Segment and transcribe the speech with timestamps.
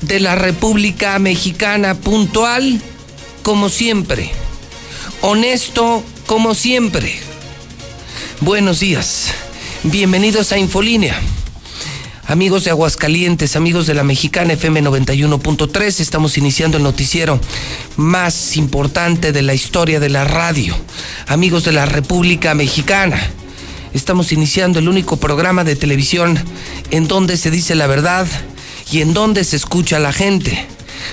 [0.00, 2.80] de la República Mexicana, puntual
[3.42, 4.30] como siempre.
[5.20, 7.18] Honesto como siempre.
[8.40, 9.32] Buenos días.
[9.82, 11.20] Bienvenidos a Infolínea.
[12.26, 17.40] Amigos de Aguascalientes, amigos de la Mexicana FM 91.3, estamos iniciando el noticiero
[17.96, 20.76] más importante de la historia de la radio.
[21.26, 23.18] Amigos de la República Mexicana,
[23.94, 26.38] estamos iniciando el único programa de televisión
[26.90, 28.26] en donde se dice la verdad
[28.90, 30.66] y en donde se escucha la gente.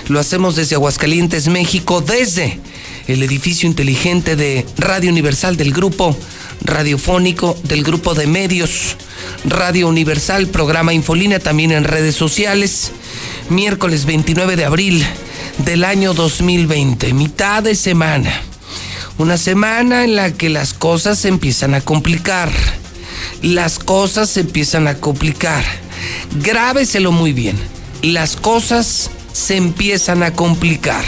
[0.08, 2.60] Lo hacemos desde Aguascalientes, México, desde
[3.06, 6.16] el edificio inteligente de Radio Universal del grupo
[6.62, 8.96] radiofónico del grupo de medios
[9.44, 12.92] Radio Universal, programa Infolínea también en redes sociales.
[13.48, 15.06] Miércoles 29 de abril
[15.58, 18.32] del año 2020, mitad de semana.
[19.18, 22.50] Una semana en la que las cosas se empiezan a complicar.
[23.42, 25.64] Las cosas se empiezan a complicar.
[26.42, 27.56] Grábeselo muy bien.
[28.02, 31.04] Las cosas se empiezan a complicar.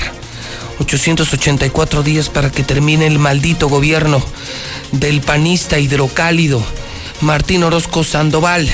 [0.81, 4.22] 884 días para que termine el maldito gobierno
[4.92, 6.62] del panista hidrocálido
[7.20, 8.69] Martín Orozco Sandoval.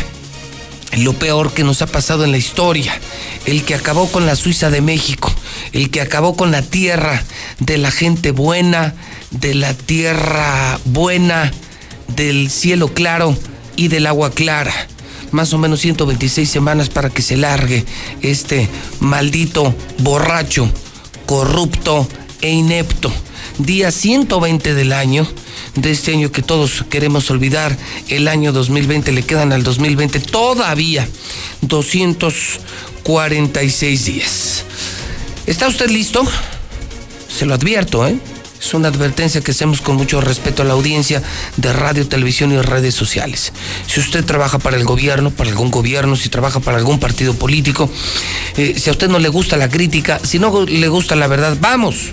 [0.99, 2.99] Lo peor que nos ha pasado en la historia,
[3.47, 5.33] el que acabó con la Suiza de México,
[5.73, 7.25] el que acabó con la tierra
[7.59, 8.95] de la gente buena,
[9.31, 11.53] de la tierra buena,
[12.09, 13.37] del cielo claro
[13.77, 14.73] y del agua clara.
[15.35, 17.85] Más o menos 126 semanas para que se largue
[18.23, 18.69] este
[19.01, 20.71] maldito borracho,
[21.27, 22.09] corrupto
[22.41, 23.13] e inepto.
[23.59, 25.27] Día 120 del año
[25.75, 31.09] de este año que todos queremos olvidar, el año 2020, le quedan al 2020 todavía
[31.63, 34.63] 246 días.
[35.49, 36.23] ¿Está usted listo?
[37.29, 38.21] Se lo advierto, ¿eh?
[38.65, 41.23] Es una advertencia que hacemos con mucho respeto a la audiencia
[41.59, 43.53] de radio, televisión y redes sociales.
[43.87, 47.91] Si usted trabaja para el gobierno, para algún gobierno, si trabaja para algún partido político,
[48.57, 51.59] eh, si a usted no le gusta la crítica, si no le gusta la verdad,
[51.61, 52.13] vamos.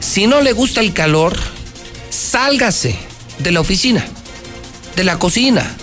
[0.00, 1.36] Si no le gusta el calor,
[2.08, 2.96] sálgase
[3.38, 4.02] de la oficina,
[4.96, 5.76] de la cocina,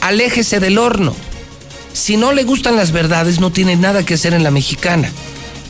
[0.00, 1.14] aléjese del horno.
[1.92, 5.08] Si no le gustan las verdades, no tiene nada que hacer en la mexicana,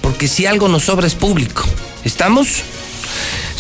[0.00, 1.62] porque si algo nos sobra es público.
[2.04, 2.62] ¿Estamos?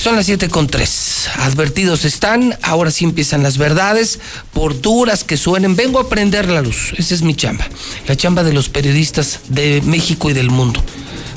[0.02, 1.30] Son las 7 con 3.
[1.36, 4.18] Advertidos están, ahora sí empiezan las verdades,
[4.52, 5.76] por duras que suenen.
[5.76, 7.68] Vengo a prender la luz, esa es mi chamba,
[8.08, 10.82] la chamba de los periodistas de México y del mundo.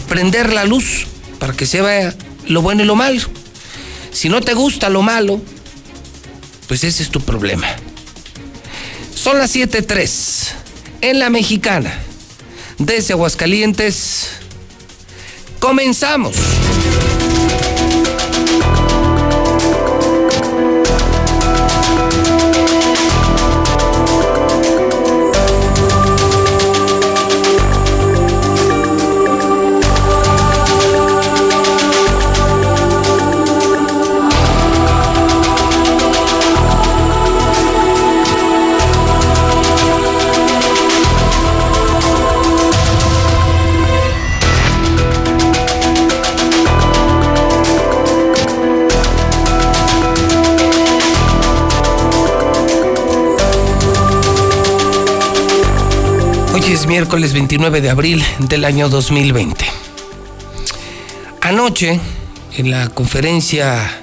[0.10, 1.06] Prender la luz
[1.38, 2.16] para que se vea
[2.48, 3.22] lo bueno y lo malo.
[4.12, 5.40] Si no te gusta lo malo,
[6.68, 7.68] pues ese es tu problema.
[9.14, 10.54] Son las 7.3
[11.02, 12.00] en la mexicana.
[12.80, 14.30] Desde Aguascalientes,
[15.60, 16.36] comenzamos.
[56.86, 59.66] Es miércoles 29 de abril del año 2020.
[61.42, 62.00] Anoche,
[62.58, 64.02] en la conferencia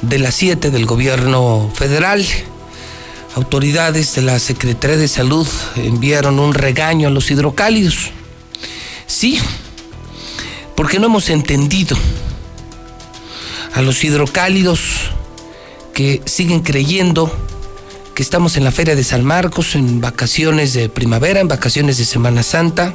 [0.00, 2.24] de las 7 del gobierno federal,
[3.34, 5.46] autoridades de la Secretaría de Salud
[5.76, 8.10] enviaron un regaño a los hidrocálidos.
[9.06, 9.38] Sí,
[10.74, 11.98] porque no hemos entendido
[13.74, 14.80] a los hidrocálidos
[15.92, 17.30] que siguen creyendo
[18.14, 22.04] que estamos en la Feria de San Marcos, en vacaciones de primavera, en vacaciones de
[22.04, 22.92] Semana Santa,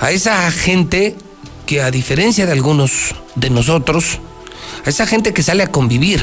[0.00, 1.16] a esa gente
[1.64, 4.18] que a diferencia de algunos de nosotros,
[4.84, 6.22] a esa gente que sale a convivir,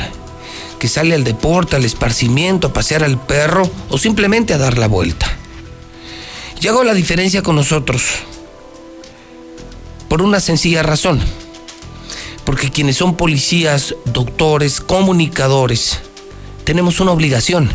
[0.78, 4.88] que sale al deporte, al esparcimiento, a pasear al perro o simplemente a dar la
[4.88, 5.25] vuelta.
[6.62, 8.04] Y hago la diferencia con nosotros
[10.08, 11.20] por una sencilla razón.
[12.46, 16.00] Porque quienes son policías, doctores, comunicadores,
[16.63, 17.69] tenemos una obligación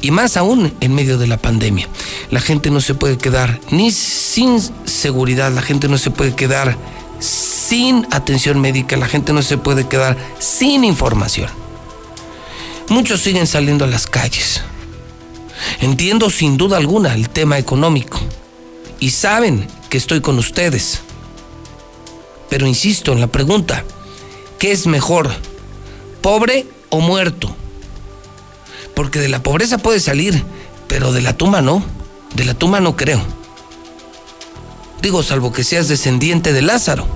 [0.00, 1.88] y más aún en medio de la pandemia.
[2.30, 6.76] La gente no se puede quedar ni sin seguridad, la gente no se puede quedar
[7.18, 11.50] sin atención médica, la gente no se puede quedar sin información.
[12.88, 14.62] Muchos siguen saliendo a las calles.
[15.80, 18.20] Entiendo sin duda alguna el tema económico
[19.00, 21.00] y saben que estoy con ustedes.
[22.48, 23.84] Pero insisto en la pregunta,
[24.58, 25.30] ¿qué es mejor?
[26.20, 27.56] ¿Pobre o muerto?
[28.96, 30.42] Porque de la pobreza puede salir,
[30.88, 31.84] pero de la tumba no.
[32.34, 33.22] De la tumba no creo.
[35.02, 37.06] Digo, salvo que seas descendiente de Lázaro.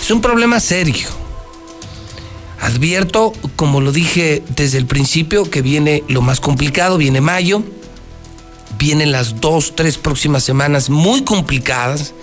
[0.00, 1.08] Es un problema serio.
[2.60, 7.64] Advierto, como lo dije desde el principio, que viene lo más complicado, viene mayo,
[8.78, 12.14] vienen las dos, tres próximas semanas muy complicadas,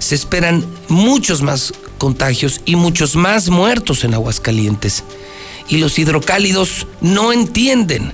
[0.00, 5.04] se esperan muchos más contagios y muchos más muertos en Aguascalientes.
[5.68, 8.12] Y los hidrocálidos no entienden.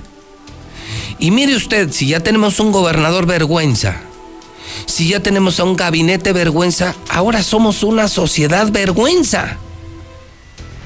[1.19, 4.01] Y mire usted, si ya tenemos un gobernador vergüenza,
[4.85, 9.57] si ya tenemos a un gabinete vergüenza, ahora somos una sociedad vergüenza.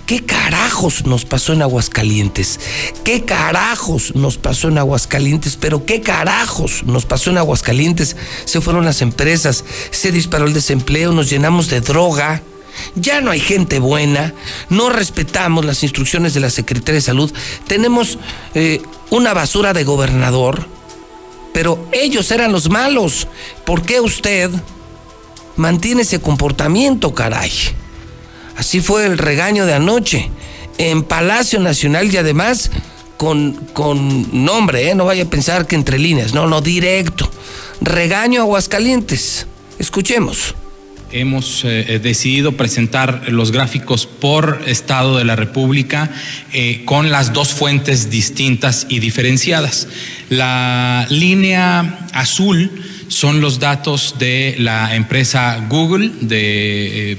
[0.10, 2.60] ¿Qué carajos nos pasó en Aguascalientes?
[3.04, 5.56] ¿Qué carajos nos pasó en Aguascalientes?
[5.56, 8.16] Pero ¿qué carajos nos pasó en Aguascalientes?
[8.46, 12.42] Se fueron las empresas, se disparó el desempleo, nos llenamos de droga.
[12.96, 14.34] Ya no hay gente buena,
[14.70, 17.32] no respetamos las instrucciones de la Secretaría de Salud,
[17.68, 18.18] tenemos
[18.54, 20.66] eh, una basura de gobernador,
[21.54, 23.28] pero ellos eran los malos.
[23.66, 24.50] ¿Por qué usted
[25.56, 27.52] mantiene ese comportamiento, caray?
[28.56, 30.30] Así fue el regaño de anoche
[30.78, 32.72] en Palacio Nacional y además
[33.18, 34.96] con, con nombre, ¿eh?
[34.96, 37.30] no vaya a pensar que entre líneas, no, no, directo.
[37.82, 39.46] Regaño Aguascalientes.
[39.78, 40.56] Escuchemos.
[41.12, 46.12] Hemos eh, decidido presentar los gráficos por Estado de la República
[46.54, 49.88] eh, con las dos fuentes distintas y diferenciadas.
[50.30, 52.70] La línea azul
[53.08, 57.18] son los datos de la empresa Google, de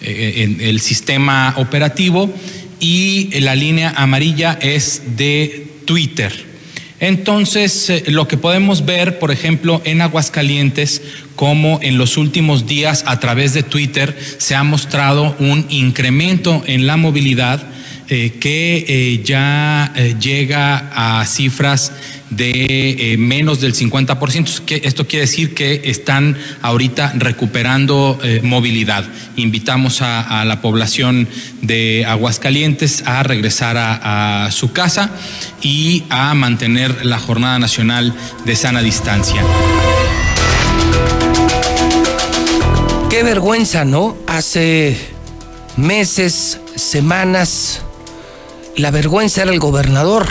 [0.00, 2.32] eh, el sistema operativo
[2.78, 6.52] y la línea amarilla es de Twitter.
[7.02, 11.02] Entonces, eh, lo que podemos ver, por ejemplo, en Aguascalientes,
[11.36, 16.86] como en los últimos días a través de Twitter se ha mostrado un incremento en
[16.86, 17.62] la movilidad
[18.08, 21.92] eh, que ya llega a cifras
[22.36, 24.80] de eh, menos del 50%.
[24.82, 29.04] Esto quiere decir que están ahorita recuperando eh, movilidad.
[29.36, 31.28] Invitamos a, la población
[31.60, 35.10] de Aguascalientes a regresar a, su casa
[35.60, 38.14] y a mantener la Jornada Nacional
[38.44, 39.42] de Sana Distancia.
[43.12, 44.16] Qué vergüenza, ¿no?
[44.26, 44.96] Hace
[45.76, 47.82] meses, semanas,
[48.74, 50.26] la vergüenza era el gobernador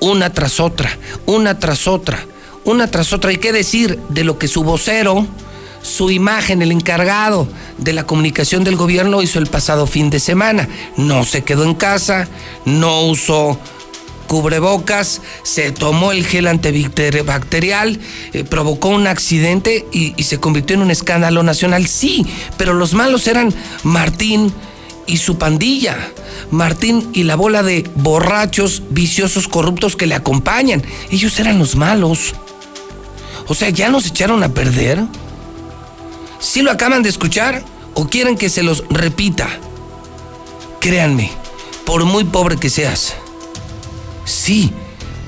[0.00, 0.96] una tras otra,
[1.26, 2.24] una tras otra,
[2.64, 3.28] una tras otra.
[3.28, 5.26] Hay que decir de lo que su vocero,
[5.82, 10.70] su imagen, el encargado de la comunicación del gobierno hizo el pasado fin de semana.
[10.96, 12.28] No se quedó en casa,
[12.64, 13.58] no usó
[14.26, 17.98] cubrebocas, se tomó el gel antibacterial,
[18.32, 21.86] eh, provocó un accidente y, se convirtió en un escándalo nacional.
[21.86, 24.52] Sí, pero los malos eran Martín
[25.06, 25.96] y su pandilla.
[26.50, 30.82] Martín y la bola de borrachos, viciosos, corruptos que le acompañan.
[31.10, 32.34] Ellos eran los malos.
[33.48, 35.04] O sea, ¿ya nos echaron a perder?
[36.40, 39.48] ¿Sí lo acaban de escuchar o quieren que se los repita?
[40.80, 41.30] Créanme,
[41.84, 43.14] por muy pobre que seas,
[44.26, 44.70] sí,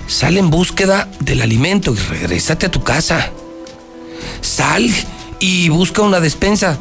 [0.06, 3.30] sal en búsqueda del alimento y regrésate a tu casa.
[4.42, 4.90] Sal
[5.40, 6.78] y busca una despensa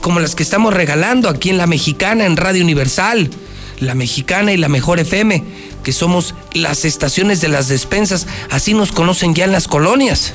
[0.00, 3.30] como las que estamos regalando aquí en La Mexicana, en Radio Universal,
[3.80, 5.44] La Mexicana y La Mejor FM,
[5.82, 10.34] que somos las estaciones de las despensas, así nos conocen ya en las colonias.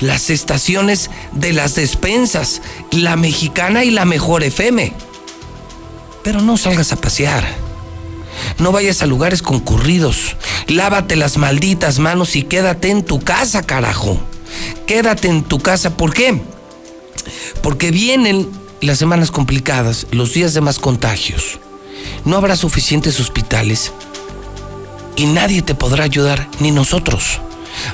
[0.00, 4.92] Las estaciones de las despensas, La Mexicana y La Mejor FM.
[6.22, 7.69] Pero no salgas a pasear.
[8.58, 10.36] No vayas a lugares concurridos.
[10.66, 14.20] Lávate las malditas manos y quédate en tu casa, carajo.
[14.86, 15.96] Quédate en tu casa.
[15.96, 16.40] ¿Por qué?
[17.62, 18.48] porque vienen
[18.80, 21.58] las semanas complicadas, los días de más contagios.
[22.24, 23.92] No habrá suficientes hospitales
[25.16, 27.40] y nadie te podrá ayudar, ni nosotros.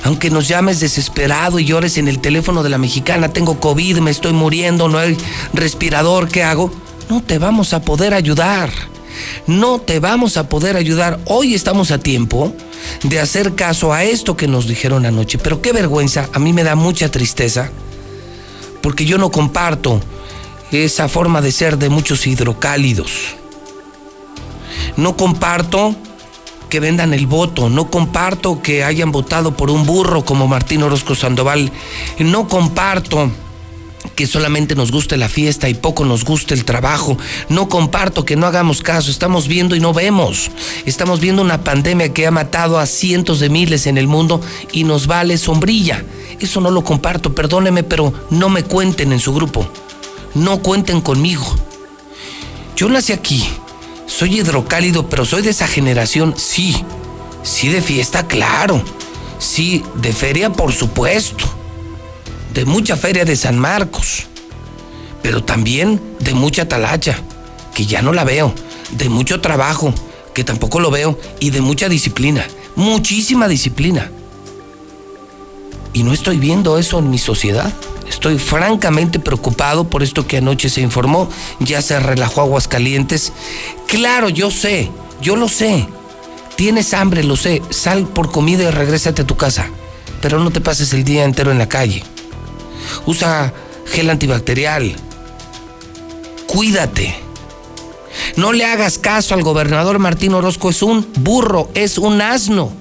[0.03, 4.11] Aunque nos llames desesperado y llores en el teléfono de la mexicana, tengo COVID, me
[4.11, 5.17] estoy muriendo, no hay
[5.53, 6.71] respirador, ¿qué hago?
[7.09, 8.69] No te vamos a poder ayudar.
[9.47, 11.19] No te vamos a poder ayudar.
[11.25, 12.53] Hoy estamos a tiempo
[13.03, 15.37] de hacer caso a esto que nos dijeron anoche.
[15.37, 17.71] Pero qué vergüenza, a mí me da mucha tristeza
[18.81, 19.99] porque yo no comparto
[20.71, 23.35] esa forma de ser de muchos hidrocálidos.
[24.95, 25.95] No comparto
[26.69, 31.15] que vendan el voto, no comparto que hayan votado por un burro como Martín Orozco
[31.15, 31.71] Sandoval,
[32.19, 33.31] no comparto
[34.15, 37.17] que solamente nos guste la fiesta y poco nos guste el trabajo.
[37.49, 40.51] No comparto que no hagamos caso, estamos viendo y no vemos.
[40.85, 44.83] Estamos viendo una pandemia que ha matado a cientos de miles en el mundo y
[44.83, 46.03] nos vale sombrilla.
[46.39, 49.67] Eso no lo comparto, perdóneme, pero no me cuenten en su grupo.
[50.33, 51.45] No cuenten conmigo.
[52.75, 53.43] Yo nací aquí,
[54.05, 56.75] soy hidrocálido, pero soy de esa generación, sí.
[57.43, 58.83] Sí de fiesta, claro.
[59.39, 61.56] Sí, de feria, por supuesto
[62.57, 64.25] de mucha feria de San Marcos,
[65.21, 67.19] pero también de mucha talacha,
[67.75, 68.51] que ya no la veo,
[68.93, 69.93] de mucho trabajo,
[70.33, 74.09] que tampoco lo veo, y de mucha disciplina, muchísima disciplina.
[75.93, 77.71] Y no estoy viendo eso en mi sociedad.
[78.09, 81.29] Estoy francamente preocupado por esto que anoche se informó.
[81.59, 83.33] Ya se relajó Aguascalientes.
[83.85, 84.89] Claro, yo sé,
[85.21, 85.87] yo lo sé.
[86.55, 87.61] Tienes hambre, lo sé.
[87.69, 89.69] Sal por comida y regrésate a tu casa.
[90.23, 92.03] Pero no te pases el día entero en la calle
[93.05, 93.53] usa
[93.85, 94.95] gel antibacterial.
[96.47, 97.15] Cuídate.
[98.35, 102.71] No le hagas caso al gobernador Martín Orozco, es un burro, es un asno.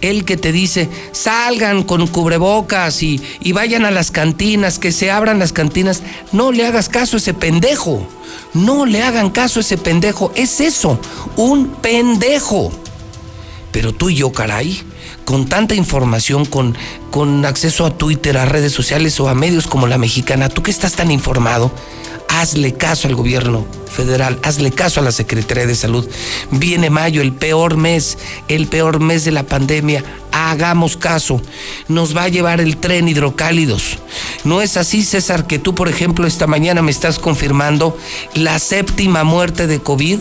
[0.00, 5.10] El que te dice, salgan con cubrebocas y, y vayan a las cantinas, que se
[5.10, 6.02] abran las cantinas.
[6.32, 8.06] No le hagas caso a ese pendejo.
[8.54, 10.32] No le hagan caso a ese pendejo.
[10.34, 10.98] Es eso,
[11.36, 12.72] un pendejo.
[13.72, 14.80] Pero tú y yo, caray,
[15.24, 16.76] con tanta información, con,
[17.10, 20.70] con acceso a Twitter, a redes sociales o a medios como la mexicana, tú que
[20.70, 21.70] estás tan informado,
[22.28, 26.08] hazle caso al gobierno federal, hazle caso a la Secretaría de Salud.
[26.50, 30.04] Viene mayo, el peor mes, el peor mes de la pandemia.
[30.32, 31.42] Hagamos caso.
[31.88, 33.98] Nos va a llevar el tren hidrocálidos.
[34.44, 37.98] ¿No es así, César, que tú, por ejemplo, esta mañana me estás confirmando
[38.34, 40.20] la séptima muerte de COVID,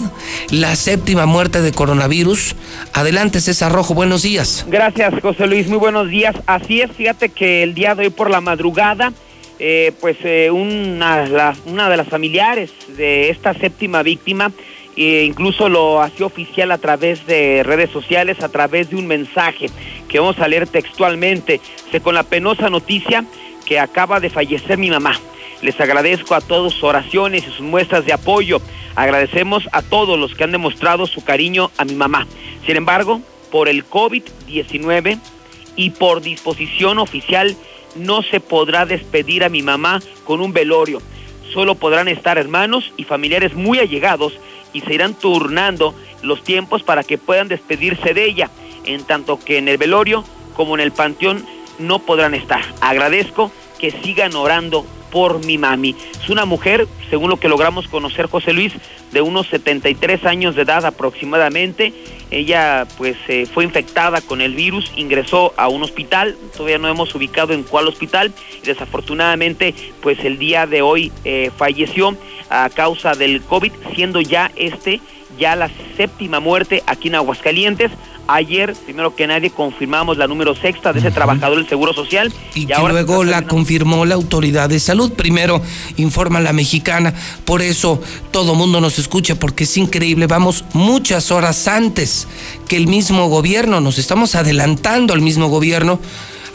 [0.49, 2.55] la séptima muerte de coronavirus?
[2.93, 4.65] Adelante, César Rojo, buenos días.
[4.67, 6.35] Gracias, José Luis, muy buenos días.
[6.47, 9.13] Así fíjate que el día de hoy por la madrugada
[9.59, 14.51] eh, pues eh, una, una, de las familiares de esta séptima víctima
[14.95, 19.67] eh, incluso lo hacía oficial a través de redes sociales, a través de un mensaje
[20.07, 23.25] que vamos a leer textualmente, se con la penosa noticia
[23.65, 25.19] que acaba de fallecer mi mamá.
[25.61, 28.61] Les agradezco a todos sus oraciones y sus muestras de apoyo.
[28.95, 32.27] Agradecemos a todos los que han demostrado su cariño a mi mamá.
[32.65, 33.21] Sin embargo,
[33.51, 35.17] por el COVID-19
[35.79, 37.55] y por disposición oficial
[37.95, 41.01] no se podrá despedir a mi mamá con un velorio.
[41.53, 44.33] Solo podrán estar hermanos y familiares muy allegados
[44.73, 48.49] y se irán turnando los tiempos para que puedan despedirse de ella,
[48.83, 51.45] en tanto que en el velorio como en el panteón
[51.79, 52.61] no podrán estar.
[52.81, 55.95] Agradezco que sigan orando por mi mami.
[56.21, 58.73] Es una mujer, según lo que logramos conocer José Luis,
[59.11, 61.93] de unos 73 años de edad aproximadamente.
[62.31, 67.13] Ella pues eh, fue infectada con el virus, ingresó a un hospital, todavía no hemos
[67.15, 72.15] ubicado en cuál hospital y desafortunadamente pues el día de hoy eh, falleció
[72.51, 75.01] a causa del COVID, siendo ya este
[75.39, 77.91] ya la séptima muerte aquí en Aguascalientes.
[78.31, 82.31] Ayer, primero que nadie, confirmamos la número sexta de ese trabajador del Seguro Social.
[82.53, 85.11] Y, que luego la confirmó la autoridad de salud.
[85.13, 85.63] Primero
[85.97, 87.15] informa la mexicana.
[87.43, 90.27] Por eso todo mundo nos escucha, porque es increíble.
[90.27, 92.27] Vamos muchas horas antes
[92.67, 93.81] que el mismo gobierno.
[93.81, 95.99] Nos estamos adelantando al mismo gobierno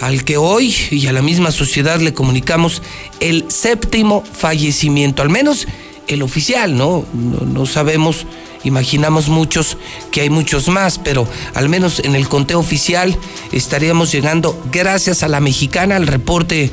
[0.01, 2.83] al que hoy y a la misma sociedad le comunicamos
[3.19, 5.67] el séptimo fallecimiento, al menos
[6.09, 7.05] el oficial, ¿no?
[7.13, 8.27] No, no sabemos
[8.65, 9.77] imaginamos muchos
[10.11, 13.17] que hay muchos más, pero al menos en el conteo oficial
[13.53, 16.71] estaríamos llegando, gracias a la mexicana, al reporte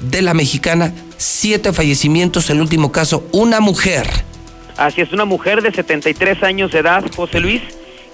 [0.00, 4.06] de la mexicana, siete fallecimientos, el último caso, una mujer.
[4.76, 7.62] Así es, una mujer de 73 años de edad, José Luis,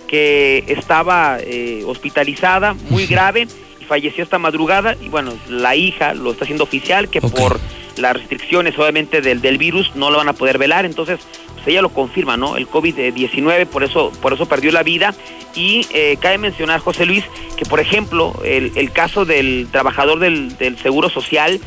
[0.09, 3.47] que estaba eh, hospitalizada, muy grave,
[3.81, 7.61] y falleció esta madrugada, y bueno, la hija lo está haciendo oficial, que por
[7.97, 11.21] las restricciones obviamente del, del virus no lo van a poder velar, entonces
[11.67, 12.57] ella lo confirma, ¿no?
[12.57, 15.15] El COVID-19, por eso, por eso perdió la vida.
[15.55, 17.25] Y eh, cabe mencionar, José Luis,
[17.57, 21.61] que por ejemplo, el, caso del trabajador del, Seguro Social,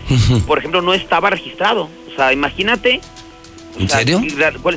[0.48, 1.89] por ejemplo, no estaba registrado.
[2.12, 3.01] O sea, imagínate.
[3.77, 4.21] ¿En serio?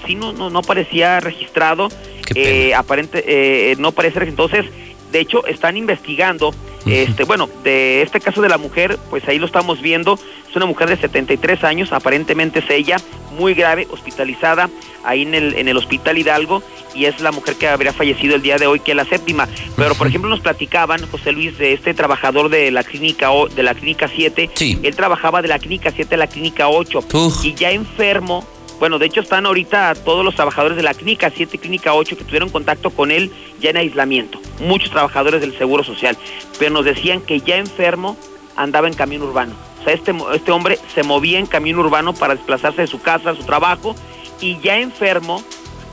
[0.06, 1.88] sí, no, no, no parecía registrado.
[2.34, 4.64] Eh, aparente, eh, no parece entonces
[5.12, 6.54] de hecho, están investigando,
[6.86, 10.18] este, bueno, de este caso de la mujer, pues ahí lo estamos viendo.
[10.48, 12.96] Es una mujer de 73 años, aparentemente es ella,
[13.38, 14.70] muy grave, hospitalizada
[15.04, 16.62] ahí en el, en el Hospital Hidalgo,
[16.94, 19.48] y es la mujer que habría fallecido el día de hoy, que es la séptima.
[19.76, 23.74] Pero, por ejemplo, nos platicaban, José Luis, de este trabajador de la clínica de la
[23.74, 24.50] clínica 7.
[24.82, 27.00] Él trabajaba de la clínica 7 a la clínica 8.
[27.42, 28.46] Y ya enfermo
[28.82, 32.24] Bueno, de hecho están ahorita todos los trabajadores de la clínica 7, clínica 8 que
[32.24, 34.40] tuvieron contacto con él ya en aislamiento.
[34.58, 36.18] Muchos trabajadores del Seguro Social.
[36.58, 38.16] Pero nos decían que ya enfermo
[38.56, 39.54] andaba en camino urbano.
[39.80, 43.30] O sea, este, este hombre se movía en camino urbano para desplazarse de su casa
[43.30, 43.94] a su trabajo
[44.40, 45.44] y ya enfermo,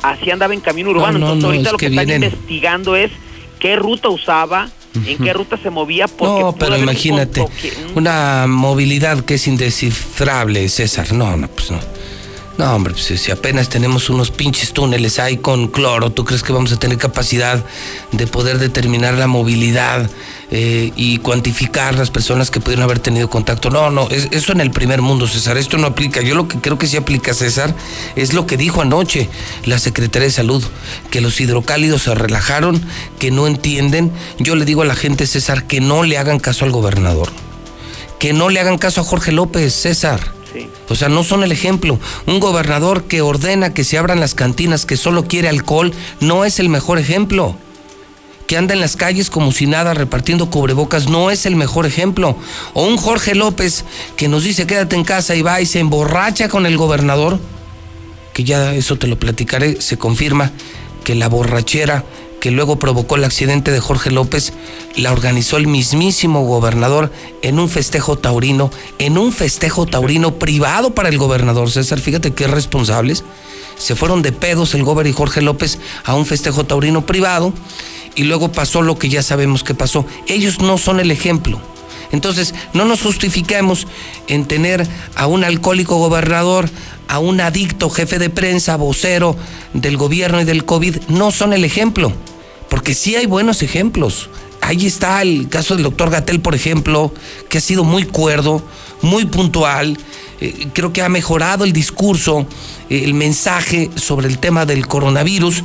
[0.01, 1.19] así andaba en camino urbano.
[1.19, 3.12] Entonces ahorita lo que, están investigando es
[3.60, 4.67] qué ruta usaba,
[5.05, 6.08] en qué ruta se movía.
[6.08, 7.46] Porque no, pero imagínate,
[7.93, 11.13] una movilidad que es indescifrable, César.
[11.13, 11.77] No, no, pues no.
[12.59, 16.51] No, hombre, pues si apenas tenemos unos pinches túneles ahí con cloro, ¿tú crees que
[16.51, 17.63] vamos a tener capacidad
[18.11, 20.09] de poder determinar la movilidad
[20.51, 23.69] eh, y cuantificar las personas que pudieron haber tenido contacto?
[23.69, 26.19] No, no, eso en el primer mundo, César, esto no aplica.
[26.19, 27.73] Yo lo que creo que sí aplica, César,
[28.17, 29.29] es lo que dijo anoche
[29.63, 30.61] la Secretaría de Salud,
[31.11, 32.85] que los hidrocálidos se relajaron,
[33.19, 34.11] que no entienden.
[34.37, 37.29] Yo le digo a la gente, César, que no le hagan caso al gobernador,
[38.19, 40.38] que no le hagan caso a Jorge López, César
[40.89, 41.99] o sea, no son el ejemplo.
[42.25, 46.59] Un gobernador que ordena que se abran las cantinas, que solo quiere alcohol, no es
[46.59, 47.55] el mejor ejemplo.
[48.47, 52.35] Que anda en las calles como si nada repartiendo cubrebocas, no es el mejor ejemplo.
[52.73, 56.49] O un Jorge López que nos dice quédate en casa y va y se emborracha
[56.49, 57.39] con el gobernador,
[58.33, 60.51] que ya eso te lo platicaré, se confirma
[61.03, 62.03] que la borrachera
[62.39, 64.53] que luego provocó el accidente de Jorge López,
[64.96, 71.10] la organizó el mismísimo gobernador en un festejo taurino, en un festejo taurino privado para
[71.10, 72.00] el gobernador César.
[72.00, 73.24] Fíjate qué responsables.
[73.77, 77.53] Se fueron de pedos el gobernador y Jorge López a un festejo taurino privado
[78.15, 80.05] y luego pasó lo que ya sabemos que pasó.
[80.27, 81.62] Ellos no son el ejemplo.
[82.12, 83.88] Entonces, no nos justifiquemos
[84.27, 86.69] en tener a un alcohólico gobernador,
[87.09, 89.35] a un adicto jefe de prensa, vocero
[89.73, 90.95] del gobierno y del COVID.
[91.09, 92.13] No son el ejemplo
[92.69, 94.29] porque sí hay buenos ejemplos.
[94.61, 97.11] Ahí está el caso del doctor Gatel, por ejemplo,
[97.49, 98.61] que ha sido muy cuerdo,
[99.01, 99.97] muy puntual.
[100.39, 102.45] Eh, creo que ha mejorado el discurso,
[102.89, 105.63] eh, el mensaje sobre el tema del coronavirus.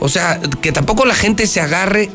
[0.00, 2.10] O sea, que tampoco la gente se agarre.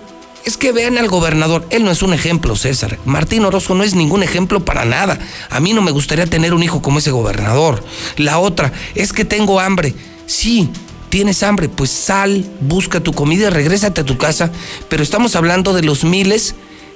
[0.45, 2.99] Es que vean al gobernador, él no es un ejemplo, César.
[3.05, 5.17] Martín Orozco no es ningún ejemplo para nada.
[5.49, 7.83] A mí no me gustaría tener un hijo como ese gobernador.
[8.17, 9.93] La otra, es que tengo hambre.
[10.25, 10.69] Sí,
[11.07, 14.51] tienes hambre, pues sal, busca tu comida y regrésate a tu casa.
[14.89, 16.55] Pero estamos hablando de los miles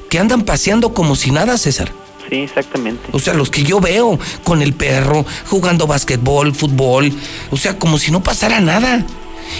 [0.10, 1.94] que andan paseando como si nada, César.
[2.30, 3.08] Sí, exactamente.
[3.14, 7.14] O sea, los que yo veo con el perro, jugando básquetbol, fútbol,
[7.50, 9.06] o sea, como si no pasara nada.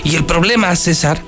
[0.04, 1.22] Y el problema, César,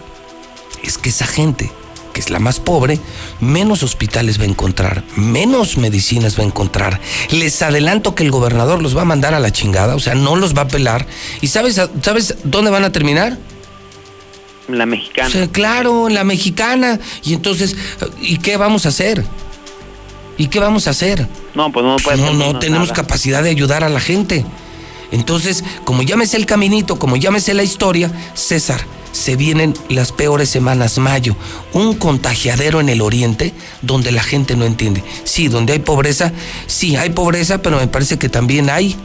[0.84, 1.72] es que esa gente
[2.14, 3.00] que es la más pobre,
[3.40, 7.00] menos hospitales va a encontrar, menos medicinas va a encontrar.
[7.30, 10.36] Les adelanto que el gobernador los va a mandar a la chingada, o sea, no
[10.36, 11.06] los va a pelar.
[11.42, 13.38] ¿Y sabes, sabes dónde van a terminar?
[14.68, 15.48] La mexicana.
[15.52, 17.00] claro, en la mexicana.
[17.24, 17.76] Y entonces,
[18.22, 19.26] ¿y qué vamos a hacer?
[20.38, 21.28] ¿Y qué vamos a hacer?
[21.56, 24.46] No, pues no puede No, no tenemos capacidad de ayudar a la gente.
[25.12, 28.80] Entonces, como llámese el caminito, como llámese la historia, César,
[29.12, 31.36] se vienen las peores semanas, mayo,
[31.74, 35.04] un contagiadero en el oriente donde la gente no entiende.
[35.24, 36.32] Sí, donde hay pobreza,
[36.68, 38.96] sí, hay pobreza, pero me parece que también hay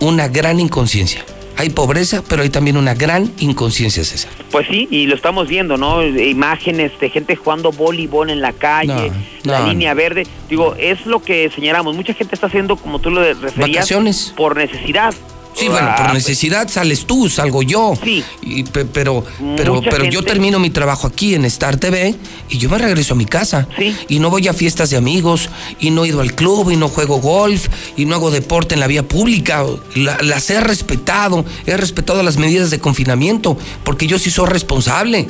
[0.00, 1.24] una gran inconsciencia.
[1.56, 4.30] Hay pobreza, pero hay también una gran inconsciencia, César.
[4.52, 6.06] Pues sí, y lo estamos viendo, ¿no?
[6.06, 9.10] Imágenes de gente jugando voleibol en la calle,
[9.42, 10.24] la línea verde.
[10.48, 11.96] Digo, es lo que señalamos.
[11.96, 14.34] Mucha gente está haciendo, como tú lo referías, Vacaciones.
[14.36, 15.12] por necesidad.
[15.58, 17.94] Sí, bueno, por necesidad sales tú, salgo yo.
[18.02, 18.24] Sí.
[18.72, 19.24] pero
[19.56, 22.14] pero, pero yo termino mi trabajo aquí en Star TV
[22.48, 23.66] y yo me regreso a mi casa.
[23.76, 23.96] Sí.
[24.08, 25.48] Y no voy a fiestas de amigos,
[25.80, 28.80] y no he ido al club, y no juego golf, y no hago deporte en
[28.80, 29.64] la vía pública.
[29.94, 35.26] las he respetado, he respetado las medidas de confinamiento, porque yo sí soy responsable.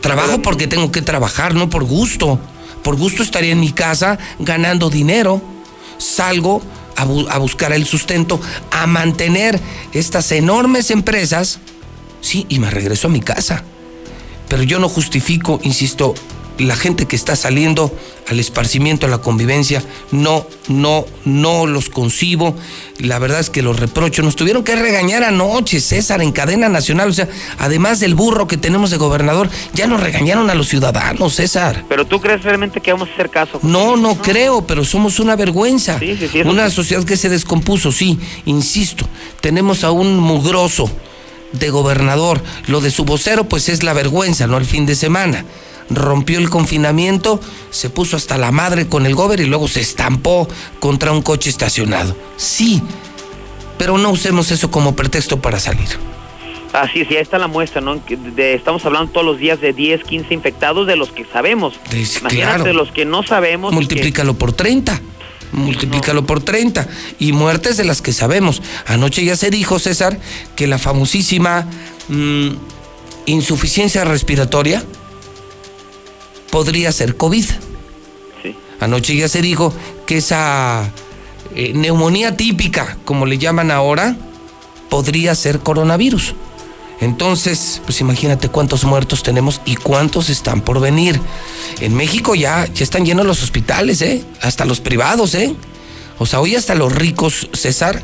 [0.00, 2.38] Trabajo porque tengo que trabajar, no por gusto.
[2.82, 5.42] Por gusto estaría en mi casa ganando dinero.
[5.98, 6.62] Salgo
[6.96, 9.60] a, buscar el sustento, a mantener
[9.92, 11.60] estas enormes empresas,
[12.20, 13.64] sí, y me regreso a mi casa.
[14.48, 16.14] Pero yo no justifico, insisto,
[16.60, 17.92] la gente que está saliendo
[18.28, 22.54] al esparcimiento, a la convivencia, no, no, no los concibo.
[22.98, 24.22] La verdad es que los reprocho.
[24.22, 27.10] Nos tuvieron que regañar anoche, César, en cadena nacional.
[27.10, 31.34] O sea, además del burro que tenemos de gobernador, ya nos regañaron a los ciudadanos,
[31.34, 31.84] César.
[31.88, 33.58] ¿Pero tú crees realmente que vamos a hacer caso?
[33.62, 35.98] No, no, creo, pero somos una vergüenza.
[36.44, 39.06] una sociedad que se descompuso, sí, insisto.
[39.40, 40.90] Tenemos a un mugroso
[41.52, 42.40] de gobernador.
[42.68, 44.56] Lo de su vocero, pues es la vergüenza, ¿no?
[44.56, 45.44] El fin de semana
[45.90, 50.48] rompió el confinamiento, se puso hasta la madre con el gober y luego se estampó
[50.78, 52.16] contra un coche estacionado.
[52.36, 52.82] Sí,
[53.78, 55.88] pero no usemos eso como pretexto para salir.
[56.72, 58.00] Así es, ahí está la muestra, ¿no?
[58.36, 61.74] estamos hablando todos los días de 10, 15 infectados de los que sabemos.
[62.20, 63.72] Imagínate de los que no sabemos.
[63.72, 65.00] Multiplícalo por 30.
[65.52, 66.86] multiplícalo por 30.
[67.18, 68.62] Y muertes de las que sabemos.
[68.86, 70.20] Anoche ya se dijo, César,
[70.54, 71.66] que la famosísima
[72.08, 72.50] mm,
[73.26, 74.84] insuficiencia respiratoria
[76.50, 77.44] podría ser COVID.
[78.80, 79.74] Anoche ya se dijo
[80.06, 80.90] que esa
[81.54, 84.16] eh, neumonía típica, como le llaman ahora,
[84.88, 86.34] podría ser coronavirus.
[87.00, 91.18] Entonces, pues imagínate cuántos muertos tenemos y cuántos están por venir.
[91.80, 94.22] En México ya, ya están llenos los hospitales, ¿eh?
[94.42, 95.54] Hasta los privados, ¿eh?
[96.18, 98.02] O sea, hoy hasta los ricos, César,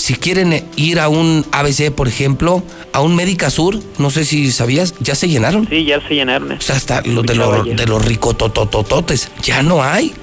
[0.00, 2.62] si quieren ir a un ABC, por ejemplo,
[2.94, 5.68] a un Médica Sur, no sé si sabías, ya se llenaron.
[5.68, 6.52] Sí, ya se llenaron.
[6.52, 10.14] O sea, hasta los de, los, de los ricototototes, ya no hay.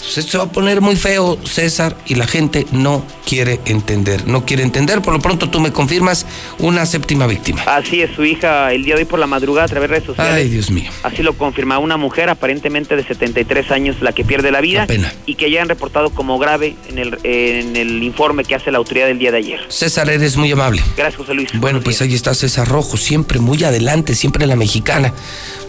[0.00, 4.26] Entonces se va a poner muy feo, César, y la gente no quiere entender.
[4.26, 5.02] No quiere entender.
[5.02, 6.26] Por lo pronto tú me confirmas
[6.58, 7.62] una séptima víctima.
[7.66, 10.06] Así es, su hija el día de hoy por la madrugada a través de redes
[10.06, 10.34] sociales.
[10.34, 10.90] Ay, Dios mío.
[11.02, 14.86] Así lo confirma una mujer aparentemente de 73 años la que pierde la vida.
[14.86, 15.12] pena.
[15.26, 18.78] Y que ya han reportado como grave en el, en el informe que hace la
[18.78, 19.60] autoridad del día de ayer.
[19.68, 20.82] César, eres muy amable.
[20.96, 21.50] Gracias, José Luis.
[21.54, 25.12] Bueno, pues ahí está César Rojo, siempre muy adelante, siempre la mexicana.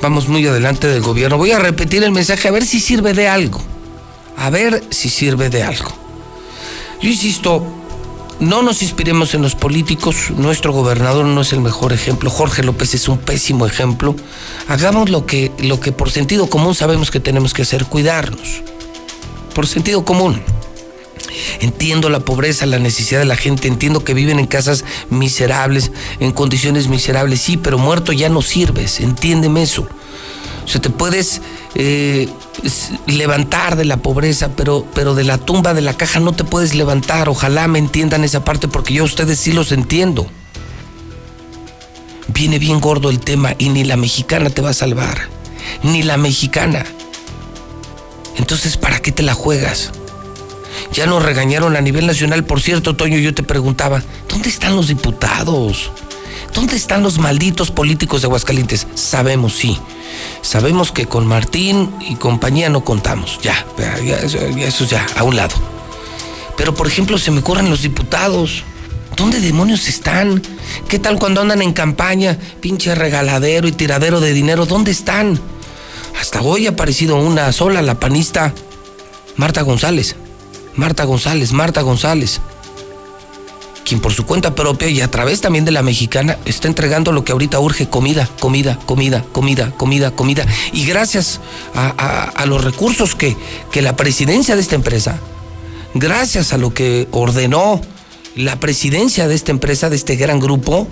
[0.02, 1.38] Vamos muy adelante del gobierno.
[1.38, 3.62] Voy a repetir el mensaje a ver si sirve de algo
[4.38, 5.92] a ver si sirve de algo.
[7.02, 7.64] Yo insisto,
[8.40, 12.94] no nos inspiremos en los políticos, nuestro gobernador no es el mejor ejemplo, Jorge López
[12.94, 14.16] es un pésimo ejemplo.
[14.68, 18.64] Hagamos lo que, lo que por sentido común sabemos que tenemos que hacer, cuidarnos.
[19.54, 20.42] Por sentido común.
[21.60, 26.32] Entiendo la pobreza, la necesidad de la gente, entiendo que viven en casas miserables, en
[26.32, 29.88] condiciones miserables, sí, pero muerto ya no sirves, entiéndeme eso.
[30.64, 31.42] O sea, te puedes
[31.76, 32.30] eh,
[33.08, 36.76] levantar de la pobreza, pero, pero de la tumba de la caja no te puedes
[36.76, 37.30] levantar.
[37.30, 40.28] Ojalá me entiendan esa parte porque yo a ustedes sí los entiendo.
[42.28, 45.30] Viene bien gordo el tema y ni la mexicana te va a salvar.
[45.84, 46.86] Ni la mexicana.
[48.38, 49.92] Entonces, ¿para qué te la juegas?
[50.94, 52.44] Ya nos regañaron a nivel nacional.
[52.44, 55.92] Por cierto, Toño, yo te preguntaba, ¿dónde están los diputados?
[56.54, 58.88] ¿Dónde están los malditos políticos de Aguascalientes?
[58.96, 59.78] Sabemos, sí.
[60.42, 63.40] Sabemos que con Martín y compañía no contamos.
[63.42, 65.56] Ya, ya, eso ya, a un lado.
[66.58, 68.64] Pero, por ejemplo, se me corren los diputados.
[69.16, 70.42] ¿Dónde demonios están?
[70.88, 72.38] ¿Qué tal cuando andan en campaña?
[72.60, 74.66] Pinche regaladero y tiradero de dinero.
[74.66, 75.40] ¿Dónde están?
[76.20, 78.54] Hasta hoy ha aparecido una sola, la panista
[79.38, 80.16] Marta González.
[80.76, 82.42] Marta González, Marta González
[83.86, 87.24] quien por su cuenta propia y a través también de la mexicana está entregando lo
[87.24, 90.46] que ahorita urge, comida, comida, comida, comida, comida, comida.
[90.72, 91.40] Y gracias
[91.74, 93.36] a, los recursos que,
[93.72, 95.20] que la presidencia de esta empresa,
[95.94, 97.82] gracias a lo que ordenó
[98.36, 100.88] la presidencia de esta empresa, de este gran grupo,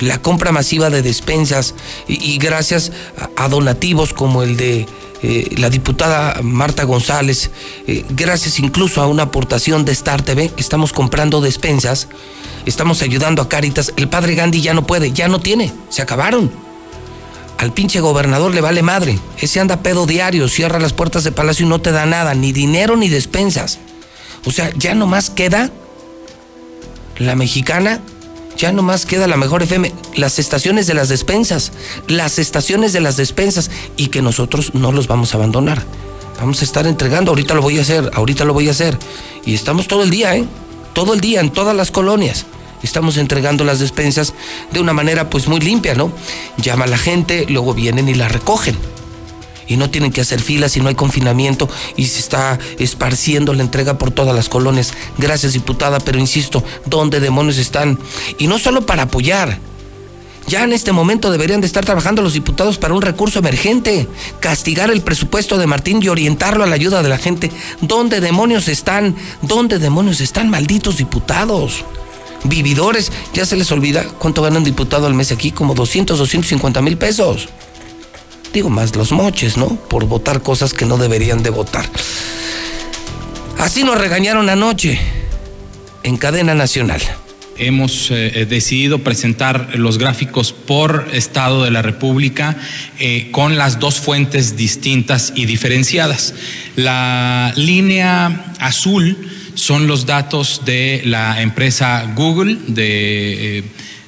[0.00, 1.74] la compra masiva de despensas
[2.06, 2.92] y, gracias
[3.36, 4.86] a, donativos como el de
[5.22, 7.50] eh, la diputada Marta González,
[7.86, 12.08] eh, gracias incluso a una aportación de Star TV, estamos comprando despensas,
[12.66, 13.92] estamos ayudando a Caritas.
[13.96, 16.50] El padre Gandhi ya no puede, ya no tiene, se acabaron.
[17.58, 19.18] Al pinche gobernador le vale madre.
[19.38, 22.52] Ese anda pedo diario, cierra las puertas de palacio y no te da nada, ni
[22.52, 23.78] dinero ni despensas.
[24.44, 25.70] O sea, ya nomás queda
[27.18, 28.02] la mexicana
[28.56, 31.72] ya nomás queda la mejor FM, las estaciones de las despensas,
[32.08, 35.84] las estaciones de las despensas y que nosotros no los vamos a abandonar.
[36.38, 38.98] Vamos a estar entregando, ahorita lo voy a hacer, ahorita lo voy a hacer.
[39.44, 40.44] Y estamos todo el día, ¿eh?
[40.92, 42.46] Todo el día en todas las colonias.
[42.82, 44.34] Estamos entregando las despensas
[44.72, 46.12] de una manera pues muy limpia, ¿no?
[46.58, 48.76] Llama a la gente, luego vienen y la recogen
[49.68, 53.62] y no tienen que hacer filas y no hay confinamiento y se está esparciendo la
[53.62, 54.92] entrega por todas las colonias.
[55.18, 57.98] Gracias, diputada, pero insisto, ¿dónde demonios están?
[58.38, 59.58] Y no solo para apoyar.
[60.48, 64.06] Ya en este momento deberían de estar trabajando los diputados para un recurso emergente,
[64.38, 67.50] castigar el presupuesto de Martín y orientarlo a la ayuda de la gente.
[67.80, 69.16] ¿Dónde demonios están?
[69.42, 71.84] ¿Dónde demonios están malditos diputados?
[72.44, 76.80] Vividores, ya se les olvida cuánto gana un diputado al mes aquí, como 200, 250
[76.80, 77.48] mil pesos
[78.52, 79.68] digo, más los moches, ¿no?
[79.88, 81.88] Por votar cosas que no deberían de votar.
[83.58, 84.98] Así nos regañaron anoche
[86.02, 87.00] en cadena nacional.
[87.58, 92.56] Hemos eh, decidido presentar los gráficos por Estado de la República
[92.98, 96.34] eh, con las dos fuentes distintas y diferenciadas.
[96.76, 99.16] La línea azul
[99.54, 103.64] son los datos de la empresa Google, de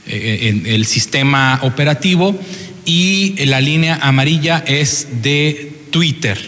[0.07, 2.39] eh, el sistema operativo
[2.89, 6.39] y la línea amarilla es de Twitter.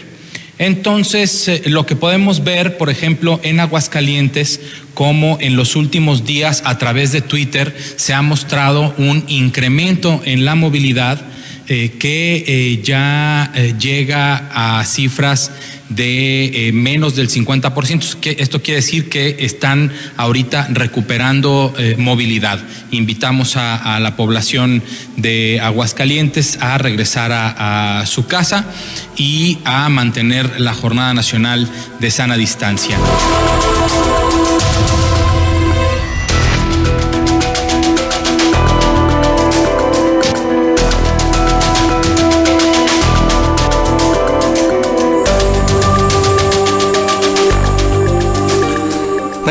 [0.57, 4.59] Entonces, eh, lo que podemos ver, por ejemplo, en Aguascalientes,
[4.95, 10.43] como en los últimos días a través de Twitter se ha mostrado un incremento en
[10.43, 11.21] la movilidad
[11.67, 15.51] eh, que eh, ya llega a cifras
[15.95, 18.35] de eh, menos del 50%.
[18.37, 22.59] Esto quiere decir que están ahorita recuperando eh, movilidad.
[22.91, 24.81] Invitamos a, la población
[25.17, 28.65] de Aguascalientes a regresar a su casa
[29.17, 32.97] y a mantener la Jornada Nacional de Sana Distancia.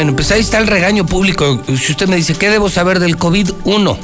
[0.01, 1.63] Bueno, pues ahí está el regaño público.
[1.79, 3.51] Si usted me dice, ¿qué debo saber del COVID?
[3.65, 3.99] Uno,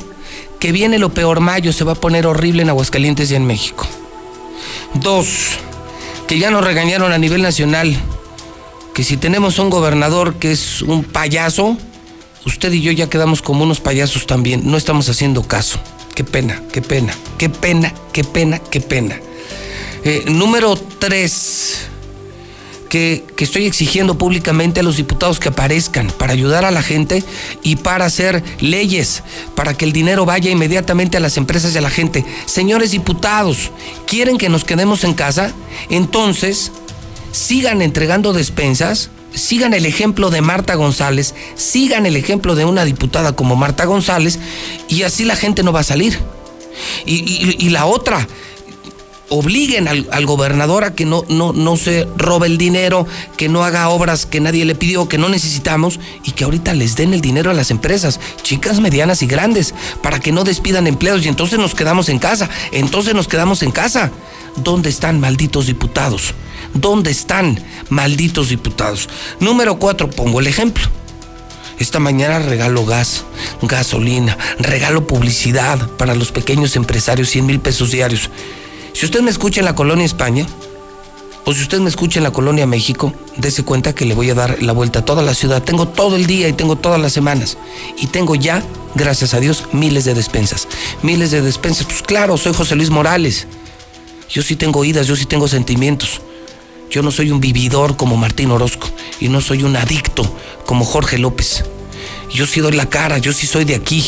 [0.61, 3.87] que viene lo peor mayo, se va a poner horrible en Aguascalientes y en México.
[4.93, 5.57] Dos,
[6.27, 7.97] que ya nos regañaron a nivel nacional,
[8.93, 11.79] que si tenemos un gobernador que es un payaso,
[12.45, 14.71] usted y yo ya quedamos como unos payasos también.
[14.71, 15.81] No estamos haciendo caso.
[16.15, 19.19] Qué pena, qué pena, qué pena, qué pena, qué pena.
[20.05, 21.89] Eh, número tres
[22.89, 27.23] que, estoy exigiendo públicamente a los diputados que aparezcan para ayudar a la gente
[27.63, 29.23] y para hacer leyes,
[29.55, 32.25] para que el dinero vaya inmediatamente a las empresas y a la gente.
[32.47, 33.71] Señores diputados,
[34.07, 35.53] ¿quieren que nos quedemos en casa?
[35.91, 36.73] Entonces,
[37.33, 43.33] sigan entregando despensas, sigan el ejemplo de Marta González, sigan el ejemplo de una diputada
[43.33, 44.39] como Marta González
[44.89, 46.19] y así la gente no va a salir.
[47.07, 48.27] y la otra,
[49.29, 53.89] obliguen al, gobernador a que no, no, no se robe el dinero, que no haga
[53.89, 57.51] obras que nadie le pidió, que no necesitamos y que ahorita les den el dinero
[57.51, 61.75] a las empresas, chicas, medianas y grandes, para que no despidan empleados y entonces nos
[61.75, 64.11] quedamos en casa, entonces nos quedamos en casa.
[64.57, 66.33] ¿Dónde están malditos diputados?
[66.73, 69.09] ¿Dónde están malditos diputados?
[69.39, 70.85] Número cuatro, pongo el ejemplo.
[71.79, 73.25] Esta mañana regalo gas,
[73.61, 78.31] gasolina, regalo publicidad para los pequeños empresarios, 100 mil pesos diarios.
[78.97, 80.47] Si usted me escucha en la colonia España,
[81.45, 84.35] o si usted me escucha en la colonia México, dése cuenta que le voy a
[84.35, 85.63] dar la vuelta a toda la ciudad.
[85.63, 87.59] Tengo todo el día y tengo todas las semanas.
[87.99, 88.63] Y tengo ya,
[88.95, 90.67] gracias a Dios, miles de despensas.
[91.03, 91.85] Miles de despensas.
[91.85, 93.47] Pues claro, soy José Luis Morales.
[94.31, 96.23] Yo sí tengo oídas, yo sí tengo sentimientos.
[96.91, 98.89] Yo no soy un vividor como Martín Orozco
[99.21, 100.23] y no soy un adicto
[100.65, 101.65] como Jorge López.
[102.33, 104.03] Yo sí doy la cara, yo sí soy de aquí.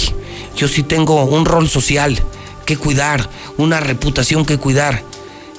[0.57, 2.19] Yo sí tengo un rol social
[2.69, 5.03] que cuidar, una reputación que cuidar.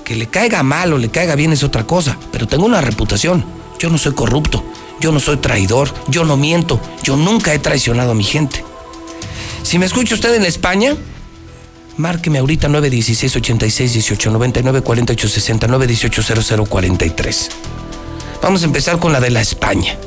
[0.05, 3.43] Que le caiga mal o le caiga bien es otra cosa, pero tengo una reputación.
[3.79, 4.63] Yo no soy corrupto,
[4.99, 8.63] yo no soy traidor, yo no miento, yo nunca he traicionado a mi gente.
[9.63, 10.95] Si me escucha usted en España,
[11.97, 17.49] márqueme ahorita 916 86 18 99 48 69 18 00 43.
[18.43, 19.97] Vamos a empezar con la de la España.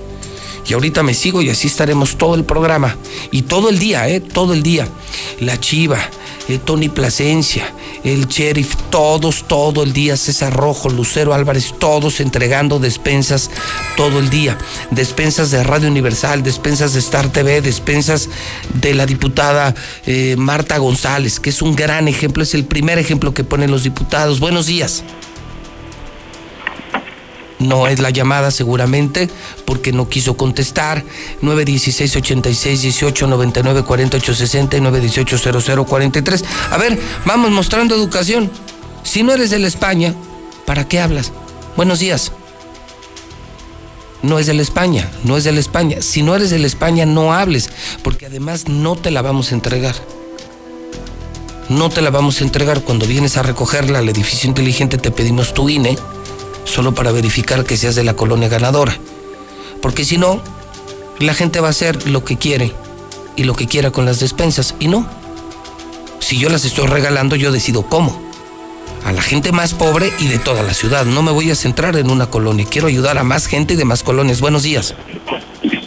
[0.67, 2.97] Y ahorita me sigo y así estaremos todo el programa.
[3.31, 4.21] Y todo el día, ¿eh?
[4.21, 4.89] Todo el día.
[5.41, 5.99] La Chiva,
[6.49, 7.73] eh, Tony Plasencia,
[8.05, 13.51] el sheriff, todos, todo el día, César Rojo, Lucero Álvarez, todos entregando despensas
[13.97, 14.57] todo el día.
[14.91, 18.29] Despensas de Radio Universal, despensas de Star TV, despensas
[18.75, 19.75] de la diputada
[20.07, 23.83] eh, Marta González, que es un gran ejemplo, es el primer ejemplo que ponen los
[23.83, 24.41] diputados.
[24.41, 25.03] Buenos días
[27.63, 29.29] no es la llamada seguramente
[29.65, 31.05] porque no quiso contestar.
[31.41, 36.45] 916 86 18 99 48 60 y 918 00 43.
[36.71, 38.51] A ver, vamos mostrando educación.
[39.03, 40.15] Si no eres de la España,
[40.67, 41.33] ¿para qué hablas?
[41.77, 42.33] Buenos días.
[44.23, 46.01] No es de la España, no es de la España.
[46.01, 47.71] Si no eres de la España, no hables,
[48.05, 49.97] porque además no te la vamos a entregar.
[51.69, 52.83] No te la vamos a entregar.
[52.83, 55.97] Cuando vienes a recogerla al edificio inteligente, te pedimos tu INE
[56.65, 58.97] solo para verificar que seas de la colonia ganadora.
[59.81, 60.41] Porque si no,
[61.19, 62.73] la gente va a hacer lo que quiere
[63.37, 64.75] y lo que quiera con las despensas.
[64.79, 65.09] Y no.
[66.21, 68.21] Si yo las estoy regalando, yo decido cómo.
[69.05, 71.05] A la gente más pobre y de toda la ciudad.
[71.05, 72.67] No me voy a centrar en una colonia.
[72.69, 74.41] Quiero ayudar a más gente de más colonias.
[74.41, 74.95] Buenos días.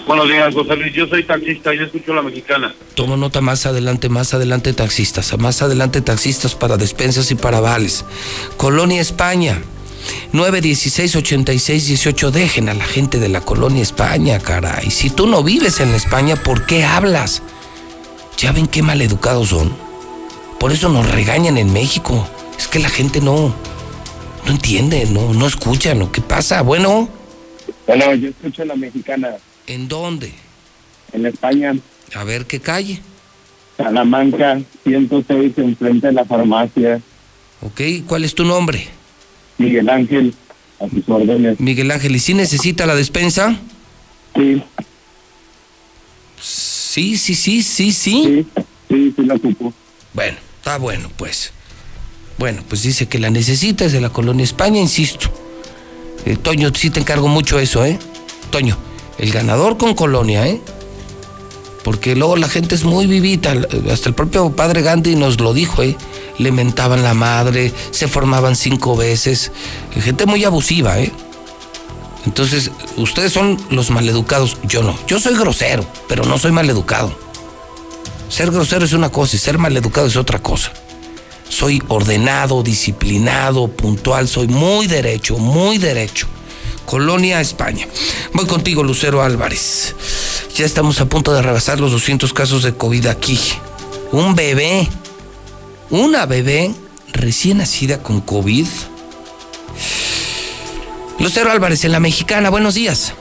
[0.06, 0.94] Buenos días, José Luis.
[0.94, 2.76] Yo soy taxista, yo escucho la mexicana.
[2.94, 5.38] Tomo nota más adelante, más adelante taxistas.
[5.38, 8.06] Más adelante taxistas para despensas y para vales.
[8.58, 9.62] Colonia España.
[10.32, 14.92] 916 86 18 dejen a la gente de la colonia España, caray.
[14.92, 17.42] Si tú no vives en España, ¿por qué hablas?
[18.38, 19.76] Ya ven qué maleducados son.
[20.60, 22.28] Por eso nos regañan en México.
[22.58, 23.54] Es que la gente no
[24.46, 26.12] no entiende, no no escucha, ¿no?
[26.12, 26.62] ¿Qué pasa?
[26.62, 27.10] Bueno.
[27.88, 29.36] Bueno, yo escucho la mexicana.
[29.68, 30.34] ¿En dónde?
[31.14, 31.76] En España.
[32.14, 33.02] A ver qué calle.
[33.78, 37.02] Salamanca, 106, enfrente de la farmacia.
[37.62, 38.88] Ok, ¿cuál es tu nombre?
[39.58, 40.34] Miguel Ángel,
[40.80, 41.60] a sus órdenes.
[41.60, 43.60] Miguel Ángel, ¿y si necesita la despensa?
[44.36, 44.62] Sí.
[46.42, 48.24] Sí, sí, sí, sí, sí.
[48.24, 49.74] Sí, sí, sí la ocupo.
[50.14, 51.52] Bueno, está bueno, pues.
[52.38, 55.30] Bueno, pues dice que la necesita, es de la colonia España, insisto.
[56.26, 57.98] Eh, Toño, sí te encargo mucho eso, ¿eh?
[58.50, 58.78] Toño,
[59.18, 60.60] el ganador con Colonia, ¿eh?
[61.84, 63.54] Porque luego la gente es muy vivita,
[63.92, 65.96] hasta el propio padre Gandhi nos lo dijo, ¿eh?
[66.38, 69.52] Le mentaban la madre, se formaban cinco veces,
[69.94, 71.12] gente muy abusiva, ¿eh?
[72.26, 74.98] Entonces, ustedes son los maleducados, yo no.
[75.08, 77.16] Yo soy grosero, pero no soy maleducado.
[78.30, 80.74] Ser grosero es una cosa y ser maleducado es otra cosa.
[81.48, 86.28] Soy ordenado, disciplinado, puntual, soy muy derecho, muy derecho.
[86.86, 87.88] Colonia, España.
[88.34, 89.96] Voy contigo, Lucero Álvarez.
[90.56, 93.40] Ya estamos a punto de rebasar los 200 casos de COVID aquí.
[94.12, 94.88] Un bebé,
[95.96, 96.72] una bebé
[97.14, 98.68] recién nacida con COVID.
[101.20, 103.14] Lucero Álvarez en la Mexicana, buenos días.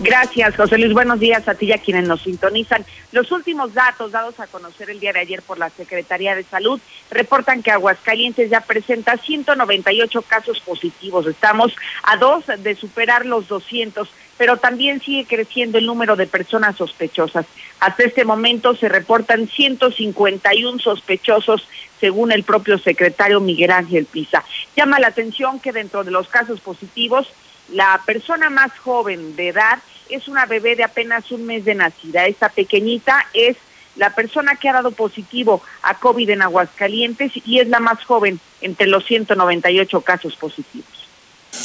[0.00, 0.92] Gracias, José Luis.
[0.92, 2.84] Buenos días a ti y a quienes nos sintonizan.
[3.12, 6.80] Los últimos datos dados a conocer el día de ayer por la Secretaría de Salud
[7.10, 11.26] reportan que Aguascalientes ya presenta 198 casos positivos.
[11.26, 16.76] Estamos a dos de superar los 200, pero también sigue creciendo el número de personas
[16.76, 17.46] sospechosas.
[17.80, 21.66] Hasta este momento se reportan 151 sospechosos
[22.00, 24.44] según el propio secretario Miguel Ángel Pisa.
[24.76, 27.28] Llama la atención que dentro de los casos positivos
[27.68, 29.78] la persona más joven de edad
[30.08, 32.26] es una bebé de apenas un mes de nacida.
[32.26, 33.56] Esta pequeñita es
[33.96, 38.38] la persona que ha dado positivo a COVID en Aguascalientes y es la más joven
[38.60, 40.86] entre los 198 casos positivos.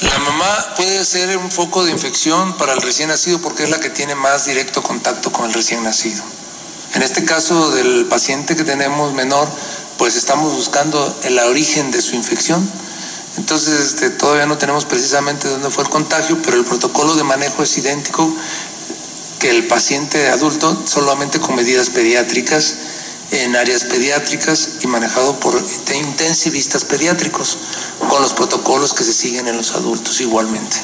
[0.01, 3.79] La mamá puede ser un foco de infección para el recién nacido porque es la
[3.79, 6.23] que tiene más directo contacto con el recién nacido.
[6.95, 9.47] En este caso del paciente que tenemos menor,
[10.01, 12.67] pues estamos buscando el origen de su infección
[13.37, 17.61] entonces este, todavía no tenemos precisamente dónde fue el contagio, pero el protocolo de manejo
[17.61, 18.35] es idéntico
[19.37, 22.73] que el paciente adulto, solamente con medidas pediátricas
[23.29, 27.59] en áreas pediátricas y manejado por intensivistas pediátricos,
[28.09, 30.77] con los protocolos que se siguen en los adultos igualmente.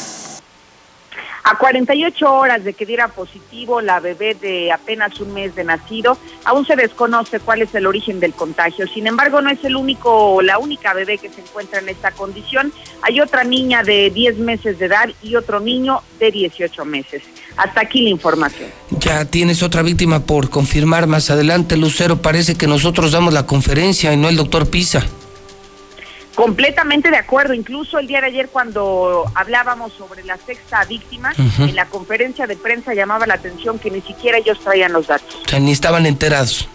[1.49, 6.17] A 48 horas de que diera positivo la bebé de apenas un mes de nacido,
[6.43, 8.86] aún se desconoce cuál es el origen del contagio.
[8.86, 12.73] Sin embargo, no es el único, la única bebé que se encuentra en esta condición.
[13.01, 17.23] Hay otra niña de 10 meses de edad y otro niño de 18 meses.
[17.55, 18.69] Hasta aquí la información.
[18.99, 22.21] Ya tienes otra víctima por confirmar más adelante, Lucero.
[22.21, 25.05] Parece que nosotros damos la conferencia y no el doctor Pisa.
[26.38, 27.56] Completamente de acuerdo.
[27.56, 32.56] Incluso el día de ayer cuando hablábamos sobre la sexta víctima, en la conferencia de
[32.56, 35.36] prensa llamaba la atención que ni siquiera ellos traían los datos.
[35.47, 36.69] O sea, ni estaban enterados.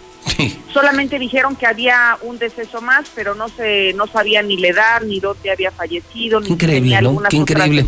[0.73, 5.01] Solamente dijeron que había un deceso más, pero no se no sabían ni la edad,
[5.01, 7.21] ni dónde había fallecido, ni increíble, ¿no?
[7.29, 7.85] Qué increíble.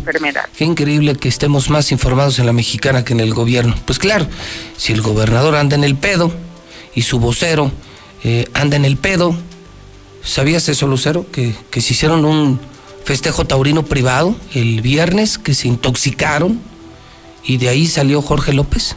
[0.56, 3.74] Qué increíble que estemos más informados en la mexicana que en el gobierno.
[3.84, 4.26] Pues claro,
[4.78, 6.32] si el gobernador anda en el pedo
[6.94, 7.70] y su vocero
[8.24, 9.36] eh, anda en el pedo,
[10.26, 11.24] ¿Sabías eso, Lucero?
[11.30, 12.58] Que, que se hicieron un
[13.04, 16.60] festejo taurino privado el viernes, que se intoxicaron
[17.44, 18.96] y de ahí salió Jorge López.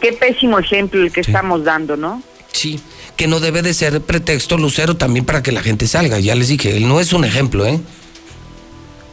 [0.00, 2.22] Qué pésimo ejemplo el que estamos dando, ¿no?
[2.52, 2.78] Sí,
[3.16, 6.20] que no debe de ser pretexto, Lucero, también para que la gente salga.
[6.20, 7.80] Ya les dije, él no es un ejemplo, ¿eh?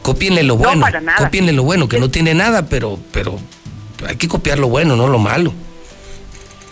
[0.02, 0.76] Copienle lo bueno.
[0.76, 1.18] No, para nada.
[1.18, 3.40] Copienle lo bueno, que no tiene nada, pero, pero
[4.06, 5.52] hay que copiar lo bueno, no lo malo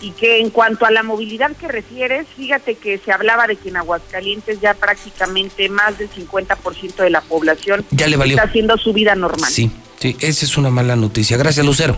[0.03, 3.69] y que en cuanto a la movilidad que refieres, fíjate que se hablaba de que
[3.69, 8.91] en Aguascalientes ya prácticamente más del 50% de la población ya le está haciendo su
[8.91, 9.49] vida normal.
[9.49, 11.37] Sí, sí, esa es una mala noticia.
[11.37, 11.97] Gracias, Lucero.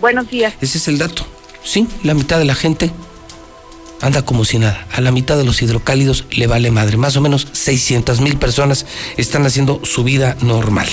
[0.00, 0.54] Buenos días.
[0.60, 1.24] Ese es el dato.
[1.62, 2.90] Sí, la mitad de la gente
[4.00, 4.84] anda como si nada.
[4.92, 6.96] A la mitad de los hidrocálidos le vale madre.
[6.96, 10.88] Más o menos 600 mil personas están haciendo su vida normal.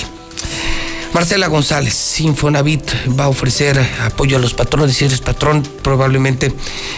[1.14, 2.82] Marcela González, Sinfonavit
[3.16, 4.96] va a ofrecer apoyo a los patrones.
[4.96, 6.52] Si eres patrón, probablemente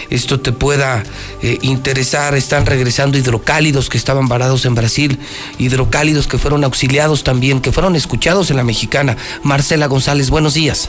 [0.08, 1.02] esto te pueda
[1.42, 2.34] eh, interesar.
[2.34, 5.18] Están regresando hidrocálidos que estaban varados en Brasil,
[5.58, 9.18] hidrocálidos que fueron auxiliados también, que fueron escuchados en la mexicana.
[9.42, 10.88] Marcela González, buenos días.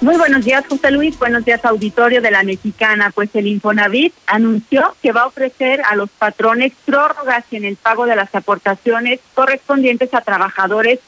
[0.00, 1.16] Muy buenos días, José Luis.
[1.16, 3.12] Buenos días, auditorio de la Mexicana.
[3.14, 8.04] Pues el Infonavit anunció que va a ofrecer a los patrones prórrogas en el pago
[8.04, 10.98] de las aportaciones correspondientes a trabajadores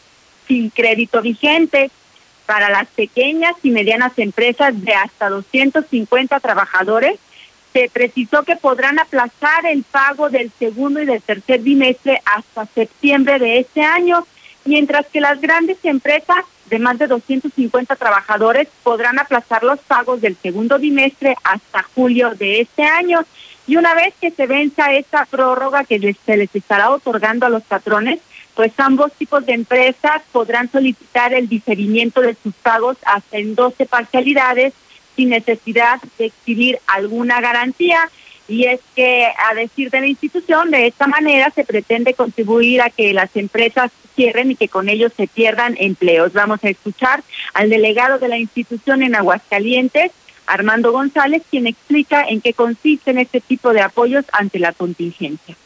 [0.47, 1.90] sin crédito vigente.
[2.47, 7.18] Para las pequeñas y medianas empresas de hasta 250 trabajadores,
[7.72, 13.38] se precisó que podrán aplazar el pago del segundo y del tercer bimestre hasta septiembre
[13.38, 14.26] de este año,
[14.64, 20.36] mientras que las grandes empresas de más de 250 trabajadores podrán aplazar los pagos del
[20.36, 23.24] segundo bimestre hasta julio de este año.
[23.66, 27.62] Y una vez que se venza esta prórroga que se les estará otorgando a los
[27.62, 28.20] patrones,
[28.57, 33.84] pues ambos tipos de empresas podrán solicitar el diferimiento de sus pagos hasta en 12
[33.84, 34.72] parcialidades
[35.14, 38.11] sin necesidad de exhibir alguna garantía.
[38.48, 42.90] y es que a decir de la institución, de esta manera se pretende contribuir a
[42.90, 46.32] que las empresas cierren y que con ellos se pierdan empleos.
[46.32, 50.12] Vamos a escuchar al delegado de la institución en Aguascalientes,
[50.46, 55.57] Armando González, quien explica en qué consisten este tipo de apoyos ante la contingencia.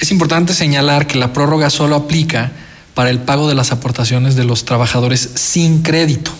[0.00, 2.52] Es importante señalar que la prórroga solo aplica
[2.94, 6.30] para el pago de las aportaciones de los trabajadores sin crédito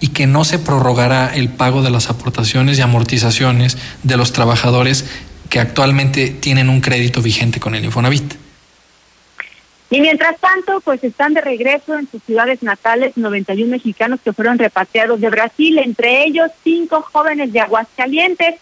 [0.00, 5.04] y que no se prorrogará el pago de las aportaciones y amortizaciones de los trabajadores
[5.48, 8.34] que actualmente tienen un crédito vigente con el Infonavit.
[9.90, 14.56] Y mientras tanto, pues están de regreso en sus ciudades natales 91 mexicanos que fueron
[14.56, 18.54] repatriados de Brasil, entre ellos cinco jóvenes de Aguascalientes.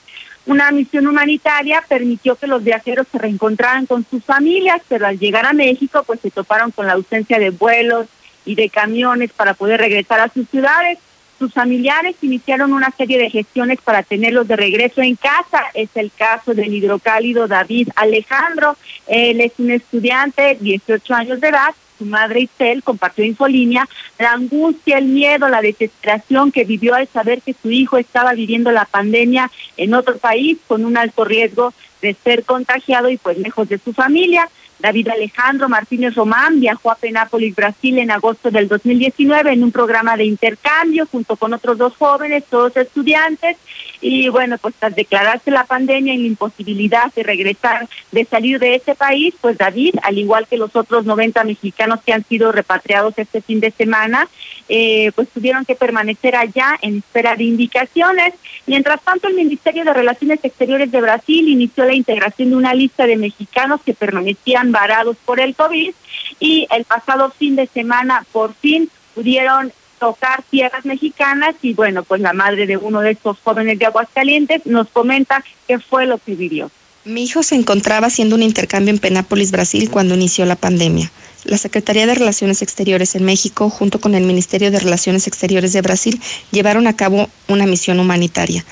[0.48, 5.44] Una misión humanitaria permitió que los viajeros se reencontraran con sus familias, pero al llegar
[5.44, 8.06] a México, pues se toparon con la ausencia de vuelos
[8.46, 10.98] y de camiones para poder regresar a sus ciudades.
[11.38, 15.62] Sus familiares iniciaron una serie de gestiones para tenerlos de regreso en casa.
[15.72, 18.76] Es el caso del hidrocálido David Alejandro.
[19.06, 21.74] Él es un estudiante, 18 años de edad.
[21.96, 27.40] Su madre Isel compartió Infolínea la angustia, el miedo, la desesperación que vivió al saber
[27.42, 31.72] que su hijo estaba viviendo la pandemia en otro país con un alto riesgo
[32.02, 34.48] de ser contagiado y pues lejos de su familia.
[34.78, 40.16] David Alejandro Martínez Román viajó a Penápolis, Brasil en agosto del 2019 en un programa
[40.16, 43.56] de intercambio junto con otros dos jóvenes, todos estudiantes.
[44.00, 48.76] Y bueno, pues tras declararse la pandemia y la imposibilidad de regresar, de salir de
[48.76, 53.14] ese país, pues David, al igual que los otros 90 mexicanos que han sido repatriados
[53.16, 54.28] este fin de semana,
[54.68, 58.34] eh, pues tuvieron que permanecer allá en espera de indicaciones.
[58.66, 63.06] Mientras tanto, el Ministerio de Relaciones Exteriores de Brasil inició la integración de una lista
[63.06, 65.92] de mexicanos que permanecían varados por el COVID
[66.40, 72.20] y el pasado fin de semana por fin pudieron tocar tierras mexicanas y bueno, pues
[72.20, 76.34] la madre de uno de estos jóvenes de Aguascalientes nos comenta qué fue lo que
[76.34, 76.70] vivió.
[77.04, 81.10] Mi hijo se encontraba haciendo un intercambio en Penápolis, Brasil, cuando inició la pandemia.
[81.44, 85.80] La Secretaría de Relaciones Exteriores en México, junto con el Ministerio de Relaciones Exteriores de
[85.80, 88.64] Brasil, llevaron a cabo una misión humanitaria.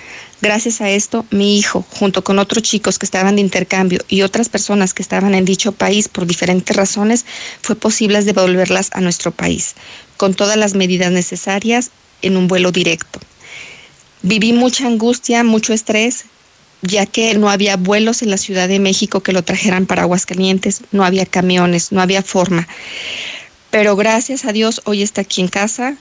[0.43, 4.51] Gracias a esto, mi hijo, junto con otros chicos que estaban de intercambio y otras
[4.51, 7.25] personas que estaban en dicho país por diferentes razones,
[7.63, 9.75] fue posible devolverlas a nuestro país,
[10.19, 13.19] con todas las medidas necesarias en un vuelo directo.
[14.23, 16.27] Viví mucha angustia, mucho estrés,
[16.83, 20.83] ya que no había vuelos en la Ciudad de México que lo trajeran para Aguascalientes,
[20.93, 22.69] no había camiones, no había forma.
[23.71, 25.97] Pero gracias a Dios hoy está aquí en casa,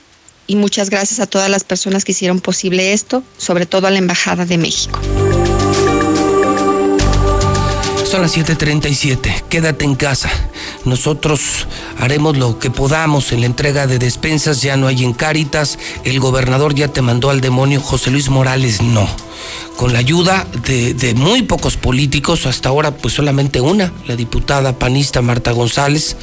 [0.46, 3.98] y muchas gracias a todas las personas que hicieron posible esto, sobre todo a la
[3.98, 4.98] Embajada de México.
[8.04, 10.30] Son las 7:37, quédate en casa.
[10.84, 11.66] Nosotros
[11.98, 16.20] haremos lo que podamos en la entrega de despensas, ya no hay en Cáritas, el
[16.20, 19.08] gobernador ya te mandó al demonio, José Luis Morales no.
[19.76, 25.20] Con la ayuda de, muy pocos políticos, hasta ahora pues solamente una, la diputada panista
[25.20, 26.16] Marta González,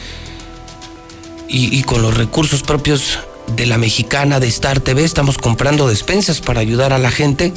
[1.49, 6.41] y, y con los recursos propios de la mexicana de Star TV, estamos comprando despensas
[6.41, 7.53] para ayudar a la gente.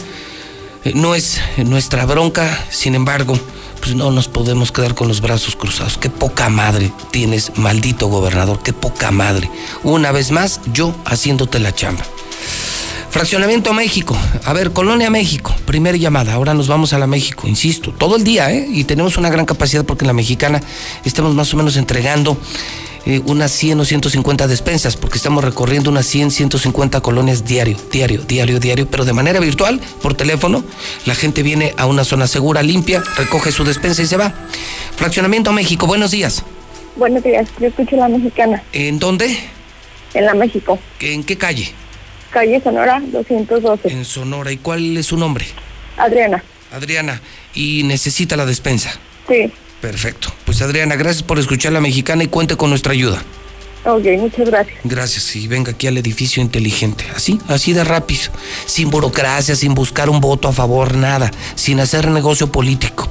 [0.84, 3.38] Eh, no es nuestra bronca, sin embargo,
[3.80, 5.98] pues no nos podemos quedar con los brazos cruzados.
[5.98, 9.50] Qué poca madre tienes, maldito gobernador, qué poca madre.
[9.82, 12.04] Una vez más, yo haciéndote la chamba.
[13.10, 14.14] Fraccionamiento México.
[14.44, 15.54] A ver, Colonia México.
[15.64, 16.34] Primera llamada.
[16.34, 17.92] Ahora nos vamos a la México, insisto.
[17.92, 18.68] Todo el día, ¿eh?
[18.70, 20.60] Y tenemos una gran capacidad porque en la mexicana
[21.02, 22.36] estamos más o menos entregando
[23.06, 28.22] eh, unas 100 o 150 despensas, porque estamos recorriendo unas 100, 150 colonias diario, diario,
[28.22, 30.64] diario, diario, pero de manera virtual, por teléfono.
[31.06, 34.34] La gente viene a una zona segura, limpia, recoge su despensa y se va.
[34.96, 36.42] Fraccionamiento México, buenos días.
[36.96, 38.62] Buenos días, yo escucho la mexicana.
[38.72, 39.38] ¿En dónde?
[40.14, 40.78] En la México.
[41.00, 41.72] ¿En qué calle?
[42.30, 43.88] Calle Sonora 212.
[43.88, 44.52] En Sonora.
[44.52, 45.46] ¿Y cuál es su nombre?
[45.96, 46.42] Adriana.
[46.72, 47.20] Adriana.
[47.54, 48.92] ¿Y necesita la despensa?
[49.28, 49.50] Sí.
[49.80, 50.32] Perfecto.
[50.44, 53.22] Pues Adriana, gracias por escuchar la mexicana y cuente con nuestra ayuda.
[53.84, 54.78] Ok, muchas gracias.
[54.82, 55.36] Gracias.
[55.36, 57.04] Y venga aquí al edificio inteligente.
[57.14, 58.32] Así, así de rápido.
[58.66, 61.30] Sin burocracia, sin buscar un voto a favor, nada.
[61.54, 63.08] Sin hacer negocio político.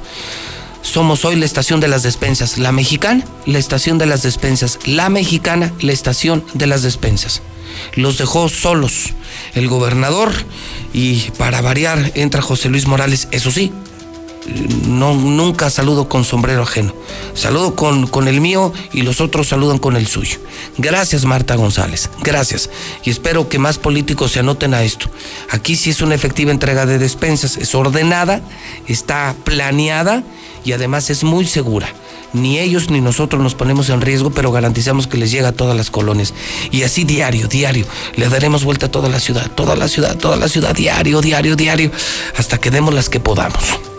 [0.81, 2.57] Somos hoy la estación de las despensas.
[2.57, 4.79] La mexicana, la estación de las despensas.
[4.85, 7.41] La mexicana, la estación de las despensas.
[7.95, 9.13] Los dejó solos
[9.53, 10.31] el gobernador
[10.93, 13.71] y para variar entra José Luis Morales, eso sí,
[14.87, 16.93] no, nunca saludo con sombrero ajeno.
[17.33, 20.37] Saludo con, con el mío y los otros saludan con el suyo.
[20.77, 22.09] Gracias, Marta González.
[22.21, 22.69] Gracias.
[23.03, 25.09] Y espero que más políticos se anoten a esto.
[25.49, 27.57] Aquí sí es una efectiva entrega de despensas.
[27.57, 28.41] Es ordenada,
[28.87, 30.23] está planeada
[30.63, 31.87] y además es muy segura.
[32.33, 35.75] Ni ellos ni nosotros nos ponemos en riesgo, pero garantizamos que les llega a todas
[35.75, 36.33] las colonias.
[36.69, 37.85] Y así diario, diario,
[38.15, 41.55] le daremos vuelta a toda la ciudad, toda la ciudad, toda la ciudad, diario, diario,
[41.55, 41.91] diario,
[42.37, 43.94] hasta que demos las que podamos.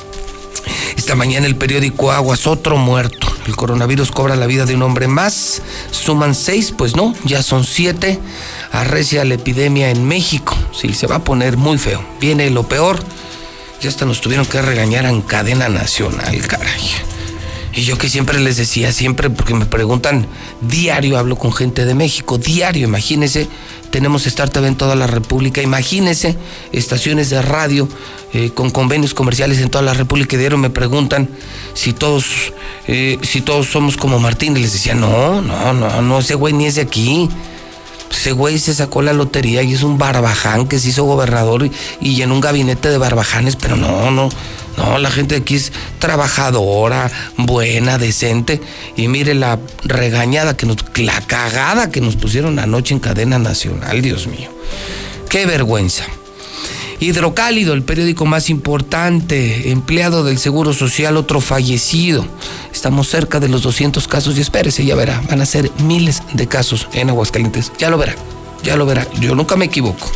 [0.97, 3.27] Esta mañana el periódico Aguas, otro muerto.
[3.47, 5.62] El coronavirus cobra la vida de un hombre más.
[5.91, 8.19] Suman seis, pues no, ya son siete.
[8.73, 10.57] Arrecia la epidemia en México.
[10.73, 12.05] Sí, se va a poner muy feo.
[12.21, 12.99] Viene lo peor.
[13.81, 17.16] Ya hasta nos tuvieron que regañar en cadena nacional, caray.
[17.75, 20.27] Y yo que siempre les decía, siempre, porque me preguntan,
[20.62, 23.49] diario hablo con gente de México, diario, imagínense,
[23.91, 26.37] tenemos Star TV en toda la República, imagínense,
[26.73, 27.89] estaciones de radio
[28.33, 31.29] eh, con convenios comerciales en toda la República, y diario me preguntan
[31.75, 32.53] si todos,
[32.89, 36.55] eh, si todos somos como Martín, y les decía, no, no, no, no, ese güey
[36.55, 37.29] ni es de aquí.
[38.11, 41.73] Ese güey se sacó la lotería y es un barbaján que se hizo gobernador y,
[42.01, 44.29] y en un gabinete de barbajanes, pero no, no,
[44.77, 48.61] no, la gente de aquí es trabajadora, buena, decente.
[48.97, 54.03] Y mire la regañada que nos, la cagada que nos pusieron anoche en cadena nacional,
[54.03, 54.51] Dios mío.
[55.29, 56.05] Qué vergüenza.
[56.99, 62.27] Hidrocálido, el periódico más importante, empleado del Seguro Social, otro fallecido.
[62.72, 66.47] Estamos cerca de los 200 casos y espérese, ya verá, van a ser miles de
[66.47, 67.70] casos en Aguascalientes.
[67.79, 68.14] Ya lo verá,
[68.62, 70.11] ya lo verá, yo nunca me equivoco.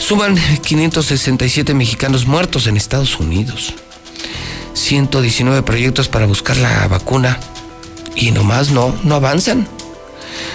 [0.00, 3.74] Suman 567 mexicanos muertos en Estados Unidos.
[4.72, 7.38] 119 proyectos para buscar la vacuna
[8.16, 9.68] y nomás no, no avanzan.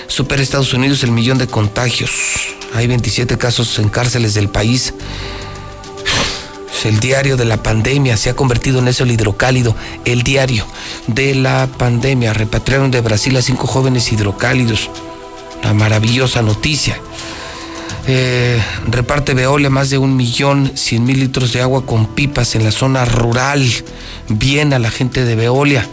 [0.07, 2.11] Supera Estados Unidos el millón de contagios.
[2.73, 4.93] Hay 27 casos en cárceles del país.
[6.83, 9.75] El diario de la pandemia se ha convertido en eso el hidrocálido.
[10.05, 10.67] El diario
[11.07, 12.33] de la pandemia.
[12.33, 14.89] Repatriaron de Brasil a cinco jóvenes hidrocálidos.
[15.63, 16.99] Una maravillosa noticia.
[18.07, 22.63] Eh, reparte Veolia más de un millón cien mil litros de agua con pipas en
[22.63, 23.65] la zona rural.
[24.29, 25.87] Bien a la gente de Veolia.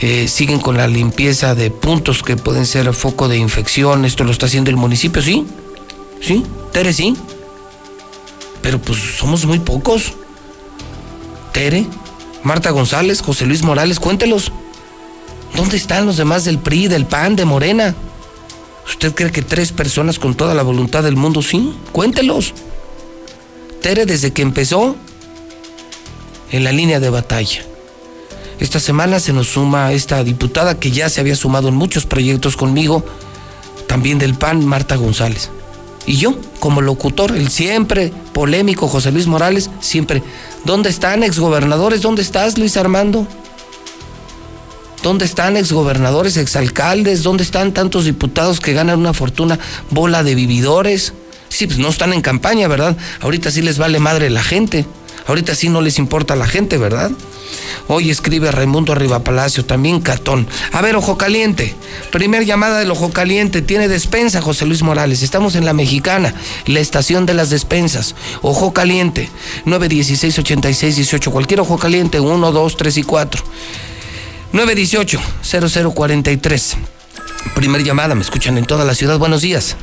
[0.00, 4.04] Eh, siguen con la limpieza de puntos que pueden ser foco de infección.
[4.04, 5.46] Esto lo está haciendo el municipio, ¿sí?
[6.20, 6.44] ¿Sí?
[6.72, 7.16] Tere, sí.
[8.62, 10.14] Pero pues somos muy pocos.
[11.52, 11.86] Tere,
[12.42, 14.52] Marta González, José Luis Morales, cuéntelos.
[15.54, 17.94] ¿Dónde están los demás del PRI, del PAN, de Morena?
[18.86, 21.74] ¿Usted cree que tres personas con toda la voluntad del mundo sí?
[21.92, 22.54] Cuéntelos.
[23.80, 24.96] Tere desde que empezó
[26.50, 27.64] en la línea de batalla.
[28.60, 32.56] Esta semana se nos suma esta diputada que ya se había sumado en muchos proyectos
[32.56, 33.04] conmigo,
[33.88, 35.50] también del PAN, Marta González.
[36.06, 40.22] Y yo, como locutor, el siempre polémico José Luis Morales, siempre,
[40.64, 42.02] ¿dónde están exgobernadores?
[42.02, 43.26] ¿Dónde estás, Luis Armando?
[45.02, 47.24] ¿Dónde están exgobernadores, exalcaldes?
[47.24, 49.58] ¿Dónde están tantos diputados que ganan una fortuna,
[49.90, 51.12] bola de vividores?
[51.48, 52.96] Sí, pues no están en campaña, ¿verdad?
[53.20, 54.86] Ahorita sí les vale madre la gente.
[55.26, 57.10] Ahorita sí no les importa la gente, ¿verdad?
[57.88, 60.46] Hoy escribe Raimundo Arriba Palacio, también Catón.
[60.72, 61.74] A ver, Ojo Caliente.
[62.10, 63.60] Primer llamada del Ojo Caliente.
[63.60, 65.22] Tiene despensa, José Luis Morales.
[65.22, 66.34] Estamos en la Mexicana,
[66.66, 68.14] la estación de las despensas.
[68.40, 69.28] Ojo Caliente,
[69.66, 71.30] 916-8618.
[71.30, 73.44] Cualquier Ojo Caliente, 1, 2, 3 y 4.
[74.52, 76.76] 918-0043.
[77.54, 79.18] Primer llamada, me escuchan en toda la ciudad.
[79.18, 79.76] Buenos días.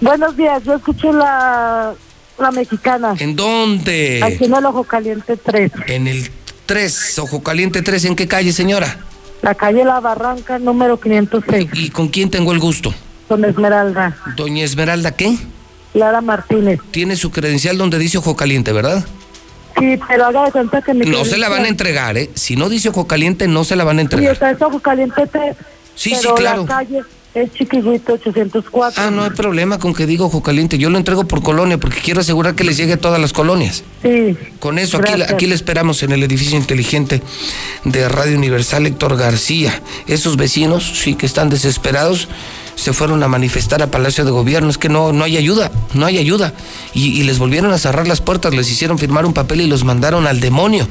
[0.00, 1.94] Buenos días, yo escuché la,
[2.38, 3.14] la mexicana.
[3.18, 4.20] ¿En dónde?
[4.22, 5.72] Aquí en el Ojo Caliente 3.
[5.86, 6.28] En el
[6.66, 8.04] 3, Ojo Caliente 3.
[8.06, 8.98] ¿En qué calle, señora?
[9.42, 11.68] La calle La Barranca, número 506.
[11.74, 12.92] ¿Y con quién tengo el gusto?
[13.28, 14.16] Con Esmeralda.
[14.36, 15.36] Doña Esmeralda, ¿qué?
[15.94, 16.80] Lara Martínez.
[16.90, 19.04] Tiene su credencial donde dice Ojo Caliente, ¿verdad?
[19.78, 22.30] Sí, pero haga de cuenta que mi No se la van a entregar, ¿eh?
[22.34, 24.32] Si no dice Ojo Caliente, no se la van a Sí, entregar.
[24.32, 25.56] está en Ojo Caliente 3.
[25.94, 26.62] Sí, sí, claro.
[26.62, 27.00] La calle
[27.34, 29.02] es Chiquihuito 804.
[29.02, 30.78] Ah, no hay problema con que diga Ojo Caliente.
[30.78, 33.84] Yo lo entrego por colonia porque quiero asegurar que les llegue a todas las colonias.
[34.02, 34.36] Sí.
[34.58, 37.20] Con eso, aquí, aquí le esperamos en el edificio inteligente
[37.84, 39.82] de Radio Universal Héctor García.
[40.06, 42.28] Esos vecinos, sí, que están desesperados,
[42.76, 44.70] se fueron a manifestar a Palacio de Gobierno.
[44.70, 46.52] Es que no, no hay ayuda, no hay ayuda.
[46.94, 49.82] Y, y les volvieron a cerrar las puertas, les hicieron firmar un papel y los
[49.82, 50.86] mandaron al demonio.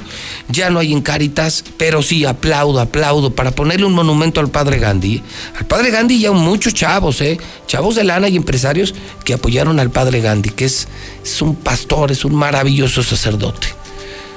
[0.49, 4.79] Ya no hay en Cáritas, pero sí, aplaudo, aplaudo, para ponerle un monumento al padre
[4.79, 5.23] Gandhi.
[5.57, 7.37] Al padre Gandhi ya muchos chavos, ¿eh?
[7.67, 10.87] Chavos de lana y empresarios que apoyaron al padre Gandhi, que es,
[11.23, 13.67] es un pastor, es un maravilloso sacerdote.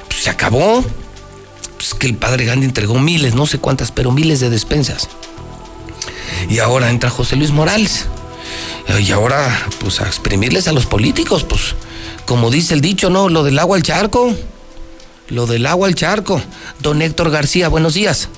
[0.07, 0.85] Pues se acabó.
[1.77, 5.09] Pues que el padre Gandhi entregó miles, no sé cuántas, pero miles de despensas.
[6.49, 8.07] Y ahora entra José Luis Morales.
[9.01, 11.74] Y ahora, pues a exprimirles a los políticos, pues,
[12.24, 13.29] como dice el dicho, ¿no?
[13.29, 14.35] Lo del agua al charco.
[15.29, 16.41] Lo del agua al charco.
[16.81, 18.29] Don Héctor García, buenos días.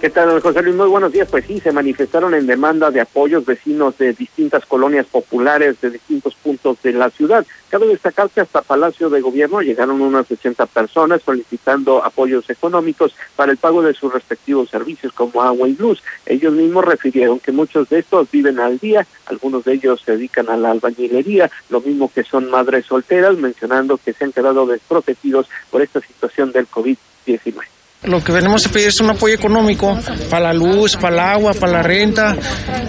[0.00, 0.74] ¿Qué tal, José Luis?
[0.74, 1.28] Muy buenos días.
[1.30, 6.34] Pues sí, se manifestaron en demanda de apoyos vecinos de distintas colonias populares de distintos
[6.36, 7.46] puntos de la ciudad.
[7.68, 13.52] Cabe destacar que hasta Palacio de Gobierno llegaron unas 80 personas solicitando apoyos económicos para
[13.52, 16.02] el pago de sus respectivos servicios como agua y luz.
[16.24, 20.48] Ellos mismos refirieron que muchos de estos viven al día, algunos de ellos se dedican
[20.48, 25.50] a la albañilería, lo mismo que son madres solteras, mencionando que se han quedado desprotegidos
[25.70, 27.69] por esta situación del COVID-19.
[28.02, 29.98] Lo que venimos a pedir es un apoyo económico
[30.30, 32.34] para la luz, para el agua, para la renta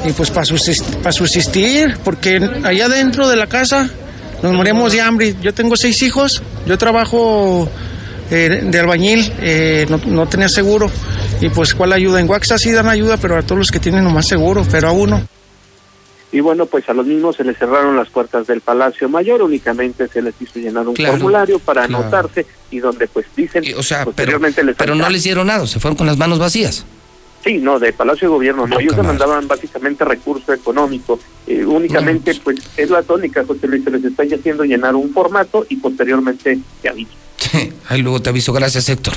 [0.05, 3.89] y pues para subsistir, para subsistir porque allá dentro de la casa
[4.41, 5.35] nos morimos de hambre.
[5.41, 7.69] Yo tengo seis hijos, yo trabajo
[8.29, 10.89] eh, de albañil, eh, no, no, tenía seguro
[11.41, 12.21] y pues cuál ayuda.
[12.21, 14.91] En Guaxa sí dan ayuda, pero a todos los que tienen nomás seguro, pero a
[14.93, 15.21] uno
[16.33, 20.07] y bueno, pues a los mismos se les cerraron las puertas del Palacio Mayor, únicamente
[20.07, 23.63] se les hizo llenar un formulario para anotarse y donde pues dicen...
[23.77, 24.39] o sea, pero,
[24.77, 26.85] pero no les dieron nada, se fueron con las manos vacías.
[27.43, 32.59] Sí, no, de Palacio de Gobierno no, ellos mandaban básicamente recurso económico, eh, únicamente pues
[32.77, 36.89] es la tónica, José Luis, se les está haciendo llenar un formato y posteriormente te
[36.89, 37.11] aviso.
[37.89, 39.15] ahí luego te aviso, gracias Héctor.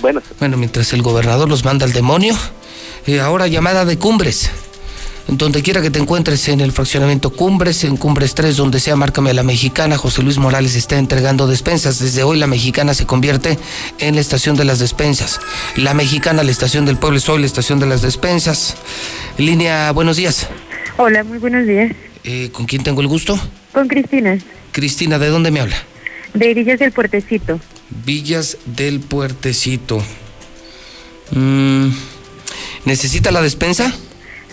[0.00, 0.20] Bueno.
[0.40, 2.34] Bueno, mientras el gobernador los manda al demonio,
[3.06, 4.50] eh, ahora llamada de cumbres
[5.28, 9.30] donde quiera que te encuentres en el fraccionamiento Cumbres, en Cumbres 3, donde sea, márcame
[9.30, 9.96] a la mexicana.
[9.96, 11.98] José Luis Morales está entregando despensas.
[11.98, 13.58] Desde hoy la mexicana se convierte
[13.98, 15.40] en la estación de las despensas.
[15.76, 18.76] La mexicana, la estación del pueblo, es hoy la estación de las despensas.
[19.38, 20.48] Línea, buenos días.
[20.96, 21.92] Hola, muy buenos días.
[22.24, 23.38] Eh, ¿Con quién tengo el gusto?
[23.72, 24.38] Con Cristina.
[24.72, 25.76] Cristina, ¿de dónde me habla?
[26.34, 27.60] De Villas del Puertecito.
[28.04, 30.02] Villas del Puertecito.
[31.30, 31.88] Mm,
[32.84, 33.94] ¿Necesita la despensa?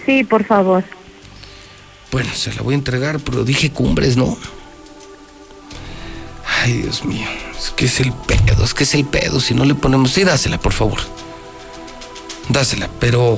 [0.06, 0.84] Sí, por favor.
[2.12, 4.38] Bueno, se la voy a entregar, pero dije cumbres, ¿no?
[6.62, 7.28] Ay, Dios mío.
[7.58, 9.40] Es que es el pedo, es que es el pedo.
[9.40, 10.12] Si no le ponemos.
[10.12, 11.00] Sí, dásela, por favor.
[12.50, 13.38] Dásela, pero.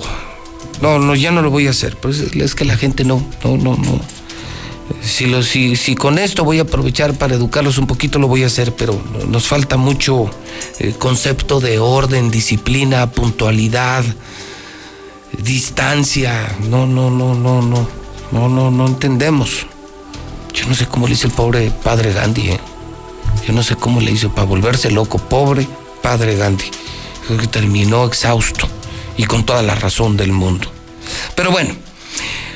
[0.82, 1.98] No, no, ya no lo voy a hacer.
[1.98, 4.00] Pues es que la gente no, no, no, no.
[5.02, 8.44] Si, lo, si, si con esto voy a aprovechar para educarlos un poquito, lo voy
[8.44, 10.30] a hacer, pero nos falta mucho
[10.80, 14.04] eh, concepto de orden, disciplina, puntualidad
[15.38, 16.56] distancia.
[16.70, 17.88] No, no, no, no, no.
[18.32, 19.66] No, no, no entendemos.
[20.54, 22.60] Yo no sé cómo le hizo el pobre padre Gandhi, ¿eh?
[23.46, 25.68] Yo no sé cómo le hizo para volverse loco, pobre
[26.02, 26.66] padre Gandhi.
[27.26, 28.68] Creo que terminó exhausto
[29.18, 30.72] y con toda la razón del mundo.
[31.36, 31.76] Pero bueno,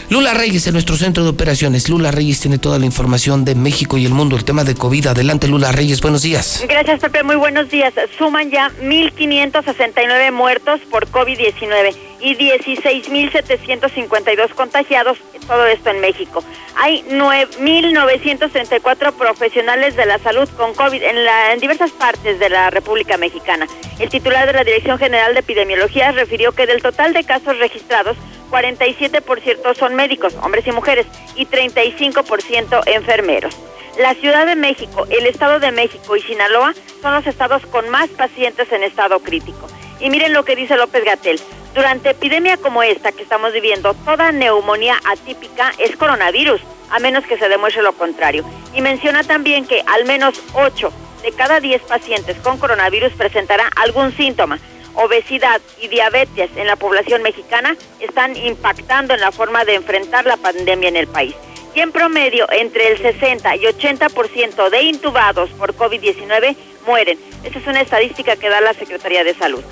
[0.10, 1.90] Lula Reyes en nuestro centro de operaciones.
[1.90, 5.08] Lula Reyes tiene toda la información de México y el mundo, el tema de COVID.
[5.08, 6.64] Adelante, Lula Reyes, buenos días.
[6.68, 7.94] Gracias, Pepe, muy buenos días.
[8.18, 11.96] Suman ya 1.569 muertos por COVID-19
[12.26, 16.44] y 16.752 contagiados, todo esto en México.
[16.76, 23.68] Hay 9.934 profesionales de la salud con COVID en, diversas partes de la República Mexicana.
[24.00, 28.18] El titular de la Dirección General de Epidemiología refirió que del total de casos registrados,
[28.50, 31.06] 47% son médicos, hombres y mujeres,
[31.36, 33.56] y 35% enfermeros.
[34.00, 36.74] La Ciudad de México, el Estado de México y Sinaloa
[37.04, 39.68] son los estados con más pacientes en estado crítico.
[40.00, 41.40] Y miren lo que dice López Gatel.
[41.74, 47.38] Durante epidemia como esta que estamos viviendo, toda neumonía atípica es coronavirus, a menos que
[47.38, 48.46] se demuestre lo contrario.
[48.74, 50.92] Y menciona también que al menos 8
[51.24, 54.60] de cada 10 pacientes con coronavirus presentará algún síntoma
[54.96, 60.38] obesidad y diabetes en la población mexicana están impactando en la forma de enfrentar la
[60.38, 61.36] pandemia en el país.
[61.74, 67.20] Y en promedio, entre el 60 y 80% de intubados por COVID-19 mueren.
[67.44, 69.64] Esa es una estadística que da la Secretaría de Salud.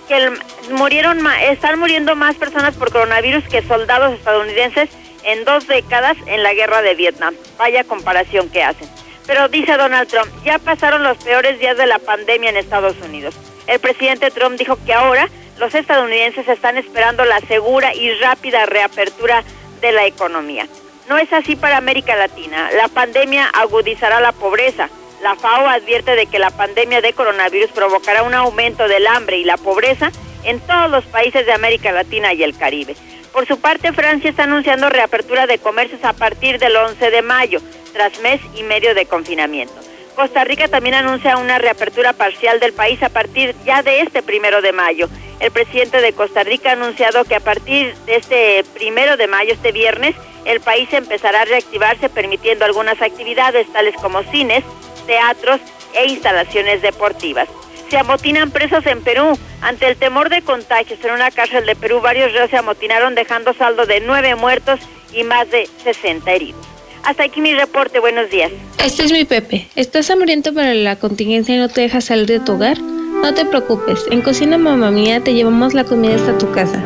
[0.10, 0.32] que
[0.72, 4.90] murieron están muriendo más personas por coronavirus que soldados estadounidenses
[5.24, 7.36] en dos décadas en la guerra de Vietnam.
[7.58, 8.90] Vaya comparación que hacen.
[9.30, 13.36] Pero dice Donald Trump, ya pasaron los peores días de la pandemia en Estados Unidos.
[13.68, 19.44] El presidente Trump dijo que ahora los estadounidenses están esperando la segura y rápida reapertura
[19.82, 20.66] de la economía.
[21.08, 22.72] No es así para América Latina.
[22.72, 24.90] La pandemia agudizará la pobreza.
[25.22, 29.44] La FAO advierte de que la pandemia de coronavirus provocará un aumento del hambre y
[29.44, 30.12] la pobreza
[30.44, 32.96] en todos los países de América Latina y el Caribe.
[33.32, 37.62] Por su parte, Francia está anunciando reapertura de comercios a partir del 11 de mayo,
[37.94, 39.74] tras mes y medio de confinamiento.
[40.16, 44.62] Costa Rica también anuncia una reapertura parcial del país a partir ya de este primero
[44.62, 45.08] de mayo.
[45.40, 49.54] El presidente de Costa Rica ha anunciado que a partir de este primero de mayo,
[49.54, 50.16] este viernes,
[50.46, 54.64] el país empezará a reactivarse permitiendo algunas actividades tales como cines,
[55.06, 55.62] teatros
[55.94, 57.48] e instalaciones deportivas.
[57.90, 59.38] Se amotinan presos en Perú.
[59.62, 63.54] Ante el temor de contagios en una cárcel de Perú, varios reos se amotinaron dejando
[63.54, 64.80] saldo de nueve muertos
[65.14, 66.62] y más de 60 heridos.
[67.04, 68.00] Hasta aquí mi reporte.
[68.00, 68.52] Buenos días.
[68.78, 69.68] Este es mi Pepe.
[69.76, 72.80] ¿Estás hambriento para la contingencia y no te dejas salir de tu hogar?
[72.80, 74.06] No te preocupes.
[74.12, 76.82] En Cocina Mamá Mía te llevamos la comida hasta tu casa.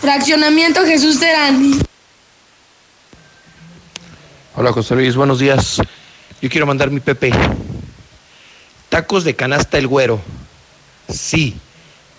[0.00, 1.80] Fraccionamiento Jesús Terán.
[4.56, 5.80] Hola José Luis, buenos días.
[6.40, 7.30] Yo quiero mandar mi Pepe.
[8.88, 10.20] Tacos de canasta el güero.
[11.08, 11.54] Sí,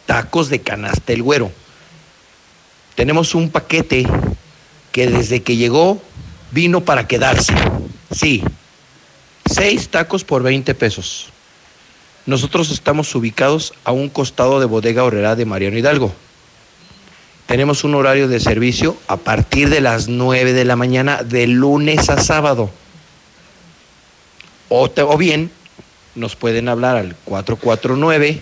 [0.05, 1.51] tacos de canasta el güero.
[2.95, 4.05] Tenemos un paquete
[4.91, 6.01] que desde que llegó
[6.51, 7.53] vino para quedarse.
[8.11, 8.43] Sí,
[9.45, 11.29] seis tacos por 20 pesos.
[12.25, 16.13] Nosotros estamos ubicados a un costado de Bodega Horrera de Mariano Hidalgo.
[17.47, 22.09] Tenemos un horario de servicio a partir de las 9 de la mañana de lunes
[22.09, 22.69] a sábado.
[24.69, 25.51] O, o bien
[26.15, 28.41] nos pueden hablar al 449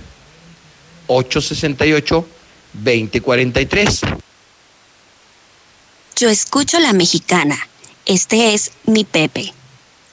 [1.07, 2.25] 868
[2.73, 4.01] 2043.
[6.15, 7.57] Yo escucho la mexicana.
[8.05, 9.51] Este es mi Pepe.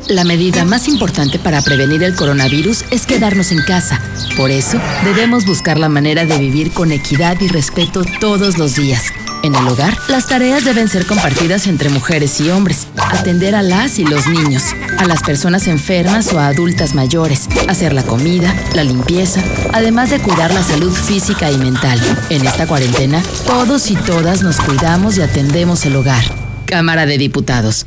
[0.09, 4.01] La medida más importante para prevenir el coronavirus es quedarnos en casa.
[4.39, 9.13] Por eso, debemos buscar la manera de vivir con equidad y respeto todos los días.
[9.43, 12.89] En el hogar, las tareas deben ser compartidas entre mujeres y hombres.
[12.97, 14.65] Atender a las y los niños,
[14.99, 19.41] a las personas enfermas o a adultas mayores, hacer la comida, la limpieza,
[19.73, 22.01] además de cuidar la salud física y mental.
[22.31, 26.25] En esta cuarentena, todos y todas nos cuidamos y atendemos el hogar.
[26.67, 27.87] Cámara de Diputados.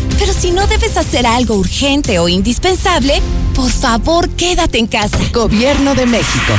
[0.21, 3.19] Pero si no debes hacer algo urgente o indispensable,
[3.55, 5.17] por favor quédate en casa.
[5.33, 6.53] Gobierno de México.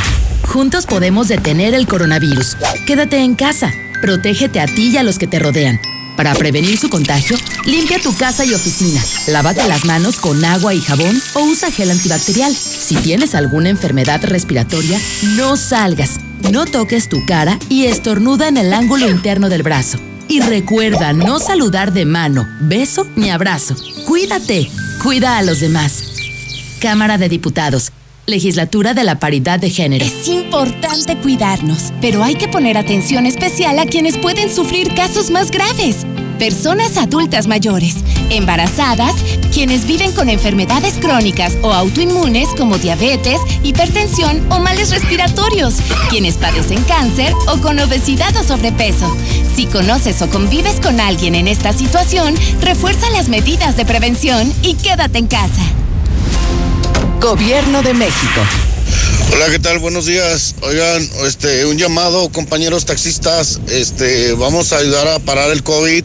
[0.48, 2.56] Juntos podemos detener el coronavirus.
[2.88, 3.72] Quédate en casa.
[4.00, 5.80] Protégete a ti y a los que te rodean.
[6.16, 9.00] Para prevenir su contagio, limpia tu casa y oficina.
[9.28, 12.52] Lávate las manos con agua y jabón o usa gel antibacterial.
[12.52, 15.00] Si tienes alguna enfermedad respiratoria,
[15.36, 16.18] no salgas.
[16.50, 20.00] No toques tu cara y estornuda en el ángulo interno del brazo.
[20.32, 23.76] Y recuerda no saludar de mano, beso ni abrazo.
[24.06, 24.70] Cuídate.
[25.02, 26.04] Cuida a los demás.
[26.80, 27.92] Cámara de Diputados.
[28.24, 30.06] Legislatura de la Paridad de Género.
[30.06, 35.50] Es importante cuidarnos, pero hay que poner atención especial a quienes pueden sufrir casos más
[35.50, 36.06] graves.
[36.42, 37.94] Personas adultas mayores,
[38.30, 39.14] embarazadas,
[39.52, 45.74] quienes viven con enfermedades crónicas o autoinmunes como diabetes, hipertensión o males respiratorios,
[46.10, 49.16] quienes padecen cáncer o con obesidad o sobrepeso.
[49.54, 54.74] Si conoces o convives con alguien en esta situación, refuerza las medidas de prevención y
[54.74, 55.62] quédate en casa.
[57.20, 58.40] Gobierno de México.
[59.32, 59.78] Hola, ¿qué tal?
[59.78, 60.56] Buenos días.
[60.62, 66.02] Oigan, este, un llamado, compañeros taxistas, este, vamos a ayudar a parar el COVID.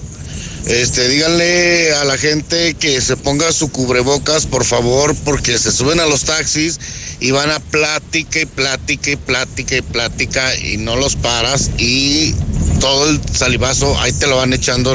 [0.67, 6.01] Este, díganle a la gente que se ponga su cubrebocas, por favor, porque se suben
[6.01, 6.77] a los taxis
[7.21, 12.35] y van a plática y plática y plática y plática y no los paras y
[12.81, 14.93] todo el salivazo ahí te lo van echando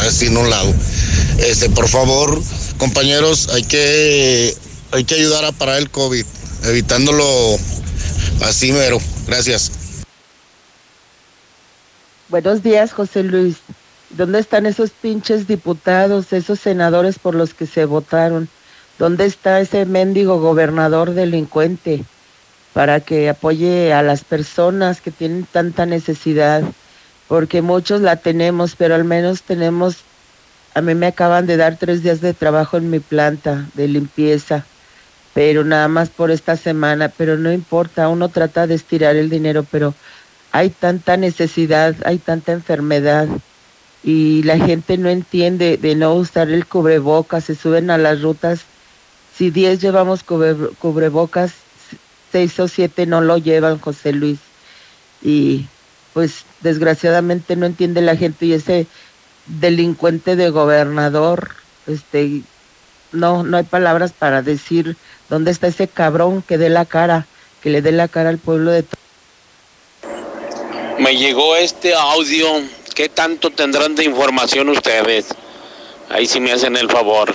[0.00, 0.74] así en un lado.
[1.38, 2.42] Este, por favor,
[2.78, 4.52] compañeros, hay que
[4.90, 6.24] hay que ayudar a parar el COVID,
[6.64, 7.58] evitándolo
[8.40, 8.98] así mero.
[9.28, 9.70] Gracias.
[12.28, 13.56] Buenos días, José Luis.
[14.12, 18.48] ¿Dónde están esos pinches diputados, esos senadores por los que se votaron?
[18.98, 22.04] ¿Dónde está ese mendigo gobernador delincuente
[22.74, 26.62] para que apoye a las personas que tienen tanta necesidad?
[27.26, 29.98] Porque muchos la tenemos, pero al menos tenemos,
[30.74, 34.66] a mí me acaban de dar tres días de trabajo en mi planta de limpieza
[35.34, 39.64] pero nada más por esta semana, pero no importa, uno trata de estirar el dinero,
[39.70, 39.94] pero
[40.50, 43.28] hay tanta necesidad, hay tanta enfermedad
[44.02, 48.62] y la gente no entiende de no usar el cubrebocas, se suben a las rutas,
[49.36, 51.52] si 10 llevamos cubrebocas,
[52.30, 54.38] seis o siete no lo llevan, José Luis,
[55.22, 55.66] y
[56.12, 58.86] pues desgraciadamente no entiende la gente y ese
[59.46, 61.50] delincuente de gobernador,
[61.86, 62.42] este,
[63.12, 64.96] no, no hay palabras para decir
[65.32, 67.26] ¿Dónde está ese cabrón que dé la cara,
[67.62, 68.84] que le dé la cara al pueblo de...
[70.98, 72.46] Me llegó este audio.
[72.94, 75.26] ¿Qué tanto tendrán de información ustedes?
[76.10, 77.32] Ahí sí me hacen el favor.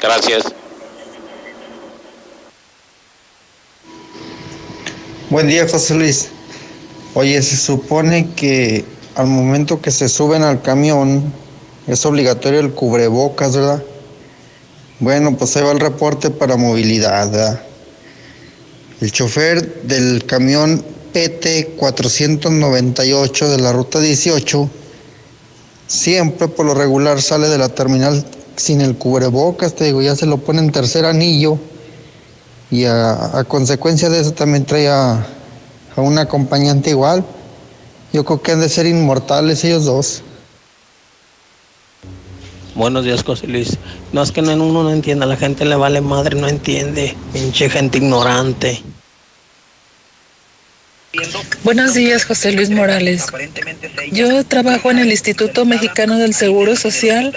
[0.00, 0.44] Gracias.
[5.30, 6.28] Buen día, José Luis.
[7.14, 8.84] Oye, se supone que
[9.16, 11.32] al momento que se suben al camión
[11.88, 13.82] es obligatorio el cubrebocas, ¿verdad?
[15.00, 17.60] Bueno, pues ahí va el reporte para movilidad.
[19.00, 24.70] El chofer del camión PT 498 de la ruta 18
[25.88, 28.24] siempre por lo regular sale de la terminal
[28.56, 31.58] sin el cubrebocas, te digo, ya se lo pone en tercer anillo
[32.70, 35.26] y a, consecuencia de eso también trae a,
[35.96, 37.24] a un acompañante igual.
[38.12, 40.22] Yo creo que han de ser inmortales ellos dos.
[42.74, 43.78] Buenos días, José Luis.
[44.12, 47.16] No es que no, uno no entienda, la gente le vale madre, no entiende.
[47.32, 48.82] Pinche gente ignorante.
[51.64, 53.24] Buenos días, José Luis Morales.
[54.12, 57.34] Yo trabajo en el Instituto Mexicano del Seguro Social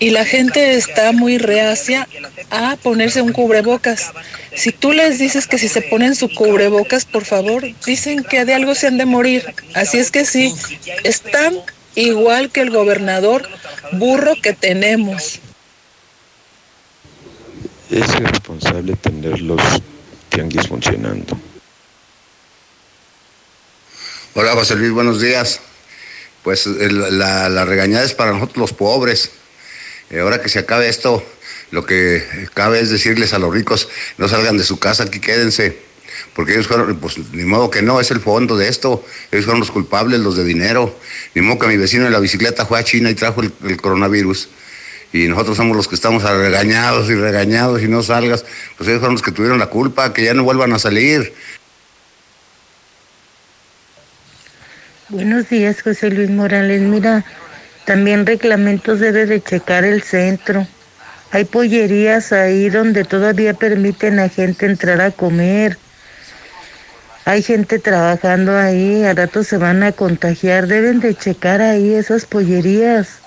[0.00, 2.08] y la gente está muy reacia
[2.50, 4.10] a ponerse un cubrebocas.
[4.56, 8.54] Si tú les dices que si se ponen su cubrebocas, por favor, dicen que de
[8.54, 9.54] algo se han de morir.
[9.74, 10.52] Así es que sí,
[11.04, 11.54] están
[11.94, 13.48] igual que el gobernador
[13.92, 15.38] burro que tenemos.
[17.88, 19.60] Es irresponsable tener los
[20.28, 21.38] tianguis funcionando.
[24.38, 25.62] Hola José Luis, buenos días.
[26.42, 29.30] Pues la, la regañada es para nosotros los pobres.
[30.10, 31.24] Eh, ahora que se acabe esto,
[31.70, 32.22] lo que
[32.52, 35.78] cabe es decirles a los ricos, no salgan de su casa, aquí quédense
[36.34, 39.60] porque ellos fueron, pues ni modo que no, es el fondo de esto, ellos fueron
[39.60, 40.94] los culpables, los de dinero,
[41.34, 44.50] ni modo que mi vecino en la bicicleta fue a China y trajo el, coronavirus.
[45.14, 48.44] y nosotros somos los que estamos regañados y regañados y no salgas,
[48.76, 51.32] pues ellos fueron los que tuvieron la culpa, que ya no vuelvan a salir.
[55.08, 56.80] Buenos días, José Luis Morales.
[56.80, 57.24] Mira,
[57.84, 60.66] también reglamentos debe de checar el centro.
[61.30, 65.78] Hay pollerías ahí donde todavía permiten a gente entrar a comer.
[67.24, 70.66] Hay gente trabajando ahí, a rato se van a contagiar.
[70.66, 73.20] Deben de checar ahí esas pollerías.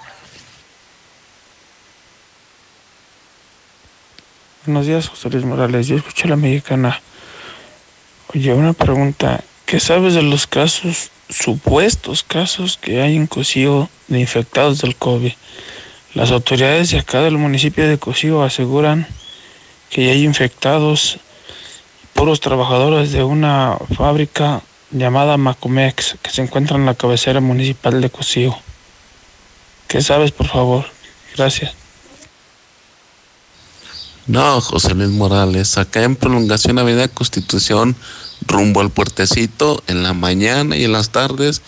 [4.65, 5.87] Buenos días, José Luis Morales.
[5.87, 7.01] Yo escuché a la mexicana.
[8.33, 9.41] Oye, una pregunta.
[9.69, 15.31] ¿Qué sabes de los casos, supuestos casos que hay en Cocío de infectados del COVID?
[16.15, 19.05] Las autoridades de acá del municipio de Cocío aseguran
[19.91, 21.19] que hay infectados
[22.15, 28.01] por los trabajadores de una fábrica llamada Macomex que se encuentra en la cabecera municipal
[28.01, 28.57] de Cocío.
[29.87, 30.85] ¿Qué sabes, por favor?
[31.37, 31.73] Gracias.
[34.25, 37.95] No, José Luis Morales, acá en prolongación Avenida Constitución,
[38.47, 41.61] rumbo al puertecito, en la mañana y en las tardes,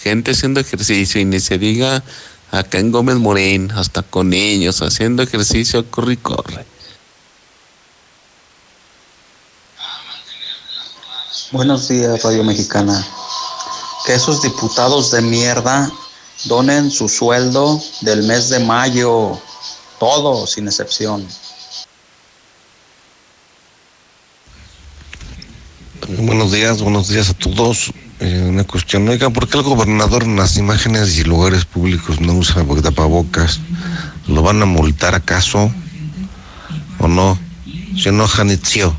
[0.00, 2.02] gente haciendo ejercicio y ni se diga
[2.50, 6.66] acá en Gómez Morín, hasta con niños haciendo ejercicio, corre y corre.
[11.50, 13.06] Buenos días, Radio Mexicana.
[14.04, 15.90] Que esos diputados de mierda
[16.44, 19.38] donen su sueldo del mes de mayo,
[19.98, 21.26] todo sin excepción.
[26.06, 27.90] Buenos días, buenos días a todos.
[28.20, 32.34] Eh, una cuestión, oiga, ¿por qué el gobernador en las imágenes y lugares públicos no
[32.34, 33.60] usa tapabocas?
[34.26, 35.72] ¿Lo van a multar acaso?
[36.98, 37.38] ¿O no?
[38.00, 38.96] Se enoja Nitzio.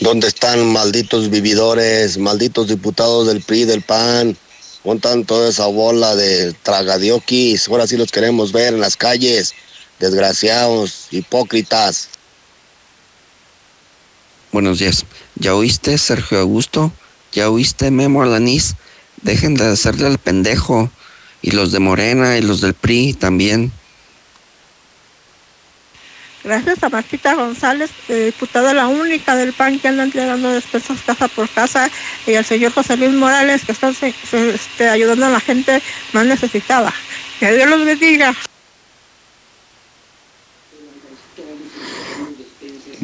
[0.00, 4.36] ¿Dónde están malditos vividores, malditos diputados del PRI, del PAN?
[4.84, 7.68] Montan toda esa bola de tragadiokis.
[7.68, 9.54] Ahora sí los queremos ver en las calles.
[10.00, 12.08] Desgraciados, hipócritas.
[14.54, 15.04] Buenos días.
[15.34, 16.92] ¿Ya oíste, Sergio Augusto?
[17.32, 18.76] ¿Ya oíste, Memo Alanís?
[19.22, 20.92] Dejen de hacerle al pendejo.
[21.42, 23.72] Y los de Morena y los del PRI también.
[26.44, 31.26] Gracias a Martita González, eh, diputada la única del PAN que anda entregando despensas casa
[31.26, 31.90] por casa,
[32.24, 35.82] y al señor José Luis Morales, que está este, ayudando a la gente
[36.12, 36.94] más necesitada.
[37.40, 38.32] Que Dios los bendiga.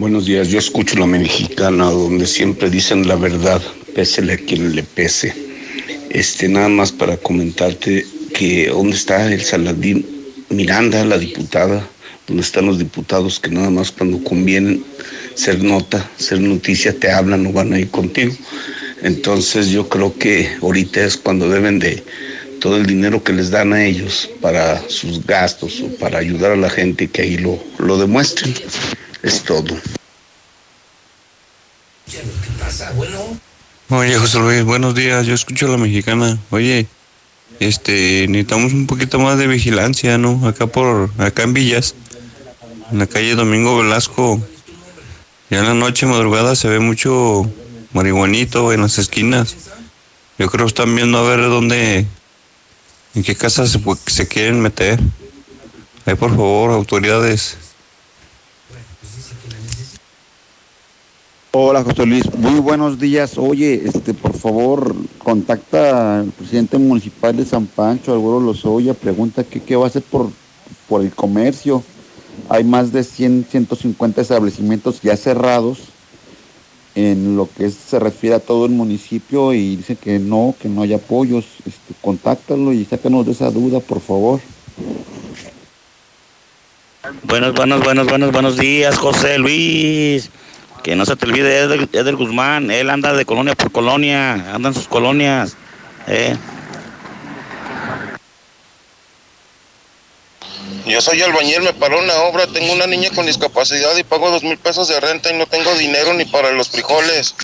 [0.00, 3.60] Buenos días, yo escucho la mexicana donde siempre dicen la verdad,
[3.94, 5.34] pésele a quien le pese.
[6.08, 10.06] Este, nada más para comentarte que dónde está el Saladín
[10.48, 11.86] Miranda, la diputada,
[12.26, 14.82] donde están los diputados que nada más cuando convienen
[15.34, 18.32] ser nota, ser noticia, te hablan o van a ir contigo.
[19.02, 22.02] Entonces yo creo que ahorita es cuando deben de
[22.58, 26.56] todo el dinero que les dan a ellos para sus gastos o para ayudar a
[26.56, 28.54] la gente que ahí lo, lo demuestren.
[29.22, 29.76] Es todo.
[33.90, 35.26] Oye, José Luis, buenos días.
[35.26, 36.38] Yo escucho a la mexicana.
[36.50, 36.86] Oye,
[37.58, 40.48] este, necesitamos un poquito más de vigilancia, ¿no?
[40.48, 41.94] Acá por, acá en Villas,
[42.90, 44.40] en la calle Domingo Velasco.
[45.50, 47.50] Ya en la noche, madrugada, se ve mucho
[47.92, 49.56] marihuanito en las esquinas.
[50.38, 52.06] Yo creo que están viendo a ver dónde,
[53.14, 54.98] en qué casa se, se quieren meter.
[56.06, 57.58] Ahí, por favor, autoridades.
[61.52, 63.36] Hola José Luis, muy buenos días.
[63.36, 69.60] Oye, este, por favor, contacta al presidente municipal de San Pancho, Álvaro Lozoya, pregunta que
[69.60, 70.30] qué va a hacer por,
[70.88, 71.82] por el comercio.
[72.48, 75.80] Hay más de 100, 150 establecimientos ya cerrados
[76.94, 80.82] en lo que se refiere a todo el municipio y dice que no, que no
[80.82, 81.46] hay apoyos.
[81.66, 84.38] Este, contáctalo y sácanos de esa duda, por favor.
[87.24, 90.30] Buenos, buenos, buenos, buenos, buenos días, José Luis.
[90.82, 92.70] Que no se te olvide Eder, Eder Guzmán.
[92.70, 95.56] Él anda de colonia por colonia, anda en sus colonias.
[96.06, 96.36] ¿eh?
[100.86, 104.42] Yo soy albañil, me paró una obra, tengo una niña con discapacidad y pago dos
[104.42, 107.34] mil pesos de renta y no tengo dinero ni para los frijoles.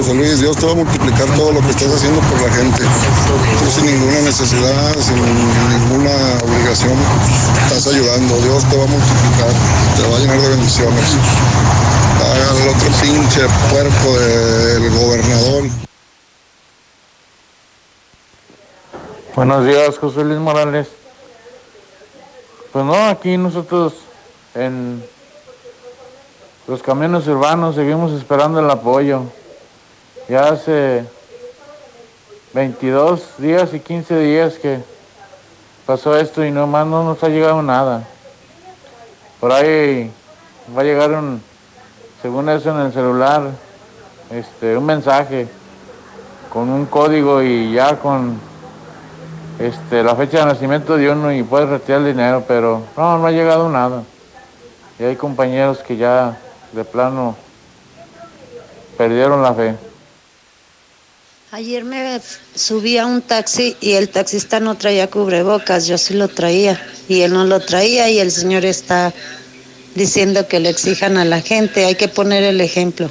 [0.00, 2.78] José Luis, Dios te va a multiplicar todo lo que estás haciendo por la gente.
[2.78, 6.10] Tú sin ninguna necesidad, sin ninguna
[6.42, 6.96] obligación,
[7.64, 8.34] estás ayudando.
[8.38, 9.52] Dios te va a multiplicar,
[9.96, 11.04] te va a llenar de bendiciones.
[12.16, 15.64] Haga el otro pinche puerco del gobernador.
[19.36, 20.88] Buenos días, José Luis Morales.
[22.72, 23.96] Pues no, aquí nosotros
[24.54, 25.04] en
[26.66, 29.24] los camiones urbanos seguimos esperando el apoyo.
[30.30, 31.04] Ya hace
[32.54, 34.78] 22 días y 15 días que
[35.84, 38.06] pasó esto y nomás no nos ha llegado nada.
[39.40, 40.08] Por ahí
[40.76, 41.42] va a llegar un,
[42.22, 43.42] según eso en el celular,
[44.30, 45.48] este, un mensaje
[46.52, 48.38] con un código y ya con
[49.58, 53.26] este, la fecha de nacimiento de uno y puedes retirar el dinero, pero no, no
[53.26, 54.04] ha llegado nada.
[54.96, 56.38] Y hay compañeros que ya
[56.70, 57.34] de plano
[58.96, 59.89] perdieron la fe.
[61.52, 62.20] Ayer me
[62.54, 67.22] subí a un taxi y el taxista no traía cubrebocas, yo sí lo traía y
[67.22, 69.12] él no lo traía y el señor está
[69.96, 73.10] diciendo que le exijan a la gente, hay que poner el ejemplo.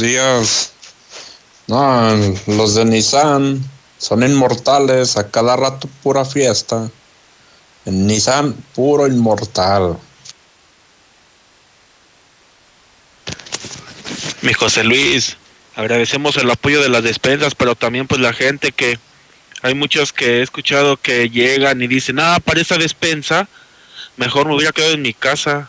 [0.00, 0.72] días.
[1.66, 2.14] No,
[2.46, 3.62] los de Nissan
[3.98, 6.88] son inmortales, a cada rato pura fiesta.
[7.84, 9.98] En Nissan, puro inmortal.
[14.46, 15.38] Mi José Luis,
[15.74, 18.96] agradecemos el apoyo de las despensas, pero también pues la gente que
[19.60, 23.48] hay muchos que he escuchado que llegan y dicen, ah, para esa despensa,
[24.16, 25.68] mejor me hubiera quedado en mi casa.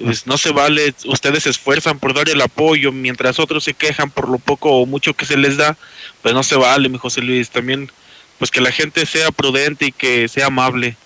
[0.00, 4.12] Pues no se vale, ustedes se esfuerzan por dar el apoyo, mientras otros se quejan
[4.12, 5.76] por lo poco o mucho que se les da,
[6.22, 7.50] pues no se vale, mi José Luis.
[7.50, 7.90] También,
[8.38, 10.96] pues que la gente sea prudente y que sea amable.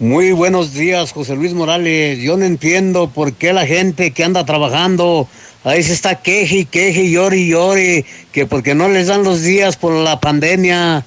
[0.00, 2.20] Muy buenos días, José Luis Morales.
[2.20, 5.28] Yo no entiendo por qué la gente que anda trabajando
[5.62, 9.24] ahí se está queje y queje y llore y llore, que porque no les dan
[9.24, 11.04] los días por la pandemia.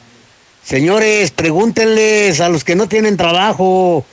[0.63, 4.05] Señores, pregúntenles a los que no tienen trabajo,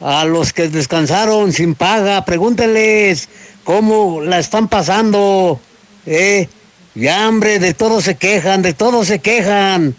[0.00, 3.28] a los que descansaron sin paga, pregúntenles
[3.62, 5.60] cómo la están pasando.
[6.06, 6.48] ¿eh?
[6.96, 9.94] Ya, hambre, de todo se quejan, de todo se quejan.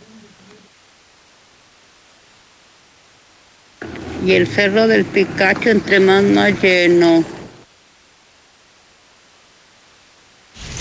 [4.25, 7.23] Y el cerro del Picacho entre más más lleno.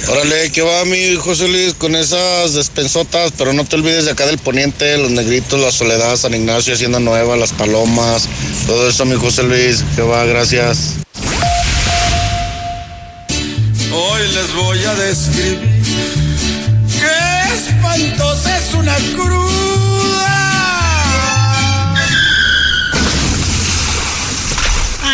[0.09, 3.33] Órale, ¿qué va mi José Luis con esas despensotas?
[3.37, 7.01] Pero no te olvides de acá del poniente, los negritos, la soledad, San Ignacio, Hacienda
[7.01, 8.29] Nueva, las palomas,
[8.67, 10.95] todo eso mi José Luis, que va, gracias.
[13.93, 15.59] Hoy les voy a describir
[16.99, 19.54] qué espantosa es una cruda.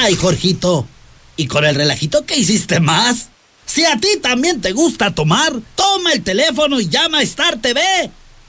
[0.02, 0.88] Ay, Jorgito,
[1.36, 3.28] ¿y con el relajito qué hiciste más?
[3.66, 7.82] Si a ti también te gusta tomar, toma el teléfono y llama a Star TV.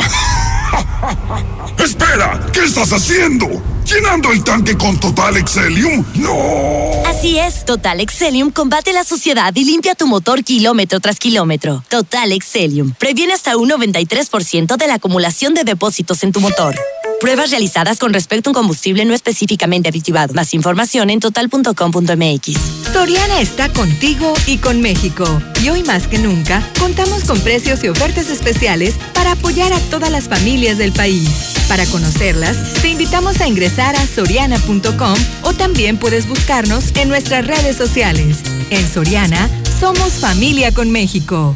[1.83, 3.47] Espera, ¿qué estás haciendo?
[3.85, 6.05] ¿Llenando el tanque con Total Excelium?
[6.15, 7.03] ¡No!
[7.05, 11.83] Así es, Total Excelium combate la suciedad y limpia tu motor kilómetro tras kilómetro.
[11.89, 16.75] Total Excelium previene hasta un 93% de la acumulación de depósitos en tu motor.
[17.21, 20.33] Pruebas realizadas con respecto a un combustible no específicamente aditivado.
[20.33, 22.57] Más información en total.com.mx.
[22.91, 25.23] Soriana está contigo y con México.
[25.63, 30.09] Y hoy más que nunca, contamos con precios y ofertas especiales para apoyar a todas
[30.09, 31.29] las familias del país.
[31.67, 37.77] Para conocerlas, te invitamos a ingresar a soriana.com o también puedes buscarnos en nuestras redes
[37.77, 38.37] sociales.
[38.71, 39.47] En Soriana,
[39.79, 41.55] somos familia con México.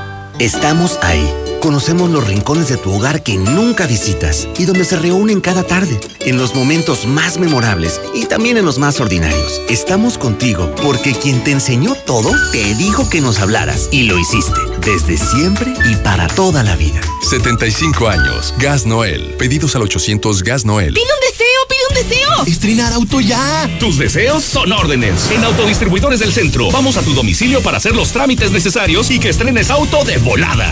[0.41, 1.31] Estamos ahí.
[1.61, 5.99] Conocemos los rincones de tu hogar que nunca visitas y donde se reúnen cada tarde,
[6.21, 9.61] en los momentos más memorables y también en los más ordinarios.
[9.69, 14.59] Estamos contigo porque quien te enseñó todo te dijo que nos hablaras y lo hiciste
[14.83, 17.01] desde siempre y para toda la vida.
[17.29, 18.53] 75 años.
[18.57, 19.35] Gas Noel.
[19.37, 20.93] Pedidos al 800 Gas Noel.
[20.93, 21.47] ¡Pide un deseo!
[21.69, 22.45] ¡Pide un deseo!
[22.47, 23.69] ¡Estrenar auto ya!
[23.79, 25.29] Tus deseos son órdenes.
[25.31, 26.71] En Autodistribuidores del Centro.
[26.71, 30.17] Vamos a tu domicilio para hacer los trámites necesarios y que estrenes auto de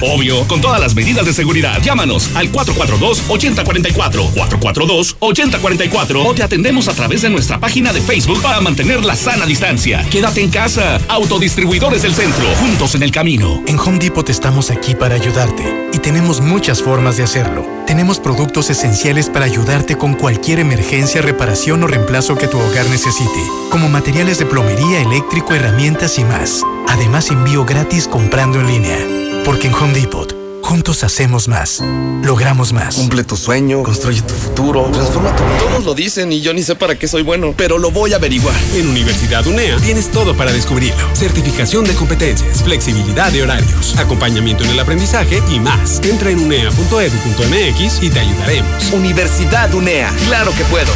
[0.02, 1.82] Obvio, con todas las medidas de seguridad.
[1.82, 4.34] Llámanos al 442-8044.
[4.34, 6.26] 442-8044.
[6.26, 10.06] O te atendemos a través de nuestra página de Facebook para mantener la sana distancia.
[10.10, 11.00] Quédate en casa.
[11.10, 12.46] Autodistribuidores del Centro.
[12.56, 13.62] Juntos en el camino.
[13.68, 17.68] En Home Depot estamos aquí para ayudarte y tenemos muchas formas de hacerlo.
[17.86, 23.44] Tenemos productos esenciales para ayudarte con cualquier emergencia, reparación o reemplazo que tu hogar necesite,
[23.72, 26.64] como materiales de plomería, eléctrico, herramientas y más.
[26.88, 29.29] Además, envío gratis comprando en línea.
[29.50, 30.32] Porque en Home Depot
[30.62, 31.82] Juntos hacemos más.
[32.22, 32.98] Logramos más.
[32.98, 35.58] Cumple tu sueño, construye tu futuro, transforma tu vida.
[35.58, 38.18] Todos lo dicen y yo ni sé para qué soy bueno, pero lo voy a
[38.18, 38.54] averiguar.
[38.76, 41.04] En Universidad UNEA tienes todo para descubrirlo.
[41.16, 46.00] Certificación de competencias, flexibilidad de horarios, acompañamiento en el aprendizaje y más.
[46.04, 48.92] Entra en unea.edu.mx y te ayudaremos.
[48.92, 50.92] Universidad UNEA, claro que puedo.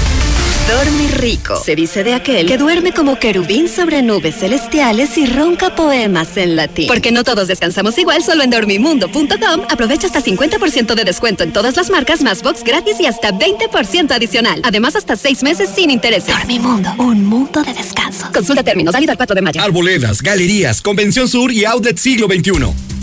[0.68, 1.62] Dormir rico.
[1.62, 6.56] Se dice de aquel que duerme como querubín sobre nubes celestiales y ronca poemas en
[6.56, 6.88] latín.
[6.88, 11.76] Porque no todos descansamos igual, solo en dormimundo.com aprovecha hasta 50% de descuento en todas
[11.76, 14.62] las marcas, más box gratis y hasta 20% adicional.
[14.64, 16.34] Además, hasta 6 meses sin intereses.
[16.34, 18.30] Dormimundo, un mundo de descanso.
[18.34, 19.62] Consulta términos, válido al 4 de mayo.
[19.62, 23.03] Arboledas, galerías, Convención Sur y Outlet Siglo XXI.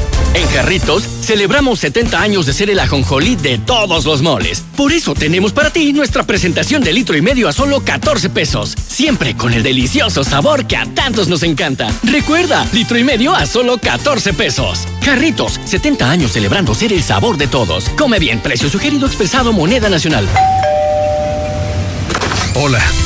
[0.33, 4.63] En Jarritos celebramos 70 años de ser el ajonjolí de todos los moles.
[4.77, 8.73] Por eso tenemos para ti nuestra presentación de litro y medio a solo 14 pesos.
[8.87, 11.89] Siempre con el delicioso sabor que a tantos nos encanta.
[12.03, 14.87] Recuerda, litro y medio a solo 14 pesos.
[15.03, 17.89] Jarritos, 70 años celebrando ser el sabor de todos.
[17.97, 20.27] Come bien, precio sugerido expresado moneda nacional.
[22.55, 22.81] Hola,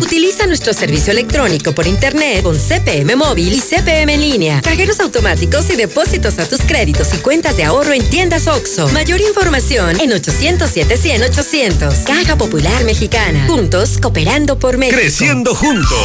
[0.00, 4.60] Utiliza nuestro servicio electrónico por internet con CPM móvil y CPM en línea.
[4.62, 8.88] Cajeros automáticos y depósitos a tus créditos y cuentas de ahorro en tiendas OXO.
[8.88, 11.94] Mayor información en 807 100 800.
[12.06, 13.46] Caja Popular Mexicana.
[13.46, 14.98] Juntos cooperando por México.
[14.98, 15.98] Creciendo juntos.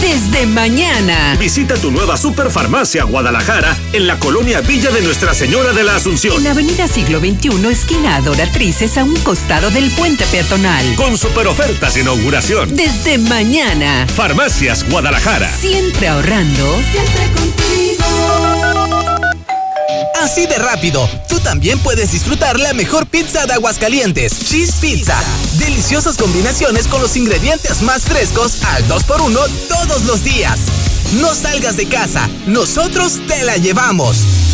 [0.00, 1.36] Desde mañana.
[1.38, 6.36] Visita tu nueva Superfarmacia Guadalajara en la colonia Villa de Nuestra Señora de la Asunción.
[6.36, 10.94] En la Avenida Siglo XXI, esquina Adoratrices, a un costado del puente peatonal.
[10.96, 12.74] Con super ofertas de inauguración.
[12.74, 14.06] Desde mañana.
[14.14, 15.50] Farmacias Guadalajara.
[15.58, 16.80] Siempre ahorrando.
[16.90, 17.64] Siempre contigo.
[20.22, 25.22] Así de rápido, tú también puedes disfrutar la mejor pizza de Aguascalientes, Cheese Pizza.
[25.58, 29.38] Deliciosas combinaciones con los ingredientes más frescos al 2x1
[29.68, 30.60] todos los días.
[31.20, 34.53] No salgas de casa, nosotros te la llevamos.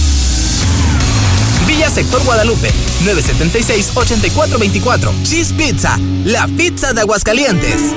[1.70, 2.68] Villa Sector Guadalupe,
[3.04, 5.22] 976-8424.
[5.22, 7.94] Cheese Pizza, la pizza de Aguascalientes.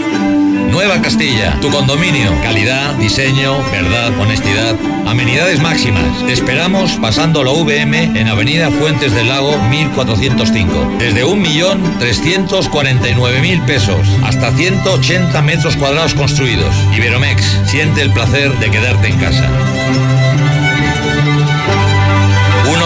[0.69, 2.39] Nueva Castilla, tu condominio.
[2.43, 4.75] Calidad, diseño, verdad, honestidad.
[5.07, 6.23] Amenidades máximas.
[6.27, 10.97] Te esperamos pasando la VM en Avenida Fuentes del Lago 1405.
[10.99, 16.75] Desde 1.349.000 pesos hasta 180 metros cuadrados construidos.
[16.95, 19.49] Iberomex, siente el placer de quedarte en casa.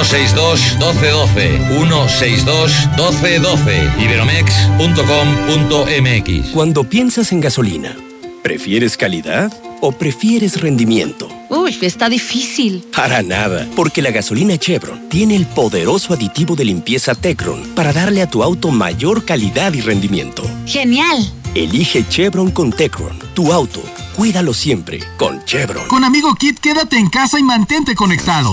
[0.03, 7.95] 162 1212 162 1212 iberomex.com.mx Cuando piensas en gasolina,
[8.43, 9.51] ¿prefieres calidad
[9.81, 11.27] o prefieres rendimiento?
[11.49, 12.85] Uy, está difícil.
[12.95, 18.21] Para nada, porque la gasolina Chevron tiene el poderoso aditivo de limpieza Tecron para darle
[18.21, 20.43] a tu auto mayor calidad y rendimiento.
[20.67, 21.27] Genial.
[21.57, 23.81] Elige Chevron con Tecron, tu auto
[24.17, 25.87] Cuídalo siempre con Chevron.
[25.87, 28.51] Con Amigo Kit, quédate en casa y mantente conectado.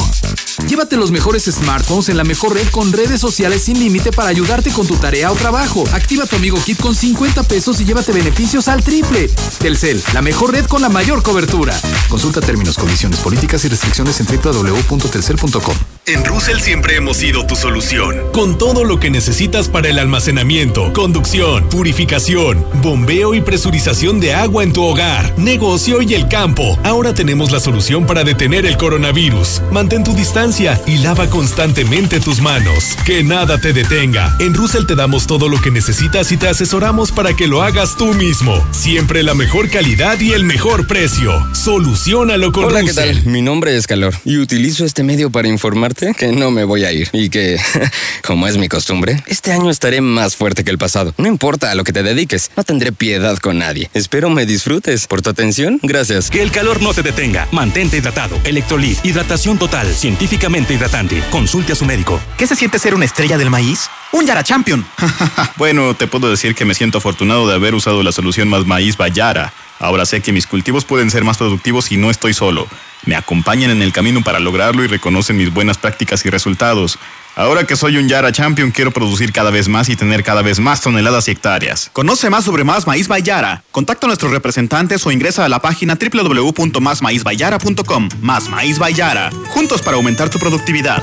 [0.69, 4.71] Llévate los mejores smartphones en la mejor red con redes sociales sin límite para ayudarte
[4.73, 5.85] con tu tarea o trabajo.
[5.95, 9.31] Activa tu Amigo Kit con 50 pesos y llévate beneficios al triple.
[9.59, 11.75] Telcel, la mejor red con la mayor cobertura.
[12.11, 15.77] Consulta términos, condiciones, políticas y restricciones en www.telcel.com.
[16.07, 18.15] En Russell siempre hemos sido tu solución.
[18.35, 22.63] Con todo lo que necesitas para el almacenamiento, conducción, purificación,
[22.95, 26.79] bombeo y presurización de agua en tu hogar negocio y el campo.
[26.85, 29.63] Ahora tenemos la solución para detener el coronavirus.
[29.73, 32.97] Mantén tu distancia y lava constantemente tus manos.
[33.05, 34.37] Que nada te detenga.
[34.39, 37.97] En Russell te damos todo lo que necesitas y te asesoramos para que lo hagas
[37.97, 38.65] tú mismo.
[38.71, 41.33] Siempre la mejor calidad y el mejor precio.
[41.53, 42.95] Solucionalo con Hola, Russell.
[42.95, 43.27] ¿qué tal?
[43.27, 46.93] Mi nombre es Calor y utilizo este medio para informarte que no me voy a
[46.93, 47.59] ir y que,
[48.25, 51.13] como es mi costumbre, este año estaré más fuerte que el pasado.
[51.19, 53.89] No importa a lo que te dediques, no tendré piedad con nadie.
[53.95, 56.29] Espero me disfrutes por tu atención Gracias.
[56.29, 57.47] Que el calor no te detenga.
[57.53, 58.37] Mantente hidratado.
[58.43, 58.99] Electrolit.
[59.05, 59.87] Hidratación total.
[59.95, 61.23] Científicamente hidratante.
[61.31, 62.21] Consulte a su médico.
[62.37, 63.89] ¿Qué se siente ser una estrella del maíz?
[64.11, 64.85] ¡Un Yara Champion!
[65.57, 68.97] bueno, te puedo decir que me siento afortunado de haber usado la solución Más Maíz
[68.97, 69.53] Bayara.
[69.79, 72.67] Ahora sé que mis cultivos pueden ser más productivos y no estoy solo.
[73.07, 76.99] Me acompañan en el camino para lograrlo y reconocen mis buenas prácticas y resultados.
[77.37, 80.61] Ahora que soy un Yara Champion, quiero producir cada vez más y tener cada vez
[80.61, 81.91] más toneladas y hectáreas.
[81.93, 83.65] Conoce más sobre Más Maíz Bayara.
[83.73, 88.09] Contacta a nuestros representantes o ingresa a la página www.másmaízbayara.com.
[88.21, 89.31] Más Maíz Bayara.
[89.49, 91.03] Juntos para aumentar tu productividad.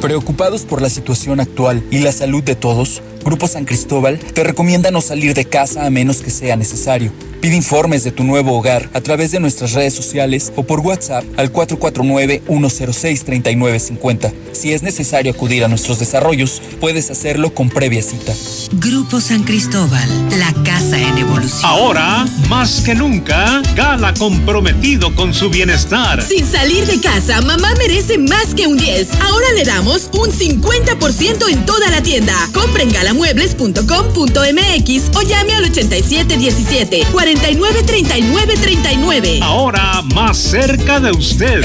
[0.00, 4.90] Preocupados por la situación actual y la salud de todos, Grupo San Cristóbal te recomienda
[4.90, 7.10] no salir de casa a menos que sea necesario.
[7.40, 11.24] Pide informes de tu nuevo hogar a través de nuestras redes sociales o por WhatsApp
[11.36, 14.32] al 449-106-3950.
[14.52, 18.32] Si es necesario acudir a nuestros desarrollos, puedes hacerlo con previa cita.
[18.72, 20.08] Grupo San Cristóbal,
[20.38, 21.60] la casa en evolución.
[21.64, 26.26] Ahora, más que nunca, Gala comprometido con su bienestar.
[26.26, 29.20] Sin salir de casa, mamá merece más que un 10.
[29.20, 32.34] Ahora le damos un 50% en toda la tienda.
[32.52, 39.38] Compre en galamuebles.com.mx o llame al 8717 493939.
[39.42, 41.64] Ahora más cerca de usted.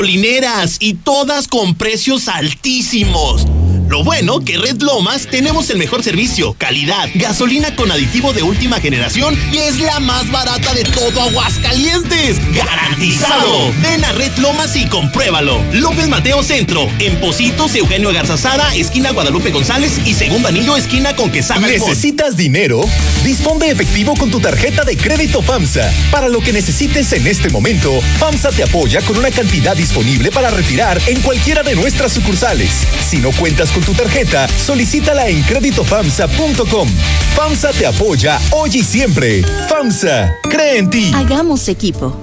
[0.01, 3.45] gasolineras y todas con precios altísimos.
[3.91, 8.79] Lo bueno que Red Lomas tenemos el mejor servicio, calidad, gasolina con aditivo de última
[8.79, 12.37] generación y es la más barata de todo Aguascalientes.
[12.55, 13.73] ¡Garantizado!
[13.81, 15.61] Ven a Red Lomas y compruébalo.
[15.73, 21.29] López Mateo Centro, en Positos, Eugenio Garzazada, esquina Guadalupe González y segundo anillo, esquina con
[21.29, 21.59] Quesada.
[21.59, 22.85] ¿Necesitas dinero?
[23.25, 25.91] Dispón de efectivo con tu tarjeta de crédito FAMSA.
[26.11, 30.49] Para lo que necesites en este momento, FAMSA te apoya con una cantidad disponible para
[30.49, 32.71] retirar en cualquiera de nuestras sucursales.
[33.09, 36.87] Si no cuentas con tu tarjeta, solicítala en créditofamsa.com.
[37.35, 39.43] FAMSA te apoya hoy y siempre.
[39.67, 41.11] FAMSA, cree en ti.
[41.15, 42.15] Hagamos equipo.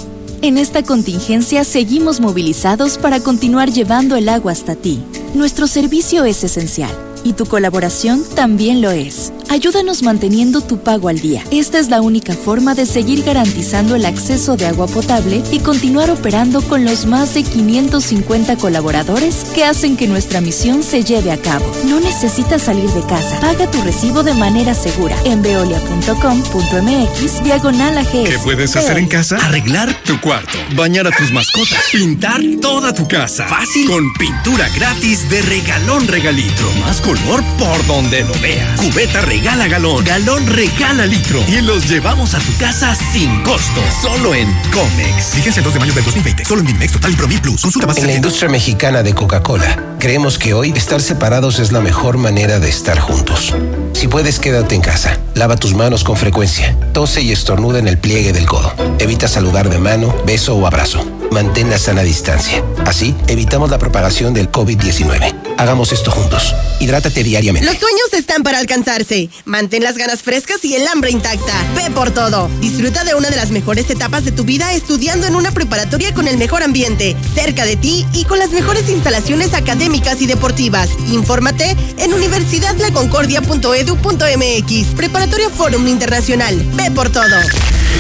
[0.43, 5.03] En esta contingencia seguimos movilizados para continuar llevando el agua hasta ti.
[5.35, 9.33] Nuestro servicio es esencial y tu colaboración también lo es.
[9.51, 11.43] Ayúdanos manteniendo tu pago al día.
[11.51, 16.11] Esta es la única forma de seguir garantizando el acceso de agua potable y continuar
[16.11, 21.39] operando con los más de 550 colaboradores que hacen que nuestra misión se lleve a
[21.39, 21.65] cabo.
[21.87, 23.41] No necesitas salir de casa.
[23.41, 28.29] Paga tu recibo de manera segura en veolia.com.mx diagonal AGS.
[28.29, 29.37] ¿Qué puedes hacer en casa?
[29.37, 33.47] Arreglar tu cuarto, bañar a tus mascotas, pintar toda tu casa.
[33.47, 33.87] Fácil.
[33.87, 36.71] Con pintura gratis de regalón regalitro.
[36.81, 38.79] Más color por donde lo veas.
[38.79, 41.43] Cubeta regala galón, galón regala litro.
[41.49, 43.81] Y los llevamos a tu casa sin costo.
[44.03, 45.29] Solo en Comex.
[45.33, 46.45] Fíjense el 2 de mayo del 2020.
[46.45, 47.63] Solo en Dimex Total Promil Plus.
[47.63, 51.81] Consulta más En la industria mexicana de Coca-Cola, creemos que hoy estar separados es la
[51.81, 53.55] mejor manera de estar juntos.
[53.95, 55.19] Si puedes, quédate en casa.
[55.35, 56.77] Lava tus manos con frecuencia.
[56.93, 58.75] Tose y estornuda en el pliegue del codo.
[58.99, 61.18] Evita saludar de mano, beso o abrazo.
[61.31, 62.63] Mantén la sana distancia.
[62.87, 65.35] Así, evitamos la propagación del COVID-19.
[65.59, 66.55] Hagamos esto juntos.
[66.81, 67.67] Hidrátate diariamente.
[67.67, 69.29] Los sueños están para alcanzarse.
[69.45, 71.53] Mantén las ganas frescas y el hambre intacta.
[71.75, 72.49] Ve por todo.
[72.61, 76.29] Disfruta de una de las mejores etapas de tu vida estudiando en una preparatoria con
[76.29, 80.91] el mejor ambiente, cerca de ti y con las mejores instalaciones académicas y deportivas.
[81.11, 84.87] Infórmate en universidadlaconcordia.edu.mx.
[84.97, 86.57] Preparatoria Forum Internacional.
[86.75, 87.37] Ve por todo.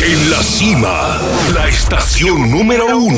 [0.02, 1.18] En la cima,
[1.52, 3.17] la estación número uno.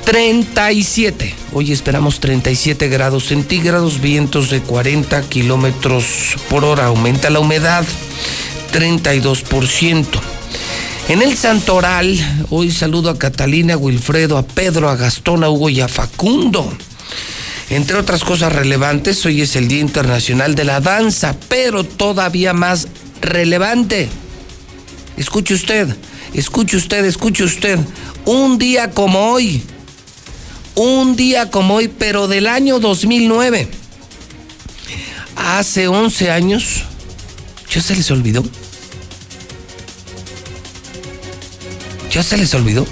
[0.09, 1.35] 37.
[1.53, 6.87] Hoy esperamos 37 grados centígrados, vientos de 40 kilómetros por hora.
[6.87, 7.85] Aumenta la humedad,
[8.73, 10.07] 32%.
[11.11, 15.69] En el Santoral, hoy saludo a Catalina, a Wilfredo, a Pedro, a Gastón, a Hugo
[15.69, 16.73] y a Facundo.
[17.69, 22.89] Entre otras cosas relevantes, hoy es el Día Internacional de la Danza, pero todavía más
[23.21, 24.09] relevante.
[25.19, 25.95] Escuche usted,
[26.33, 27.79] escuche usted, escuche usted.
[28.25, 29.63] Un día como hoy,
[30.81, 33.67] Un día como hoy, pero del año 2009.
[35.35, 36.85] Hace 11 años,
[37.69, 38.45] ¿ya se les olvidó?
[42.13, 42.87] ¿Ya se les olvidó?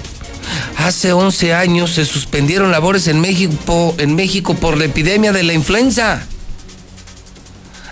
[0.75, 5.53] Hace 11 años se suspendieron labores en México, en México por la epidemia de la
[5.53, 6.27] influenza.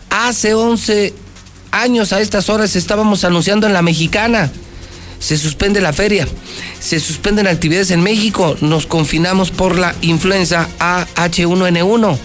[0.10, 1.14] Hace 11
[1.72, 4.52] años a estas horas estábamos anunciando en la mexicana.
[5.20, 6.28] Se suspende la feria,
[6.80, 12.18] se suspenden actividades en México, nos confinamos por la influenza AH1N1.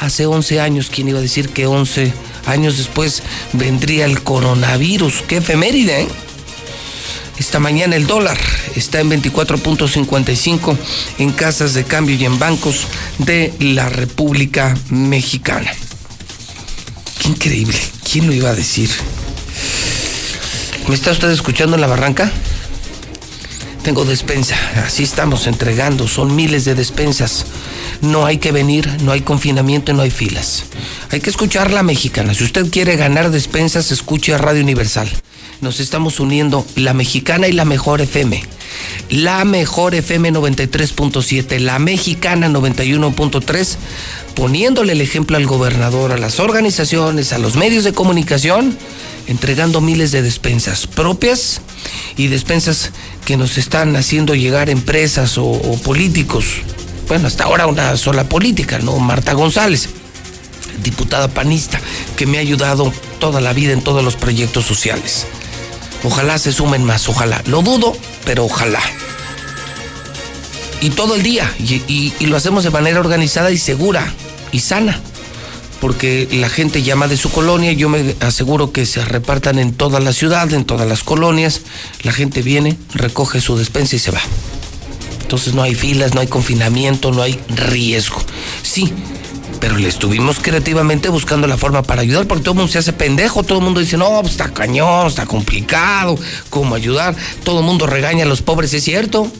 [0.00, 2.12] Hace 11 años, ¿quién iba a decir que 11
[2.46, 5.22] años después vendría el coronavirus?
[5.26, 6.02] ¡Qué efeméride!
[6.02, 6.08] ¿eh?
[7.38, 8.38] Esta mañana el dólar
[8.74, 10.76] está en 24.55
[11.18, 12.86] en casas de cambio y en bancos
[13.18, 15.70] de la República Mexicana.
[17.20, 17.78] Qué increíble.
[18.10, 18.90] ¿Quién lo iba a decir?
[20.88, 22.30] ¿Me está usted escuchando en la barranca?
[23.82, 27.46] Tengo despensa, así estamos entregando, son miles de despensas.
[28.00, 30.64] No hay que venir, no hay confinamiento, no hay filas.
[31.10, 32.34] Hay que escuchar la mexicana.
[32.34, 35.08] Si usted quiere ganar despensas, escuche a Radio Universal
[35.60, 38.42] nos estamos uniendo la mexicana y la mejor FM.
[39.10, 43.76] La mejor FM 93.7, la mexicana 91.3,
[44.34, 48.76] poniéndole el ejemplo al gobernador, a las organizaciones, a los medios de comunicación,
[49.26, 51.60] entregando miles de despensas propias
[52.16, 52.92] y despensas
[53.24, 56.44] que nos están haciendo llegar empresas o, políticos.
[57.08, 58.98] Bueno, hasta ahora una sola política, ¿no?
[58.98, 59.88] Marta González
[60.82, 61.80] diputada panista,
[62.16, 65.26] que me ha ayudado toda la vida en todos los proyectos sociales.
[66.04, 67.42] Ojalá se sumen más, ojalá.
[67.46, 68.80] Lo dudo, pero ojalá.
[70.80, 74.12] Y todo el día, y, lo hacemos de manera organizada y segura
[74.52, 75.00] y sana.
[75.80, 80.00] Porque la gente llama de su colonia, yo me aseguro que se repartan en toda
[80.00, 81.60] la ciudad, en todas las colonias.
[82.02, 84.20] La gente viene, recoge su despensa y se va.
[85.22, 88.20] Entonces no hay filas, no hay confinamiento, no hay riesgo.
[88.62, 88.92] Sí,
[89.60, 92.92] pero le estuvimos creativamente buscando la forma para ayudar, porque todo el mundo se hace
[92.92, 96.18] pendejo, todo el mundo dice, no, pues está cañón, está complicado,
[96.50, 97.14] ¿cómo ayudar?
[97.44, 99.30] Todo el mundo regaña a los pobres, es cierto,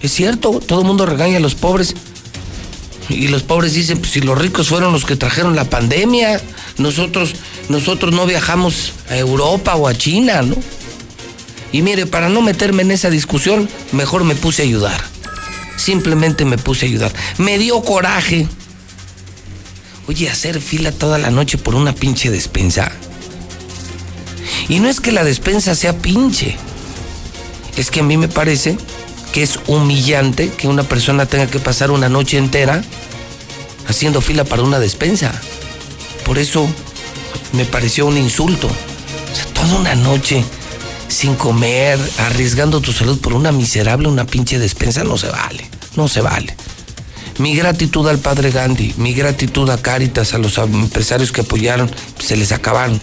[0.00, 1.94] es cierto, todo el mundo regaña a los pobres.
[3.08, 6.40] Y los pobres dicen, pues si los ricos fueron los que trajeron la pandemia,
[6.78, 7.34] nosotros,
[7.68, 10.56] nosotros no viajamos a Europa o a China, ¿no?
[11.72, 15.02] Y mire, para no meterme en esa discusión, mejor me puse a ayudar.
[15.76, 17.12] Simplemente me puse a ayudar.
[17.38, 18.46] Me dio coraje
[20.08, 22.92] Oye, hacer fila toda la noche por una pinche despensa.
[24.68, 26.56] Y no es que la despensa sea pinche.
[27.76, 28.76] Es que a mí me parece
[29.32, 32.82] que es humillante que una persona tenga que pasar una noche entera
[33.86, 35.32] haciendo fila para una despensa.
[36.24, 36.68] Por eso
[37.52, 38.66] me pareció un insulto.
[38.66, 40.44] O sea, toda una noche
[41.08, 45.68] sin comer, arriesgando tu salud por una miserable, una pinche despensa, no se vale.
[45.96, 46.56] No se vale.
[47.38, 52.36] Mi gratitud al padre Gandhi, mi gratitud a Cáritas, a los empresarios que apoyaron, se
[52.36, 53.00] les acabaron.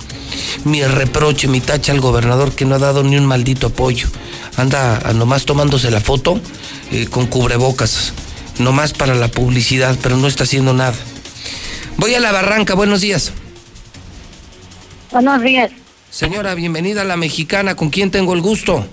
[0.64, 4.08] Mi reproche, mi tacha al gobernador que no ha dado ni un maldito apoyo.
[4.58, 6.40] Anda nomás tomándose la foto
[6.92, 8.14] eh, con cubrebocas,
[8.60, 10.96] nomás para la publicidad, pero no está haciendo nada.
[11.98, 13.32] Voy a la barranca, buenos días.
[15.12, 15.72] Buenos días.
[16.12, 18.88] Señora, bienvenida a la mexicana, ¿con quién tengo el gusto?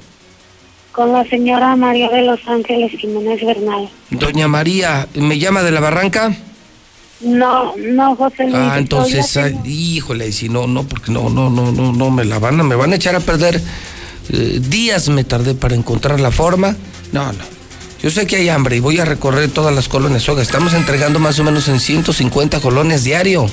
[0.96, 3.90] Con la señora María de Los Ángeles Jiménez Bernal.
[4.08, 6.34] Doña María, ¿me llama de la barranca?
[7.20, 8.56] No, no, José Luis.
[8.56, 12.60] Ah, entonces, híjole, si no, no, porque no, no, no, no, no, me la van
[12.60, 13.60] a, me van a echar a perder.
[14.30, 16.74] Eh, días me tardé para encontrar la forma.
[17.12, 17.44] No, no.
[18.02, 20.26] Yo sé que hay hambre y voy a recorrer todas las colonias.
[20.30, 23.50] Oiga, estamos entregando más o menos en 150 colonias diario.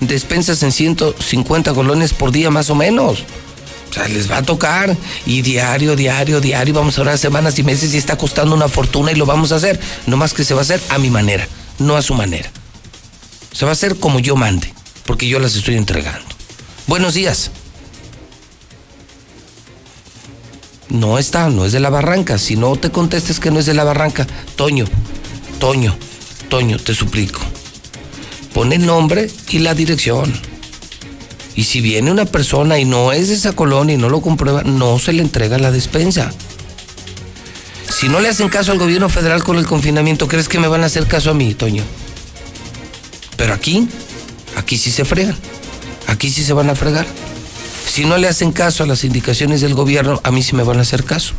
[0.00, 3.24] Despensas en 150 colonias por día más o menos.
[3.92, 4.96] O sea, les va a tocar
[5.26, 9.12] y diario, diario, diario, vamos a hablar semanas y meses y está costando una fortuna
[9.12, 9.78] y lo vamos a hacer.
[10.06, 11.46] No más que se va a hacer a mi manera,
[11.78, 12.50] no a su manera.
[13.52, 14.72] Se va a hacer como yo mande,
[15.04, 16.24] porque yo las estoy entregando.
[16.86, 17.50] Buenos días.
[20.88, 22.38] No está, no es de la barranca.
[22.38, 24.86] Si no te contestes que no es de la barranca, Toño,
[25.60, 25.94] Toño,
[26.48, 27.42] Toño, te suplico.
[28.54, 30.32] Pon el nombre y la dirección
[31.54, 34.62] y si viene una persona y no es de esa colonia y no lo comprueba,
[34.62, 36.32] no se le entrega la despensa.
[37.88, 40.82] Si no le hacen caso al gobierno federal con el confinamiento, ¿crees que me van
[40.82, 41.84] a hacer caso a mí, Toño?
[43.36, 43.86] Pero aquí,
[44.56, 45.36] aquí sí se fregan.
[46.06, 47.06] Aquí sí se van a fregar.
[47.86, 50.78] Si no le hacen caso a las indicaciones del gobierno, a mí sí me van
[50.78, 51.34] a hacer caso.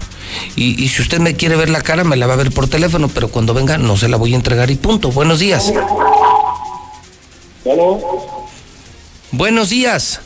[0.55, 3.07] Y, si usted me quiere ver la cara, me la va a ver por teléfono,
[3.07, 5.11] pero cuando venga no se la voy a entregar y punto.
[5.11, 5.71] Buenos días.
[9.33, 10.19] Buenos días.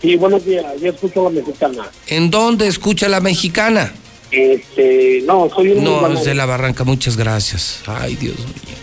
[0.00, 0.64] Sí, buenos días.
[0.80, 1.90] Yo escucho la mexicana.
[2.06, 3.92] ¿En dónde escucha la mexicana?
[4.30, 5.84] Este, no, soy un...
[5.84, 7.80] No, es de la barranca, muchas gracias.
[7.86, 8.76] Ay, Dios mío.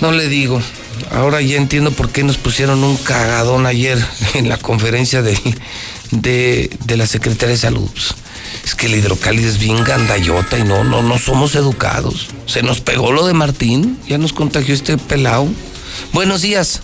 [0.00, 0.62] No le digo.
[1.10, 3.98] Ahora ya entiendo por qué nos pusieron un cagadón ayer
[4.34, 5.36] en la conferencia de,
[6.12, 7.90] de, de la Secretaría de Salud.
[8.64, 12.28] Es que el hidrocálido es bien gandayota y no, no, no somos educados.
[12.46, 15.48] Se nos pegó lo de Martín, ya nos contagió este pelao.
[16.12, 16.80] Buenos días.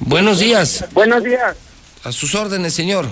[0.00, 0.84] Buenos días.
[0.92, 1.56] Buenos días.
[2.02, 3.06] A sus órdenes, señor.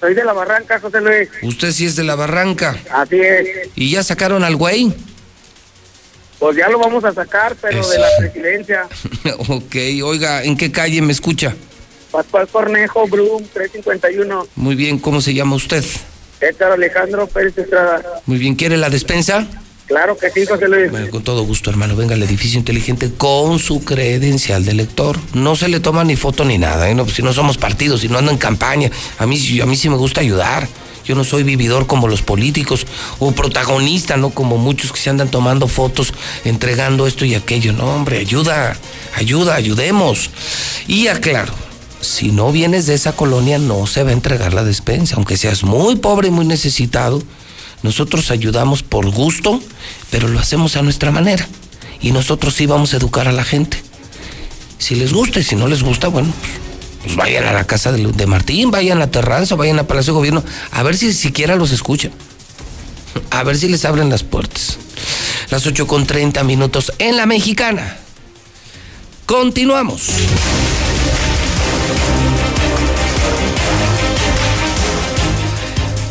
[0.00, 1.28] Soy de la Barranca, José Luis.
[1.42, 2.76] Usted sí es de la barranca.
[2.92, 3.68] Así es.
[3.76, 4.92] ¿Y ya sacaron al güey?
[6.38, 8.88] Pues ya lo vamos a sacar, pero de la presidencia.
[9.48, 11.54] ok, oiga, ¿en qué calle me escucha?
[12.10, 14.46] Pascual Cornejo, Brum, 351.
[14.56, 15.84] Muy bien, ¿cómo se llama usted?
[16.40, 18.02] Héctor Alejandro Pérez Estrada.
[18.26, 19.46] Muy bien, ¿quiere la despensa?
[19.90, 20.88] Claro que sí, José Luis.
[20.88, 21.96] Bueno, con todo gusto, hermano.
[21.96, 25.18] Venga al edificio inteligente con su credencial de lector.
[25.34, 26.94] No se le toma ni foto ni nada, ¿eh?
[26.94, 28.88] No, si no somos partidos, si no ando en campaña.
[29.18, 30.68] A mí, a mí sí me gusta ayudar.
[31.04, 32.86] Yo no soy vividor como los políticos
[33.18, 34.30] o protagonista, ¿no?
[34.30, 36.14] Como muchos que se andan tomando fotos,
[36.44, 37.72] entregando esto y aquello.
[37.72, 38.76] No, hombre, ayuda,
[39.16, 40.30] ayuda, ayudemos.
[40.86, 41.52] Y aclaro,
[42.00, 45.16] si no vienes de esa colonia, no se va a entregar la despensa.
[45.16, 47.20] Aunque seas muy pobre y muy necesitado,
[47.82, 49.60] nosotros ayudamos por gusto,
[50.10, 51.46] pero lo hacemos a nuestra manera.
[52.00, 53.82] Y nosotros sí vamos a educar a la gente.
[54.78, 56.52] Si les gusta y si no les gusta, bueno, pues,
[57.02, 60.18] pues vayan a la casa de, Martín, vayan a la terraza, vayan a Palacio de
[60.18, 62.12] Gobierno, a ver si siquiera los escuchan.
[63.30, 64.78] A ver si les abren las puertas.
[65.50, 67.96] Las 8 con 30 minutos en la mexicana.
[69.26, 70.10] Continuamos.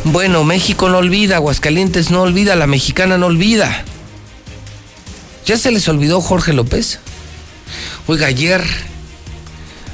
[0.04, 3.84] Bueno, México no olvida, Aguascalientes no olvida, la mexicana no olvida.
[5.44, 7.00] ¿Ya se les olvidó Jorge López?
[8.06, 8.64] Oiga, ayer,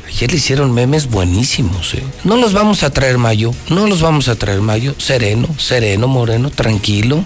[0.06, 2.04] ayer le hicieron memes buenísimos, ¿eh?
[2.22, 4.94] No los vamos a traer mayo, no los vamos a traer mayo.
[4.96, 7.24] Sereno, sereno, moreno, tranquilo,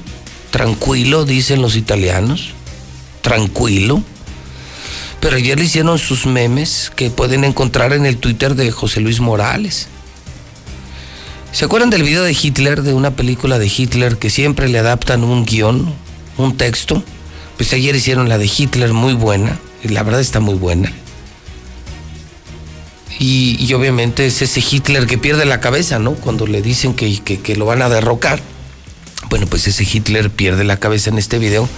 [0.50, 2.50] tranquilo, dicen los italianos.
[3.20, 4.02] Tranquilo.
[5.20, 9.20] Pero ayer le hicieron sus memes que pueden encontrar en el Twitter de José Luis
[9.20, 9.88] Morales.
[11.52, 15.24] ¿Se acuerdan del video de Hitler, de una película de Hitler que siempre le adaptan
[15.24, 15.92] un guion,
[16.38, 17.02] un texto?
[17.56, 20.92] Pues ayer hicieron la de Hitler muy buena, y la verdad está muy buena.
[23.18, 26.14] Y, obviamente es ese Hitler que pierde la cabeza, ¿no?
[26.14, 28.40] Cuando le dicen que, que, que lo van a derrocar.
[29.28, 31.68] Bueno, pues ese Hitler pierde la cabeza en este video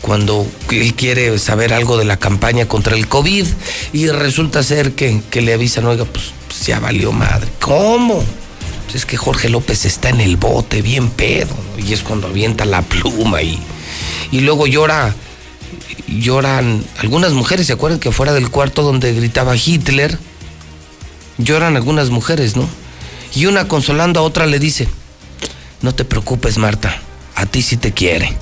[0.00, 3.46] cuando él quiere saber algo de la campaña contra el COVID
[3.92, 7.48] y resulta ser que, que le avisan, oiga, pues, pues ya valió madre.
[7.60, 8.24] ¿Cómo?
[8.94, 12.64] Pues es que Jorge López está en el bote, bien pedo, y es cuando avienta
[12.64, 13.58] la pluma y,
[14.30, 15.12] y luego llora,
[16.06, 20.16] lloran algunas mujeres, ¿se acuerdan que fuera del cuarto donde gritaba Hitler?
[21.38, 22.68] Lloran algunas mujeres, ¿no?
[23.34, 24.86] Y una consolando a otra le dice,
[25.82, 26.96] no te preocupes Marta,
[27.34, 28.32] a ti sí te quiere.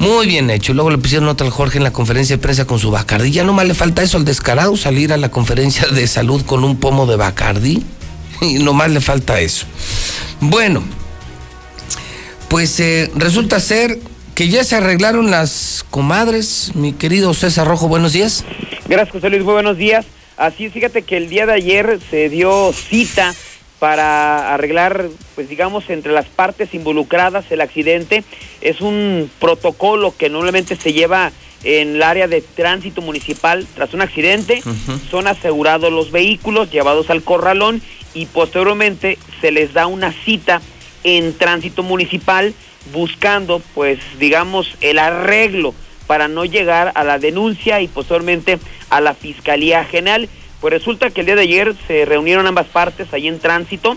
[0.00, 0.74] Muy bien hecho.
[0.74, 3.30] Luego le pusieron nota al Jorge en la conferencia de prensa con su Bacardi.
[3.30, 6.76] Ya nomás le falta eso al descarado, salir a la conferencia de salud con un
[6.76, 7.84] pomo de Bacardi.
[8.40, 9.66] Y nomás le falta eso.
[10.40, 10.82] Bueno,
[12.48, 13.98] pues eh, resulta ser
[14.34, 16.72] que ya se arreglaron las comadres.
[16.74, 18.44] Mi querido César Rojo, buenos días.
[18.86, 19.44] Gracias, José Luis.
[19.44, 20.06] Muy buenos días.
[20.36, 23.34] Así, fíjate que el día de ayer se dio cita
[23.78, 28.24] para arreglar, pues digamos, entre las partes involucradas el accidente.
[28.60, 31.32] Es un protocolo que normalmente se lleva
[31.64, 34.62] en el área de tránsito municipal tras un accidente.
[35.10, 37.82] Son asegurados los vehículos llevados al corralón
[38.12, 40.60] y posteriormente se les da una cita
[41.02, 42.54] en tránsito municipal
[42.92, 45.74] buscando, pues, digamos, el arreglo
[46.06, 48.58] para no llegar a la denuncia y posteriormente
[48.90, 50.28] a la Fiscalía General.
[50.60, 53.96] Pues resulta que el día de ayer se reunieron ambas partes ahí en tránsito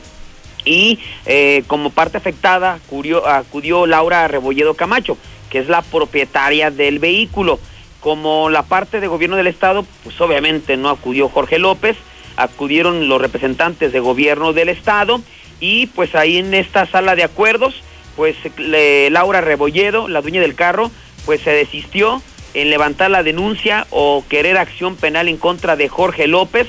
[0.66, 5.18] y eh, como parte afectada acudió, acudió Laura Rebolledo Camacho,
[5.50, 7.60] que es la propietaria del vehículo.
[8.00, 11.98] Como la parte de gobierno del estado, pues obviamente no acudió Jorge López,
[12.36, 15.22] acudieron los representantes de gobierno del estado
[15.60, 17.82] y pues ahí en esta sala de acuerdos,
[18.16, 20.92] pues Laura Rebolledo, la dueña del carro,
[21.26, 22.22] pues se desistió
[22.54, 26.68] en levantar la denuncia o querer acción penal en contra de Jorge López,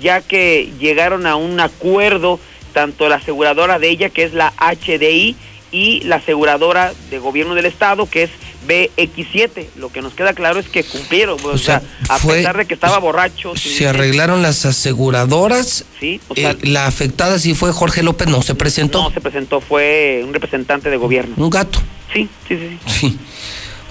[0.00, 2.40] ya que llegaron a un acuerdo
[2.72, 5.36] tanto la aseguradora de ella, que es la HDI,
[5.72, 8.30] y la aseguradora de gobierno del estado, que es
[8.68, 9.66] BX7.
[9.76, 12.74] Lo que nos queda claro es que cumplieron, o, sea, a fue- pesar de que
[12.74, 13.54] estaba borracho.
[13.56, 15.84] sin Se arreglaron las aseguradoras.
[15.98, 19.02] Sí, o sea, Eh, la afectada sí fue Jorge López, no se presentó.
[19.02, 21.34] no se presentó, fue un representante de gobierno.
[21.36, 21.80] Un gato.
[22.12, 22.78] Sí, sí, sí.
[22.86, 23.00] sí.
[23.00, 23.18] Sí.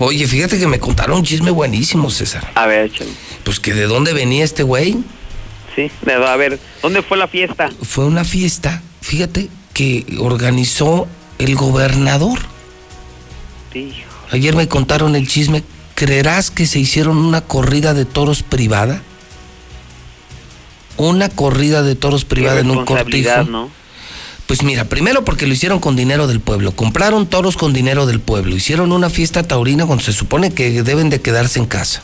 [0.01, 2.49] Oye, fíjate que me contaron un chisme buenísimo, César.
[2.55, 3.09] A ver, échale.
[3.43, 4.95] Pues que de dónde venía este güey.
[5.75, 7.69] Sí, a ver, ¿dónde fue la fiesta?
[7.83, 8.81] Fue una fiesta.
[9.01, 11.07] fíjate que organizó
[11.39, 12.39] el gobernador.
[14.31, 15.63] Ayer me contaron el chisme.
[15.95, 19.01] ¿Creerás que se hicieron una corrida de toros privada?
[20.97, 23.43] Una corrida de toros privada en un cortijo.
[23.45, 23.69] ¿no?
[24.45, 28.19] Pues mira, primero porque lo hicieron con dinero del pueblo, compraron toros con dinero del
[28.19, 32.01] pueblo, hicieron una fiesta taurina cuando se supone que deben de quedarse en casa.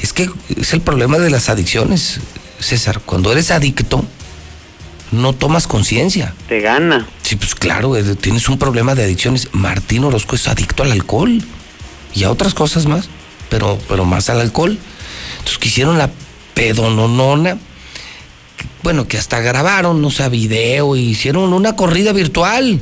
[0.00, 2.20] Es que es el problema de las adicciones,
[2.58, 3.00] César.
[3.04, 4.04] Cuando eres adicto,
[5.10, 6.34] no tomas conciencia.
[6.48, 7.06] Te gana.
[7.22, 9.48] Sí, pues claro, eh, tienes un problema de adicciones.
[9.52, 11.42] Martín Orozco es adicto al alcohol
[12.14, 13.08] y a otras cosas más,
[13.48, 14.78] pero, pero más al alcohol.
[15.38, 16.10] Entonces quisieron la
[16.54, 17.58] pedononona,
[18.82, 22.80] bueno, que hasta grabaron, no sé, video, y hicieron una corrida virtual.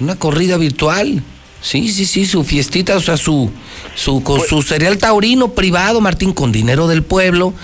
[0.00, 1.22] Una corrida virtual.
[1.60, 3.50] Sí, sí, sí, su fiestita, o sea, su,
[3.94, 7.54] su, con su cereal taurino privado, Martín, con dinero del pueblo,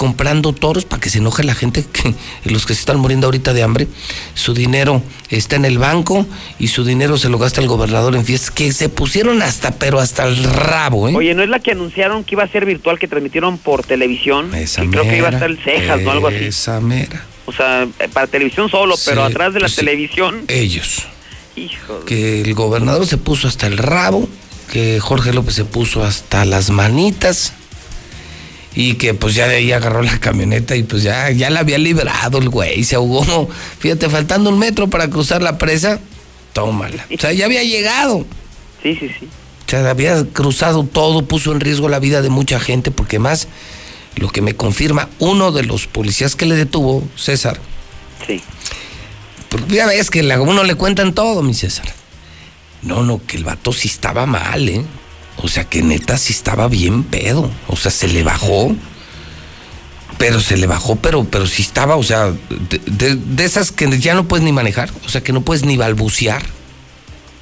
[0.00, 2.14] comprando toros para que se enoje la gente, que,
[2.50, 3.86] los que se están muriendo ahorita de hambre.
[4.32, 6.24] Su dinero está en el banco
[6.58, 10.00] y su dinero se lo gasta el gobernador en fiestas, que se pusieron hasta, pero
[10.00, 11.14] hasta el rabo, ¿eh?
[11.14, 14.54] Oye, ¿no es la que anunciaron que iba a ser virtual, que transmitieron por televisión?
[14.54, 16.12] Esa Y creo que iba a mera, estar el Cejas, ¿no?
[16.12, 16.44] Algo así.
[16.44, 17.26] Esa mera.
[17.44, 20.44] O sea, eh, para televisión solo, pero atrás de la pues televisión.
[20.48, 21.02] Ellos.
[21.56, 24.26] Hijo de- que el gobernador se puso hasta el rabo,
[24.72, 27.52] que Jorge López se puso hasta las manitas
[28.74, 31.78] y que pues ya de ahí agarró la camioneta y pues ya, ya la había
[31.78, 33.48] librado el güey, se ahogó.
[33.78, 36.00] Fíjate, faltando un metro para cruzar la presa,
[36.52, 37.06] tómala.
[37.12, 38.24] O sea, ya había llegado.
[38.82, 39.28] Sí, sí, sí.
[39.66, 43.48] O sea, había cruzado todo, puso en riesgo la vida de mucha gente, porque más
[44.16, 47.60] lo que me confirma uno de los policías que le detuvo, César.
[48.26, 48.40] Sí.
[49.48, 51.86] Porque ya ves que a uno le cuentan todo, mi César.
[52.82, 54.84] No, no, que el vato sí estaba mal, ¿eh?
[55.42, 57.50] O sea, que neta sí estaba bien pedo.
[57.68, 58.74] O sea, se le bajó.
[60.18, 62.30] Pero se le bajó, pero, pero sí estaba, o sea,
[62.86, 64.90] de, de- esas que ya no puedes ni manejar.
[65.06, 66.42] O sea, que no puedes ni balbucear.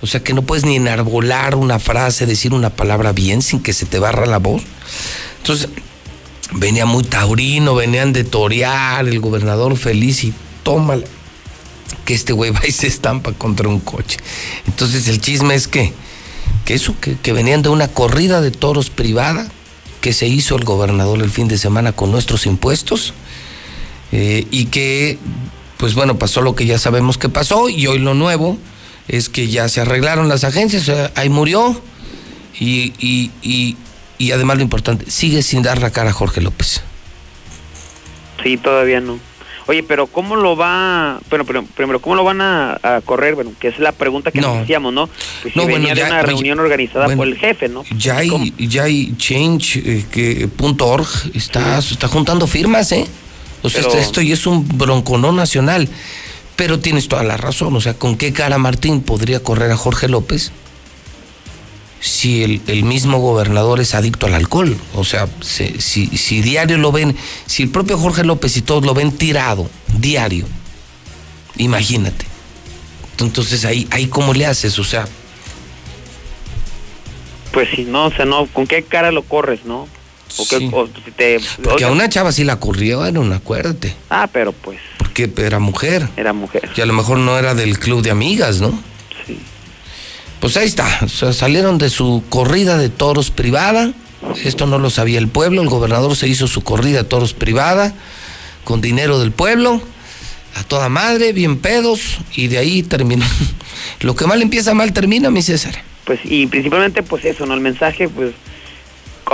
[0.00, 3.72] O sea, que no puedes ni enarbolar una frase, decir una palabra bien sin que
[3.72, 4.62] se te barra la voz.
[5.38, 5.68] Entonces,
[6.52, 11.04] venía muy taurino, venían de torear, el gobernador feliz y tómala
[12.04, 14.18] que este güey va y se estampa contra un coche.
[14.68, 15.92] Entonces el chisme es que,
[16.68, 19.48] que eso, que, venían de una corrida de toros privada
[20.02, 23.14] que se hizo el gobernador el fin de semana con nuestros impuestos
[24.12, 25.16] eh, y que,
[25.78, 28.58] pues bueno, pasó lo que ya sabemos que pasó y hoy lo nuevo
[29.08, 31.80] es que ya se arreglaron las agencias, ahí murió
[32.60, 33.78] y, y, y,
[34.18, 36.82] y además lo importante, sigue sin dar la cara a Jorge López.
[38.42, 39.18] Sí, todavía no.
[39.68, 43.34] Oye, pero ¿cómo lo va, bueno, pero primero, ¿cómo lo van a, a correr?
[43.34, 44.54] Bueno, que es la pregunta que No.
[44.54, 45.08] nos hacíamos, ¿no?
[45.42, 47.68] Pues si No, bueno, venía de ya- una oye, reunión organizada bueno, por el jefe,
[47.68, 47.84] ¿no?
[47.96, 53.06] Ya hay, ya hay change eh, que, punto org, está, está juntando firmas, ¿eh?
[53.62, 55.88] O sea, Pero- esto, esto ya es un bronconón nacional.
[56.56, 60.08] Pero tienes toda la razón, o sea, ¿con qué cara Martín podría correr a Jorge
[60.08, 60.50] López
[62.00, 64.76] si el, el mismo gobernador es adicto al alcohol?
[64.94, 67.16] O sea, se- si, si diario lo ven,
[67.46, 69.68] si el propio Jorge López y todos lo ven tirado,
[69.98, 70.46] diario,
[71.56, 72.26] imagínate.
[73.20, 75.06] Entonces ahí, ahí cómo le haces, o sea,
[77.52, 79.88] Pues sí, no, o sea, no, ¿con qué cara lo corres, no?
[80.36, 83.96] O si te, porque o a una chava sí la corrieron, acuérdate.
[84.10, 86.06] Ah, pero pues, Porque era mujer.
[86.18, 86.68] era mujer.
[86.76, 88.78] Y a lo mejor no era del club de amigas, ¿no?
[89.26, 89.38] Sí.
[90.40, 90.86] Pues ahí está.
[91.02, 93.92] O sea, salieron de su corrida de toros privada.
[94.44, 95.62] Esto no lo sabía el pueblo.
[95.62, 97.94] El gobernador se hizo su corrida de toros privada
[98.64, 99.80] con dinero del pueblo.
[100.54, 102.18] A toda madre, bien pedos.
[102.34, 103.24] Y de ahí terminó.
[104.00, 105.82] Lo que mal empieza, mal termina, mi César.
[106.04, 107.54] Pues, y principalmente, pues eso, ¿no?
[107.54, 108.32] El mensaje, pues,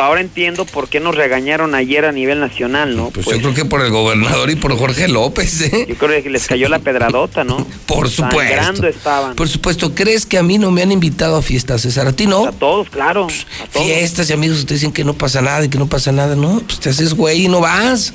[0.00, 3.10] ahora entiendo por qué nos regañaron ayer a nivel nacional, ¿no?
[3.10, 5.86] Pues, yo creo que por el gobernador y por Jorge López, ¿eh?
[5.88, 7.66] Yo creo que les cayó la pedradota, ¿no?
[7.86, 8.54] Por supuesto.
[8.54, 9.36] Sangrando estaban.
[9.36, 12.06] Por supuesto, ¿crees que a mí no me han invitado a fiestas, César?
[12.06, 12.46] ¿A ti no?
[12.46, 13.26] A todos, claro.
[13.26, 13.86] a todos.
[13.86, 16.34] Fiestas y amigos te dicen que no pasa nada y que no pasa nada.
[16.34, 18.14] No, pues te haces güey y no vas.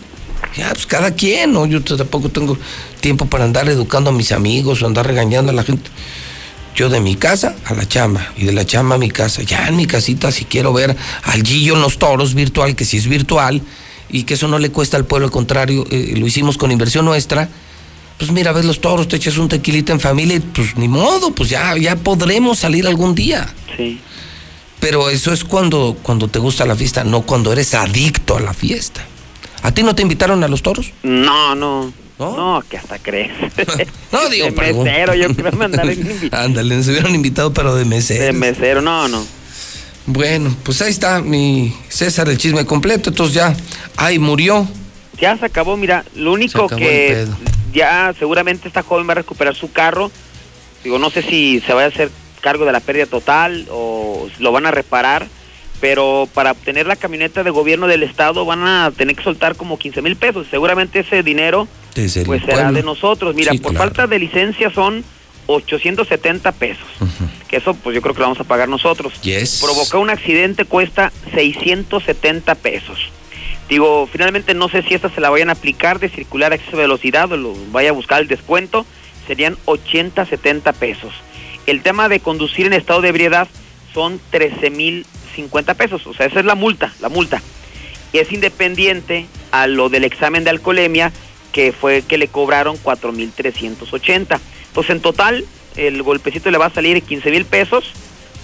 [0.55, 1.65] Ya, pues cada quien, ¿no?
[1.65, 2.57] Yo tampoco tengo
[3.01, 5.89] tiempo para andar educando a mis amigos o andar regañando a la gente.
[6.79, 9.41] Yo de mi casa a la chamba y de la chamba a mi casa.
[9.41, 12.95] Ya en mi casita, si quiero ver al Gillo en los toros virtual, que si
[12.95, 13.61] es virtual
[14.07, 17.03] y que eso no le cuesta al pueblo, al contrario, eh, lo hicimos con inversión
[17.03, 17.49] nuestra.
[18.17, 21.31] Pues mira, ves los toros, te echas un tequilita en familia y pues ni modo,
[21.31, 23.53] pues ya, ya podremos salir algún día.
[23.75, 23.99] Sí.
[24.79, 28.53] Pero eso es cuando, cuando te gusta la fiesta, no cuando eres adicto a la
[28.53, 29.05] fiesta.
[29.63, 30.93] ¿A ti no te invitaron a los toros?
[31.03, 31.91] No, no.
[32.19, 33.31] No, que hasta crees.
[34.11, 36.37] No, digo, de mesero, yo creo que me andaron invitando.
[36.45, 38.23] Ándale, nos hubieran invitado, pero de mesero.
[38.23, 39.23] De mesero, no, no.
[40.07, 43.11] Bueno, pues ahí está mi César, el chisme completo.
[43.11, 43.55] Entonces ya,
[43.95, 44.67] ay, murió.
[45.21, 47.27] Ya se acabó, mira, lo único que
[47.73, 50.11] ya seguramente esta joven va a recuperar su carro.
[50.83, 52.09] Digo, no sé si se va a hacer
[52.41, 55.27] cargo de la pérdida total o lo van a reparar,
[55.79, 59.77] pero para obtener la camioneta de gobierno del estado van a tener que soltar como
[59.79, 60.47] 15 mil pesos.
[60.49, 61.67] Seguramente ese dinero
[62.25, 63.35] pues será de nosotros.
[63.35, 63.85] Mira, Sí, por claro.
[63.85, 65.03] falta de licencia son
[65.47, 66.85] 870 pesos.
[67.47, 69.19] Que eso pues yo creo que lo vamos a pagar nosotros.
[69.21, 69.59] Yes.
[69.63, 72.97] Provocar un accidente cuesta 670 pesos.
[73.67, 76.75] Digo, finalmente no sé si esta se la vayan a aplicar de circular a exceso
[76.77, 78.85] de velocidad o lo vaya a buscar el descuento.
[79.27, 81.13] Serían 80, 70 pesos.
[81.67, 83.47] El tema de conducir en estado de ebriedad
[83.93, 85.05] son 13 mil
[85.41, 86.05] 50 pesos.
[86.07, 87.41] O sea, esa es la multa, la multa.
[88.13, 91.11] Y es independiente a lo del examen de alcoholemia
[91.51, 94.39] que fue que le cobraron 4 mil 380.
[94.67, 95.45] Entonces, en total,
[95.75, 97.85] el golpecito le va a salir 15 mil pesos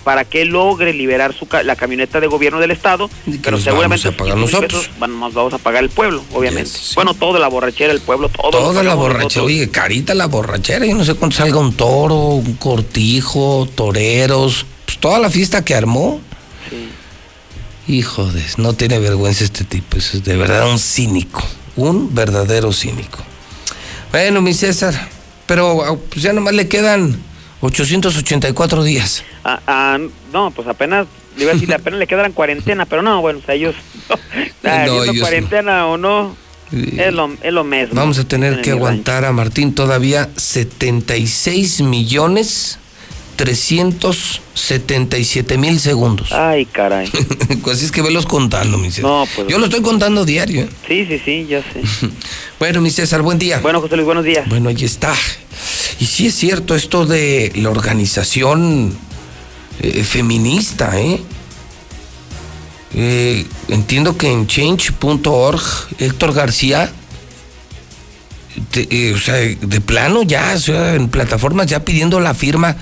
[0.04, 3.10] para que logre liberar su ca- la camioneta de gobierno del estado,
[3.44, 5.00] pero seguramente vamos a pagar esos 15,000 nosotros.
[5.00, 6.70] van- nos vamos a pagar el pueblo, obviamente.
[6.94, 8.52] Bueno, toda la borrachera del pueblo, todo.
[8.52, 12.54] Toda la borrachera, oye, carita la borrachera, yo no sé cuánto salga un toro, un
[12.54, 16.22] cortijo, toreros, pues toda la fiesta que armó.
[17.88, 21.44] Hijo de, no tiene vergüenza este tipo, es de verdad un cínico,
[21.76, 23.20] un verdadero cínico.
[24.12, 25.08] Bueno, mi César,
[25.46, 27.16] pero pues ya nomás le quedan
[27.62, 29.24] 884 días.
[29.44, 30.00] Ah, ah,
[30.34, 31.06] no, pues apenas,
[31.38, 33.76] le iba a decir, apenas le quedan cuarentena, pero no, bueno, o sea, ellos,
[34.64, 35.20] ah, No, no.
[35.20, 36.36] cuarentena o no,
[36.72, 37.94] es lo, es lo mismo.
[37.94, 38.84] Vamos a tener En que rancho.
[38.86, 42.80] aguantar a Martín todavía 76 millones
[43.36, 46.32] 377 mil segundos.
[46.32, 47.10] Ay, caray.
[47.72, 49.10] así es que velos contando, mi César.
[49.10, 50.64] No, pues- Yo lo estoy contando diario.
[50.64, 50.70] ¿eh?
[50.88, 51.82] Sí, sí, sí, ya sé.
[52.60, 53.60] Bueno, mi César, buen día.
[53.60, 54.48] Bueno, José Luis, buenos días.
[54.48, 55.14] Bueno, ahí está.
[56.00, 58.98] Y sí es cierto esto de la organización
[59.82, 61.22] eh, feminista, ¿eh?
[62.94, 65.62] Eh, Entiendo que en change.org,
[66.00, 66.90] Héctor García,
[68.74, 72.78] de, eh, o sea, de plano ya, o sea, en plataformas ya pidiendo la firma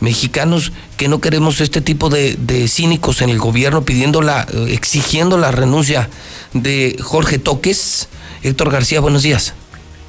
[0.00, 2.36] mexicanos que no queremos este tipo de,
[2.68, 6.08] cínicos en el gobierno, pidiendo la, eh, exigiendo la renuncia
[6.52, 8.08] de Jorge Toques.
[8.42, 9.54] Héctor García, buenos días.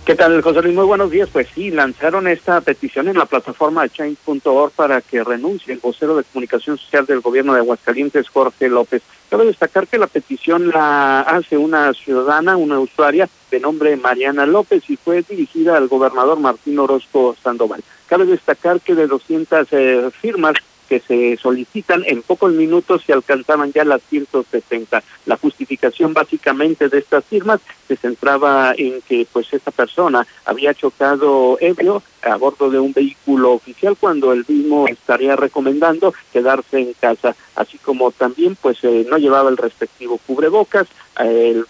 [0.08, 0.74] ¿Qué tal, José Luis?
[0.74, 1.28] Muy buenos días.
[1.30, 6.24] Pues sí, lanzaron esta petición en la plataforma change.org para que renuncie el vocero de
[6.24, 9.02] comunicación social del gobierno de Aguascalientes, Jorge López.
[9.30, 14.90] Cabe destacar que la petición la hace una ciudadana, una usuaria de nombre Mariana López
[14.90, 17.84] y fue dirigida al gobernador Martín Orozco Sandoval.
[18.08, 20.56] Cabe destacar que de 200 eh, firmas
[20.88, 25.04] que se solicitan en pocos minutos se alcanzaban ya las 170.
[25.26, 31.58] La justificación básicamente de estas firmas se centraba en que pues esta persona había chocado
[31.60, 37.36] ebrio a bordo de un vehículo oficial cuando el mismo estaría recomendando quedarse en casa,
[37.56, 40.88] así como también pues eh, no llevaba el respectivo cubrebocas,
[41.20, 41.64] eh,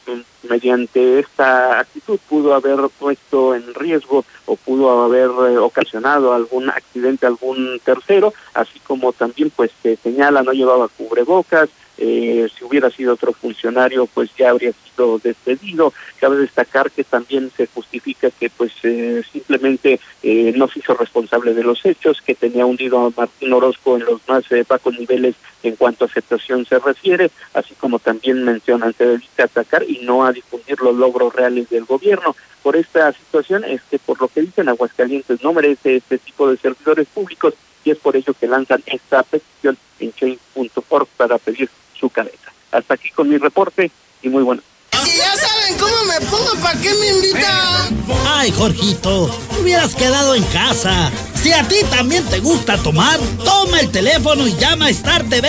[0.50, 7.26] mediante esta actitud pudo haber puesto en riesgo o pudo haber eh, ocasionado algún accidente
[7.26, 13.14] algún tercero, así como también pues se señala no llevaba cubrebocas, eh, si hubiera sido
[13.14, 15.94] otro funcionario pues ya habría sido despedido.
[16.20, 21.54] Cabe destacar que también se justifica que pues eh, simplemente eh, no se hizo responsable
[21.54, 25.36] de los hechos, que tenía hundido a Martín Orozco en los más eh, bajos niveles
[25.64, 30.00] en cuanto a aceptación se refiere, así como también mencionan se dedica a atacar y
[30.00, 32.36] no a difundir los logros reales del gobierno.
[32.64, 36.58] Por esta situación es que por lo que dicen Aguascalientes no merece este tipo de
[36.58, 37.54] servidores públicos
[37.84, 41.70] y es por ello que lanzan esta petición en change.org para pedir
[42.00, 42.52] su cabeza.
[42.72, 43.92] Hasta aquí con mi reporte
[44.22, 44.62] y muy bueno.
[45.04, 48.06] Si ya saben cómo me pongo, ¿para qué me invitan?
[48.28, 51.12] Ay, Jorgito, te hubieras quedado en casa.
[51.42, 55.48] Si a ti también te gusta tomar, toma el teléfono y llama a Star TV.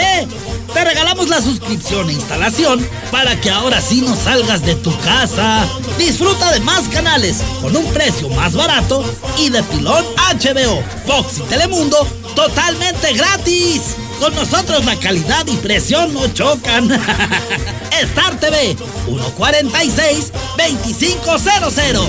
[0.75, 5.67] Te regalamos la suscripción e instalación para que ahora sí no salgas de tu casa.
[5.97, 9.03] Disfruta de más canales con un precio más barato
[9.39, 13.97] y de pilón HBO, Fox y Telemundo totalmente gratis.
[14.21, 16.91] Con nosotros la calidad y precio no chocan.
[18.03, 22.09] Star TV 146 2500.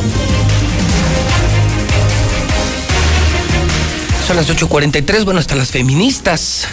[4.35, 6.67] Las 8.43, bueno, hasta las feministas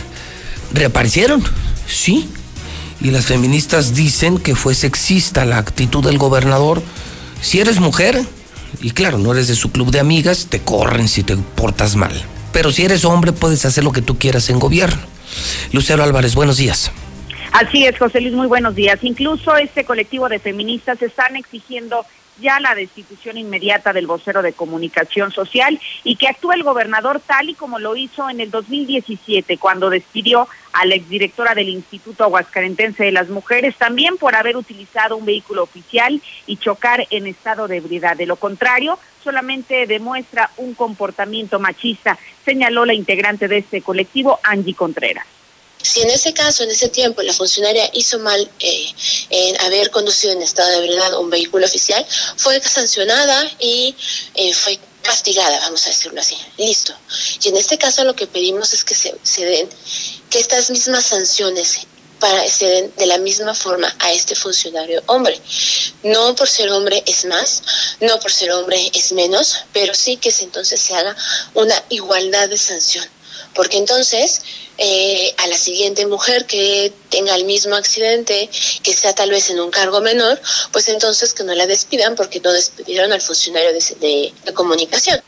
[0.73, 1.43] reaparecieron,
[1.87, 2.29] sí.
[3.01, 6.81] Y las feministas dicen que fue sexista la actitud del gobernador.
[7.41, 8.23] Si eres mujer,
[8.81, 12.13] y claro, no eres de su club de amigas, te corren si te portas mal.
[12.53, 15.03] Pero si eres hombre, puedes hacer lo que tú quieras en gobierno.
[15.73, 16.93] Lucero Álvarez, buenos días.
[17.53, 18.99] Así es, José Luis, muy buenos días.
[19.03, 22.05] Incluso este colectivo de feministas están exigiendo
[22.41, 27.49] ya la destitución inmediata del vocero de comunicación social y que actúe el gobernador tal
[27.49, 33.05] y como lo hizo en el 2017 cuando despidió a la exdirectora del Instituto Aguascalentense
[33.05, 37.79] de las Mujeres también por haber utilizado un vehículo oficial y chocar en estado de
[37.79, 38.17] ebriedad.
[38.17, 44.75] De lo contrario, solamente demuestra un comportamiento machista, señaló la integrante de este colectivo, Angie
[44.75, 45.27] Contreras.
[45.87, 48.93] Si en ese caso, en ese tiempo, la funcionaria hizo mal eh,
[49.31, 52.05] en haber conducido en estado de ebriedad un vehículo oficial,
[52.37, 53.95] fue sancionada y
[54.35, 56.37] eh, fue castigada, vamos a decirlo así.
[56.59, 56.93] Listo.
[57.45, 59.69] Y en este caso lo que pedimos es que se, den,
[60.29, 61.87] que estas mismas sanciones
[62.49, 65.41] se den de la misma forma a este funcionario hombre.
[66.03, 67.63] No por ser hombre es más,
[68.01, 71.15] no por ser hombre es menos, pero sí que entonces se haga
[71.55, 73.07] una igualdad de sanción
[73.57, 74.43] porque entonces
[74.79, 78.49] eh, a la siguiente mujer que tenga el mismo accidente,
[78.83, 80.39] que sea tal vez en un cargo menor,
[80.71, 85.21] pues entonces que no la despidan porque no despidieron al funcionario de, de comunicación.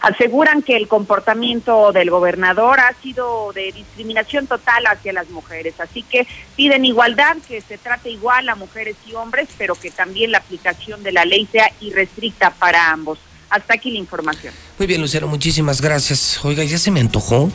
[0.00, 6.02] Aseguran que el comportamiento del gobernador ha sido de discriminación total hacia las mujeres, así
[6.04, 6.26] que
[6.56, 11.02] piden igualdad, que se trate igual a mujeres y hombres, pero que también la aplicación
[11.02, 13.18] de la ley sea irrestricta para ambos.
[13.50, 14.52] Hasta aquí la información.
[14.78, 16.44] Muy bien, Lucero, muchísimas gracias.
[16.44, 17.50] Oiga, ya se me antojó.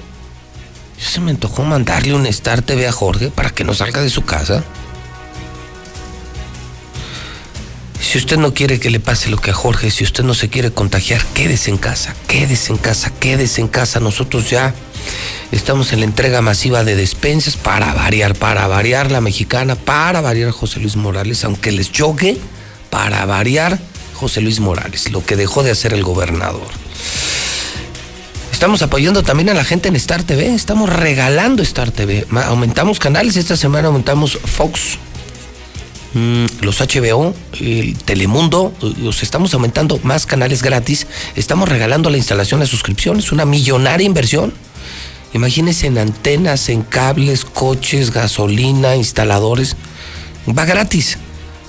[0.99, 4.09] Ya se me antojó mandarle un Star TV a Jorge para que no salga de
[4.09, 4.63] su casa.
[7.99, 10.49] Si usted no quiere que le pase lo que a Jorge, si usted no se
[10.49, 13.99] quiere contagiar, quédese en casa, quédese en casa, quédese en casa.
[13.99, 14.75] Nosotros ya
[15.51, 20.51] estamos en la entrega masiva de despensas para variar, para variar la mexicana, para variar
[20.51, 22.37] José Luis Morales, aunque les choque,
[22.91, 23.79] para variar
[24.23, 26.69] José Luis Morales, lo que dejó de hacer el gobernador.
[28.53, 32.25] Estamos apoyando también a la gente en Star TV, estamos regalando Star TV.
[32.45, 34.97] Aumentamos canales, esta semana aumentamos Fox,
[36.13, 41.05] mm, los HBO, el Telemundo, los estamos aumentando más canales gratis.
[41.35, 44.53] Estamos regalando la instalación de suscripciones, una millonaria inversión.
[45.33, 49.75] Imagínense en antenas, en cables, coches, gasolina, instaladores.
[50.47, 51.17] Va gratis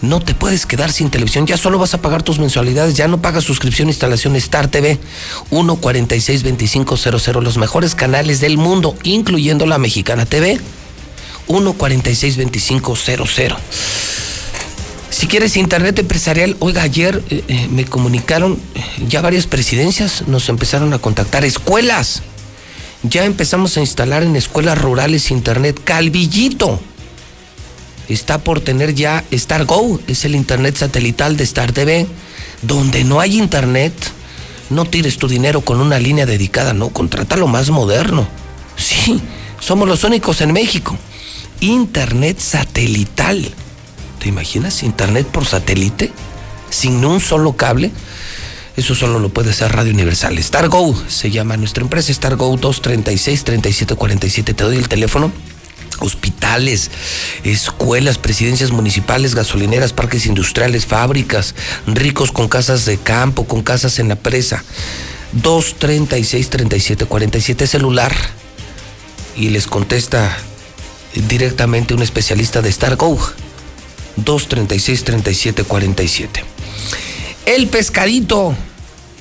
[0.03, 3.23] no te puedes quedar sin televisión, ya solo vas a pagar tus mensualidades, ya no
[3.23, 4.99] pagas suscripción, instalación Star TV
[5.51, 10.61] 1462500, los mejores canales del mundo, incluyendo la Mexicana TV
[11.49, 13.57] 1462500.
[15.11, 20.49] Si quieres internet empresarial, oiga, ayer eh, eh, me comunicaron, eh, ya varias presidencias nos
[20.49, 22.23] empezaron a contactar, escuelas.
[23.05, 25.81] Ya empezamos a instalar en escuelas rurales internet.
[25.85, 26.81] Calvillito
[28.09, 32.07] está por tener ya Star Go, es el internet satelital de Star TV,
[32.63, 33.95] donde no hay internet.
[34.71, 38.27] No tires tu dinero con una línea dedicada, no, contrata lo más moderno.
[38.77, 39.21] Sí,
[39.61, 40.97] somos los únicos en México.
[41.61, 43.51] Internet satelital.
[44.19, 44.83] ¿Te imaginas?
[44.83, 46.11] Internet por satélite,
[46.71, 47.93] sin un solo cable.
[48.77, 50.43] Eso solo lo puede hacer Radio Universal.
[50.43, 54.45] StarGo se llama nuestra empresa, StarGo 236-3747.
[54.57, 55.31] Te doy el teléfono
[56.01, 56.91] hospitales,
[57.45, 61.55] escuelas, presidencias municipales, gasolineras, parques industriales, fábricas,
[61.87, 64.65] ricos con casas de campo, con casas en la presa.
[65.33, 68.15] 236 3747 celular
[69.37, 70.37] y les contesta
[71.29, 73.19] directamente un especialista de StarGo.
[74.17, 76.45] 236 3747.
[77.47, 78.55] El pescadito.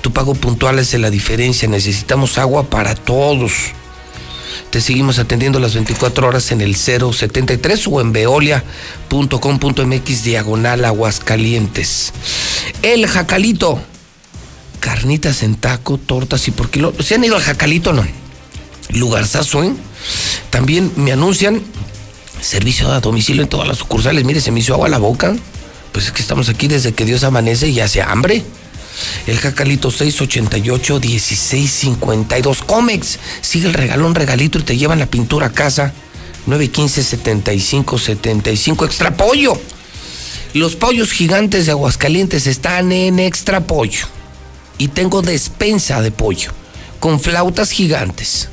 [0.00, 1.68] Tu pago puntual es la diferencia.
[1.68, 3.52] Necesitamos agua para todos.
[4.70, 8.64] Te seguimos atendiendo las 24 horas en el 073 o en veolia.com.mx
[10.22, 12.12] diagonal Aguascalientes.
[12.82, 13.80] El Jacalito.
[14.80, 16.92] Carnitas en taco, tortas y por kilo.
[17.00, 18.06] ¿Se han ido al Jacalito no?
[18.90, 19.72] Lugarzazo, ¿eh?
[20.50, 21.62] También me anuncian
[22.40, 24.24] servicio a domicilio en todas las sucursales.
[24.24, 25.34] Mire, se me hizo agua a la boca.
[25.92, 28.44] Pues es que estamos aquí desde que Dios amanece y hace hambre.
[29.26, 32.64] El jacalito 688-1652.
[32.64, 33.18] Comex.
[33.40, 35.94] Sigue el regalón, regalito y te llevan la pintura a casa.
[36.46, 38.84] 915-7575.
[38.86, 39.58] Extra pollo.
[40.54, 44.06] Los pollos gigantes de Aguascalientes están en extra pollo.
[44.78, 46.50] Y tengo despensa de pollo.
[46.98, 48.48] Con flautas gigantes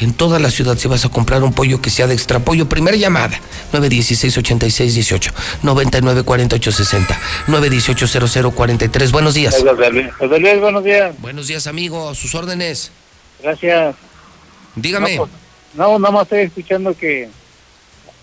[0.00, 2.68] en toda la ciudad si vas a comprar un pollo que sea de extra pollo.
[2.68, 3.38] Primera llamada,
[3.72, 9.10] 916-8618, 994860, 918-0043.
[9.10, 9.56] Buenos días.
[10.18, 11.14] José Luis, buenos días.
[11.20, 12.92] Buenos días, amigo, a sus órdenes.
[13.42, 13.96] Gracias.
[14.76, 15.16] Dígame.
[15.16, 15.32] No, pues,
[15.74, 17.28] no, nada más estoy escuchando que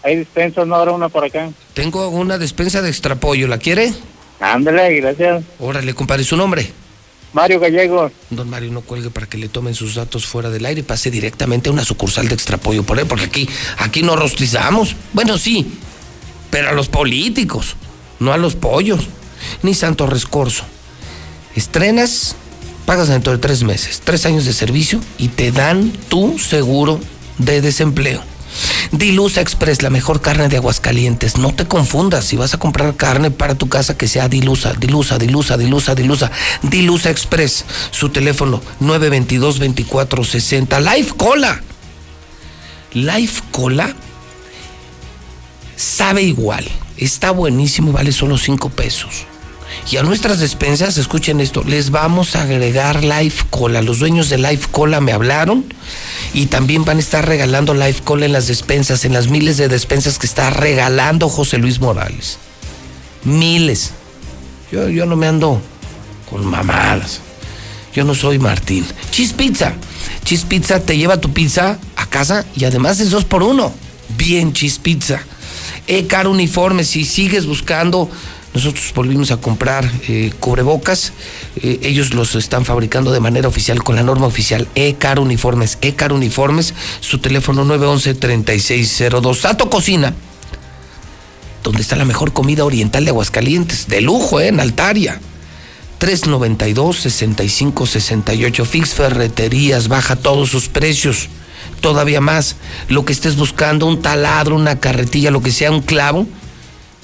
[0.03, 1.49] hay despensas, no habrá una por acá.
[1.73, 3.93] Tengo una despensa de extrapollo, ¿la quiere?
[4.39, 5.43] Ándale, gracias.
[5.59, 6.71] Órale, compadre, ¿su nombre?
[7.35, 8.13] Mario Gallegos.
[8.29, 11.11] Don Mario, no cuelgue para que le tomen sus datos fuera del aire y pase
[11.11, 14.95] directamente a una sucursal de extrapollo por él, porque aquí, aquí no rostizamos.
[15.11, 15.67] Bueno, sí,
[16.49, 17.75] pero a los políticos,
[18.19, 19.09] no a los pollos.
[19.63, 20.63] Ni Santo Rescorso.
[21.55, 22.37] Estrenas,
[22.85, 27.01] pagas dentro de tres meses, tres años de servicio y te dan tu seguro
[27.37, 28.23] de desempleo.
[28.91, 31.37] Dilusa Express, la mejor carne de Aguascalientes.
[31.37, 35.17] No te confundas, si vas a comprar carne para tu casa, que sea Dilusa, Dilusa,
[35.17, 36.31] Dilusa, Dilusa, Dilusa.
[36.61, 40.95] Dilusa Express, su teléfono 922-2460.
[40.95, 41.61] Life Cola.
[42.93, 43.93] Life Cola
[45.75, 46.65] sabe igual,
[46.97, 49.25] está buenísimo vale solo 5 pesos.
[49.91, 53.81] Y a nuestras despensas, escuchen esto, les vamos a agregar Life Cola.
[53.81, 55.65] Los dueños de Life Cola me hablaron
[56.33, 59.67] y también van a estar regalando Life Cola en las despensas, en las miles de
[59.67, 62.37] despensas que está regalando José Luis Morales.
[63.23, 63.91] Miles.
[64.71, 65.61] Yo, yo no me ando
[66.29, 67.21] con mamadas.
[67.93, 68.85] Yo no soy Martín.
[69.11, 69.73] Cheese Pizza.
[70.23, 73.71] Cheese Pizza te lleva tu pizza a casa y además es dos por uno.
[74.17, 75.21] Bien, Cheese Pizza.
[75.87, 78.09] E-Car Uniforme, si sigues buscando
[78.55, 81.11] nosotros volvimos a comprar eh, cubrebocas.
[81.57, 85.77] Eh, ellos los están fabricando de manera oficial con la norma oficial E-Car Uniformes.
[85.81, 89.35] E-Car Uniformes, su teléfono 911-3602.
[89.35, 90.13] Sato Cocina,
[91.63, 93.87] donde está la mejor comida oriental de Aguascalientes.
[93.87, 94.47] De lujo, ¿eh?
[94.47, 95.19] En Altaria.
[95.99, 98.65] 392-6568.
[98.65, 101.27] Fix Ferreterías, baja todos sus precios.
[101.81, 102.55] Todavía más.
[102.87, 106.25] Lo que estés buscando, un taladro, una carretilla, lo que sea, un clavo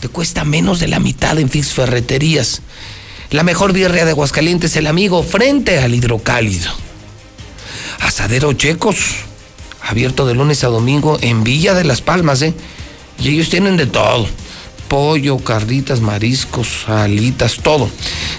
[0.02, 2.62] te cuesta menos de la mitad en Fix Ferreterías.
[3.30, 6.72] La mejor birria de Aguascalientes, el amigo, frente al hidrocálido.
[8.00, 8.98] Asadero Checos,
[9.84, 12.56] abierto de lunes a domingo en Villa de las Palmas, ¿eh?
[13.20, 14.28] Y ellos tienen de todo.
[14.88, 17.88] Pollo, carditas, mariscos, alitas, todo.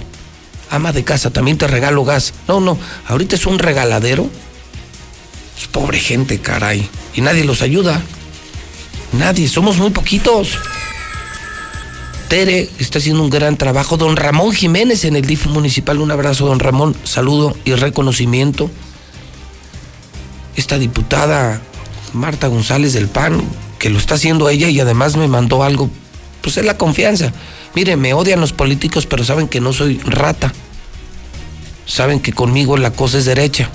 [0.69, 2.33] Ama de casa, también te regalo gas.
[2.47, 2.77] No, no,
[3.07, 4.29] ahorita es un regaladero.
[5.59, 6.89] Es pobre gente, caray.
[7.13, 8.01] Y nadie los ayuda.
[9.13, 10.57] Nadie, somos muy poquitos.
[12.31, 13.97] Tere está haciendo un gran trabajo.
[13.97, 15.99] Don Ramón Jiménez en el DIF municipal.
[15.99, 16.95] Un abrazo, don Ramón.
[17.03, 18.71] Saludo y reconocimiento.
[20.55, 21.61] Esta diputada
[22.13, 23.43] Marta González del PAN,
[23.79, 25.89] que lo está haciendo ella y además me mandó algo.
[26.41, 27.33] Pues es la confianza.
[27.75, 30.53] Mire, me odian los políticos, pero saben que no soy rata.
[31.85, 33.69] Saben que conmigo la cosa es derecha.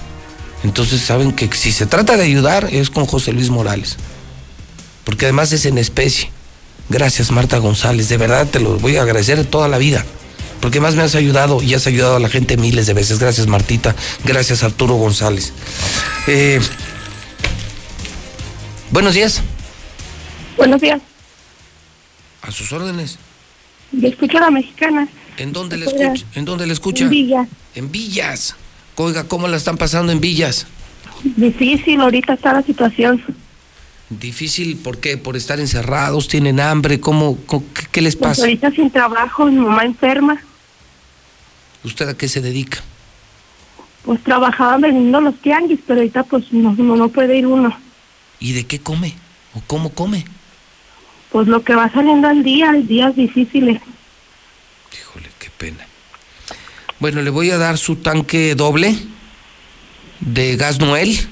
[0.64, 3.98] Entonces saben que si se trata de ayudar es con José Luis Morales.
[5.04, 6.30] Porque además es en especie.
[6.88, 8.08] Gracias, Marta González.
[8.08, 10.04] De verdad te lo voy a agradecer toda la vida.
[10.60, 13.18] Porque más me has ayudado y has ayudado a la gente miles de veces.
[13.18, 13.94] Gracias, Martita.
[14.24, 15.52] Gracias, Arturo González.
[16.26, 16.60] Eh,
[18.90, 19.42] buenos días.
[20.56, 21.00] Buenos días.
[22.42, 23.18] A sus órdenes.
[23.92, 25.08] Le escucho a la mexicana.
[25.36, 26.24] ¿En dónde le escucha?
[26.34, 27.04] ¿En dónde le escucha?
[27.04, 27.48] En Villas.
[27.74, 28.56] En Villas.
[28.96, 30.66] Oiga, ¿cómo la están pasando en Villas?
[31.22, 33.22] Difícil, ahorita está la situación.
[34.08, 35.16] Difícil, ¿por qué?
[35.16, 36.28] ¿Por estar encerrados?
[36.28, 37.00] ¿Tienen hambre?
[37.00, 37.38] ¿Cómo,
[37.90, 38.42] qué, les pues pasa?
[38.42, 40.40] ahorita sin trabajo, mi mamá enferma.
[41.82, 42.78] ¿Usted a qué se dedica?
[44.04, 47.76] Pues trabajaba vendiendo los tianguis, pero ahorita pues no, no, puede ir uno.
[48.38, 49.14] ¿Y de qué come?
[49.54, 50.24] ¿O cómo come?
[51.32, 53.80] Pues lo que va saliendo al día, días difíciles.
[54.92, 55.84] Híjole, qué pena.
[57.00, 58.96] Bueno, le voy a dar su tanque doble
[60.20, 61.28] de gas Noel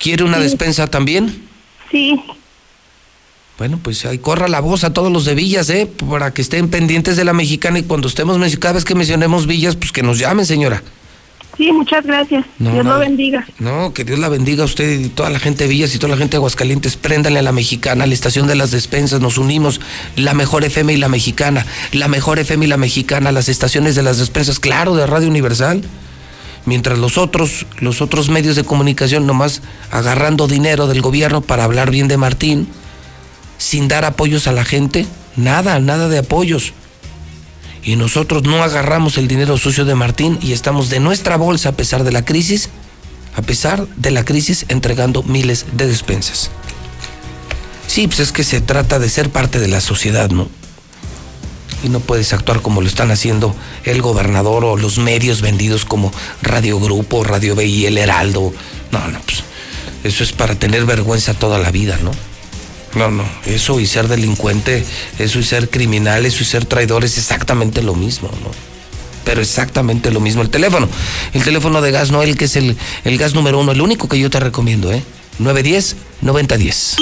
[0.00, 1.42] ¿Quiere una despensa también?
[1.90, 2.18] Sí.
[3.58, 5.86] Bueno, pues ahí corra la voz a todos los de Villas, ¿eh?
[6.08, 9.76] Para que estén pendientes de la mexicana y cuando estemos, cada vez que mencionemos Villas,
[9.76, 10.82] pues que nos llamen, señora.
[11.58, 12.46] Sí, muchas gracias.
[12.58, 13.46] Dios lo bendiga.
[13.58, 16.12] No, que Dios la bendiga a usted y toda la gente de Villas y toda
[16.12, 16.96] la gente de Aguascalientes.
[16.96, 19.20] Préndale a la mexicana, a la estación de las despensas.
[19.20, 19.82] Nos unimos.
[20.16, 21.66] La mejor FM y la mexicana.
[21.92, 23.30] La mejor FM y la mexicana.
[23.30, 24.58] Las estaciones de las despensas.
[24.58, 25.82] Claro, de Radio Universal.
[26.66, 31.90] Mientras los otros, los otros medios de comunicación nomás agarrando dinero del gobierno para hablar
[31.90, 32.68] bien de Martín,
[33.58, 35.06] sin dar apoyos a la gente.
[35.36, 36.74] Nada, nada de apoyos
[37.82, 41.72] y nosotros no agarramos el dinero sucio de Martín y estamos de nuestra bolsa a
[41.72, 42.68] pesar de la crisis,
[43.34, 46.50] a pesar de la crisis entregando miles de despensas.
[47.86, 50.48] Sí, pues es que se trata de ser parte de la sociedad, ¿no?
[51.82, 53.54] Y no puedes actuar como lo están haciendo
[53.84, 56.12] el gobernador o los medios vendidos como
[56.42, 58.52] Radio Grupo, Radio B y El Heraldo.
[58.92, 59.44] No, no, pues
[60.04, 62.10] eso es para tener vergüenza toda la vida, ¿no?
[62.94, 64.84] No, no, eso y ser delincuente,
[65.18, 68.50] eso y ser criminal, eso y ser traidor es exactamente lo mismo, ¿no?
[69.24, 70.42] Pero exactamente lo mismo.
[70.42, 70.88] El teléfono,
[71.32, 74.18] el teléfono de Gas Noel, que es el, el gas número uno, el único que
[74.18, 75.02] yo te recomiendo, ¿eh?
[75.40, 76.96] 910-9010.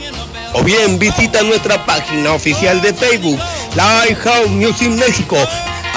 [0.54, 3.38] O bien visita nuestra página oficial de Facebook,
[3.76, 5.38] Lighthouse Music México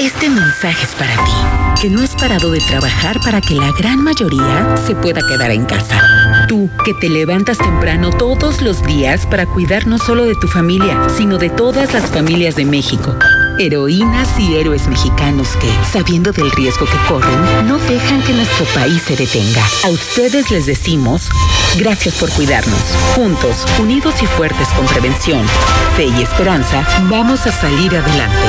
[0.00, 4.02] Este mensaje es para ti, que no has parado de trabajar para que la gran
[4.02, 6.46] mayoría se pueda quedar en casa.
[6.48, 11.06] Tú, que te levantas temprano todos los días para cuidar no solo de tu familia,
[11.14, 13.14] sino de todas las familias de México.
[13.58, 19.02] Heroínas y héroes mexicanos que, sabiendo del riesgo que corren, no dejan que nuestro país
[19.02, 19.62] se detenga.
[19.84, 21.28] A ustedes les decimos,
[21.76, 22.80] gracias por cuidarnos.
[23.14, 25.44] Juntos, unidos y fuertes con prevención,
[25.94, 28.48] fe y esperanza, vamos a salir adelante.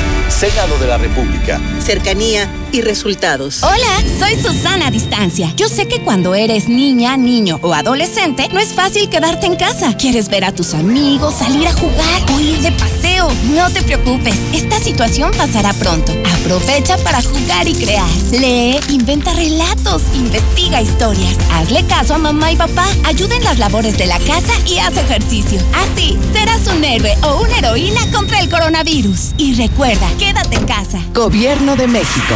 [0.41, 1.61] Senado de la República.
[1.79, 3.61] Cercanía y resultados.
[3.61, 5.53] Hola, soy Susana a Distancia.
[5.55, 9.95] Yo sé que cuando eres niña, niño o adolescente, no es fácil quedarte en casa.
[9.97, 13.00] Quieres ver a tus amigos, salir a jugar o ir de paseo.
[13.29, 16.11] No te preocupes, esta situación pasará pronto.
[16.39, 18.09] Aprovecha para jugar y crear.
[18.31, 21.35] Lee, inventa relatos, investiga historias.
[21.51, 22.87] Hazle caso a mamá y papá.
[23.05, 25.59] Ayuda en las labores de la casa y haz ejercicio.
[25.73, 29.33] Así serás un héroe o una heroína contra el coronavirus.
[29.37, 30.99] Y recuerda, quédate en casa.
[31.13, 32.35] Gobierno de México.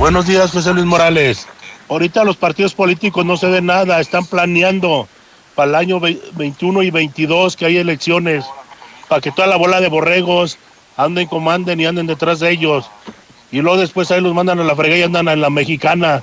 [0.00, 1.46] Buenos días, José Luis Morales.
[1.90, 5.06] Ahorita los partidos políticos no se ven nada, están planeando
[5.54, 8.46] para el año 21 y 22 que hay elecciones,
[9.10, 10.56] para que toda la bola de borregos
[10.96, 12.86] anden, comanden y anden detrás de ellos.
[13.52, 16.22] Y luego después ahí los mandan a la frega y andan en la mexicana.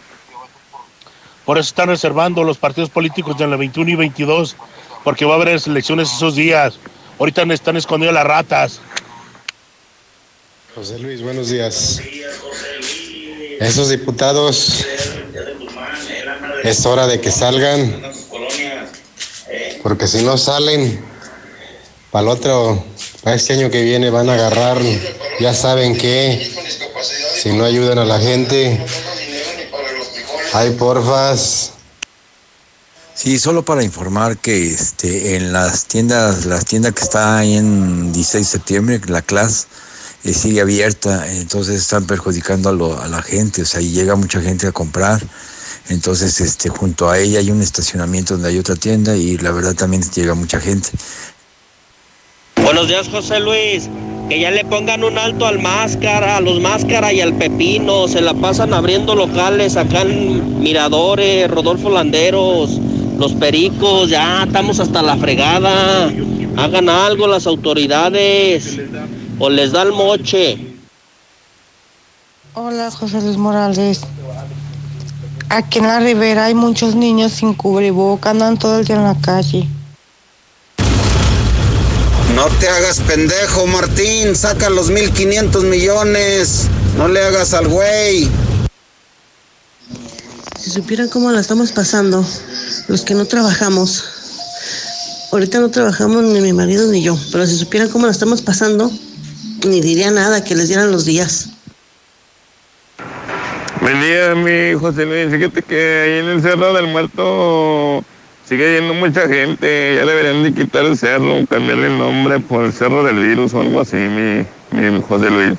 [1.45, 4.55] Por eso están reservando los partidos políticos de la 21 y 22,
[5.03, 6.79] porque va a haber elecciones esos días.
[7.19, 8.81] Ahorita están escondidas las ratas.
[10.73, 12.01] José Luis, buenos días.
[13.59, 14.85] Esos diputados
[16.63, 18.03] es hora de que salgan,
[19.81, 21.03] porque si no salen,
[22.11, 22.85] para el otro,
[23.23, 24.77] para este año que viene van a agarrar,
[25.39, 26.51] ya saben que,
[27.41, 28.85] si no ayudan a la gente,
[30.53, 31.71] hay porfas.
[33.15, 38.13] Sí, solo para informar que este en las tiendas, las tiendas que está ahí en
[38.13, 39.65] 16 de septiembre, la clase
[40.27, 44.15] eh, sigue abierta, entonces están perjudicando a, lo- a la gente, o sea, y llega
[44.15, 45.21] mucha gente a comprar.
[45.89, 49.73] Entonces, este, junto a ella hay un estacionamiento donde hay otra tienda y la verdad
[49.73, 50.89] también llega mucha gente.
[52.61, 53.89] Buenos días, José Luis.
[54.27, 58.09] Que ya le pongan un alto al máscara, a los máscara y al pepino.
[58.09, 62.81] Se la pasan abriendo locales acá en Miradores, Rodolfo Landeros,
[63.17, 64.09] los pericos.
[64.09, 66.11] Ya estamos hasta la fregada.
[66.57, 68.77] Hagan algo las autoridades
[69.39, 70.57] o les da el moche.
[72.53, 74.01] Hola, José Luis Morales.
[75.49, 79.15] Aquí en la ribera hay muchos niños sin cubreboca, andan todo el día en la
[79.21, 79.67] calle.
[82.35, 84.35] No te hagas pendejo, Martín.
[84.35, 86.67] Saca los 1500 millones.
[86.97, 88.29] No le hagas al güey.
[90.59, 92.23] Si supieran cómo la estamos pasando,
[92.87, 94.03] los que no trabajamos.
[95.31, 98.91] Ahorita no trabajamos ni mi marido ni yo, pero si supieran cómo la estamos pasando,
[99.65, 101.49] ni diría nada que les dieran los días.
[103.81, 105.31] Buen día, mi José Luis.
[105.31, 108.03] Fíjate que ahí en el Cerro del Muerto
[108.47, 109.95] sigue yendo mucha gente.
[109.95, 113.61] Ya deberían de quitar el cerro, cambiarle el nombre por el Cerro del Virus o
[113.61, 115.57] algo así, mi, mi José Luis.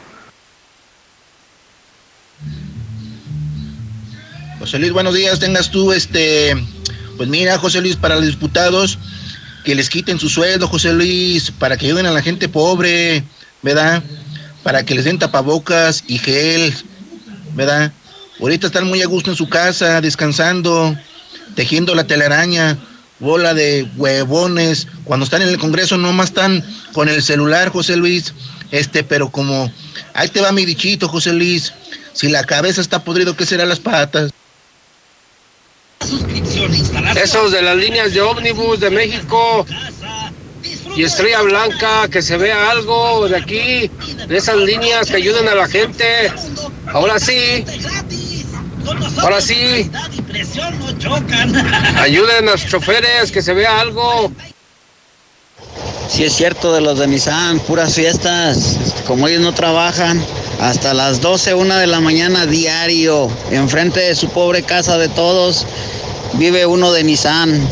[4.59, 5.39] José Luis, buenos días.
[5.39, 6.55] Tengas tú, este,
[7.17, 8.99] pues mira, José Luis, para los diputados,
[9.65, 13.23] que les quiten su sueldo, José Luis, para que ayuden a la gente pobre,
[13.63, 14.03] ¿verdad?
[14.63, 16.75] Para que les den tapabocas y gel,
[17.55, 17.93] ¿verdad?
[18.41, 20.97] Ahorita están muy a gusto en su casa, descansando,
[21.55, 22.79] tejiendo la telaraña,
[23.19, 24.87] bola de huevones.
[25.05, 28.33] Cuando están en el Congreso nomás están con el celular, José Luis.
[28.71, 29.73] Este, pero como,
[30.15, 31.73] ahí te va mi dichito, José Luis.
[32.13, 34.31] Si la cabeza está podrido, ¿qué será las patas?
[37.23, 39.67] Esos de las líneas de ómnibus de México
[40.99, 43.89] y Estrella Blanca, que se vea algo de aquí,
[44.27, 46.05] de esas líneas que ayuden a la gente.
[46.93, 47.65] Ahora sí,
[49.19, 49.89] ahora sí,
[52.01, 54.33] ayuden a los choferes, que se vea algo.
[56.09, 58.77] Sí es cierto de los de Nissan, puras fiestas.
[59.07, 60.21] Como ellos no trabajan,
[60.59, 65.65] hasta las 12, 1 de la mañana diario, enfrente de su pobre casa de todos,
[66.33, 67.69] vive uno de Nissan,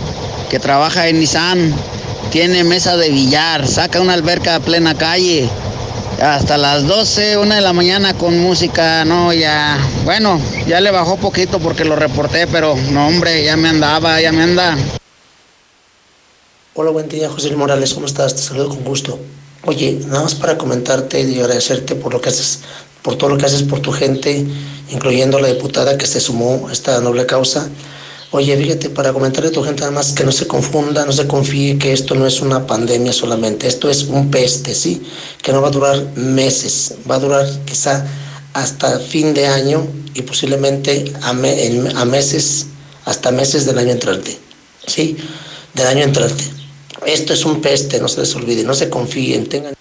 [0.48, 1.74] que trabaja en Nissan,
[2.30, 5.48] tiene mesa de billar, saca una alberca a plena calle
[6.20, 11.16] hasta las 12, una de la mañana con música, no, ya, bueno, ya le bajó
[11.16, 14.76] poquito porque lo reporté, pero no, hombre, ya me andaba, ya me anda.
[16.74, 18.34] Hola, buen día, José Morales, ¿cómo estás?
[18.34, 19.18] Te saludo con gusto.
[19.64, 22.60] Oye, nada más para comentarte y agradecerte por lo que haces,
[23.02, 24.46] por todo lo que haces por tu gente,
[24.90, 27.68] incluyendo la diputada que se sumó a esta noble causa.
[28.36, 31.26] Oye, fíjate, para comentarle a tu gente nada más que no se confunda, no se
[31.26, 35.00] confíe que esto no es una pandemia solamente, esto es un peste, ¿sí?
[35.40, 38.06] Que no va a durar meses, va a durar quizá
[38.52, 42.66] hasta fin de año y posiblemente a, meses,
[43.06, 44.38] hasta meses del año entrante,
[44.86, 45.16] ¿sí?
[45.72, 46.44] Del año entrante.
[47.06, 49.72] Esto es un peste, no se les olvide, no se confíen, tengan...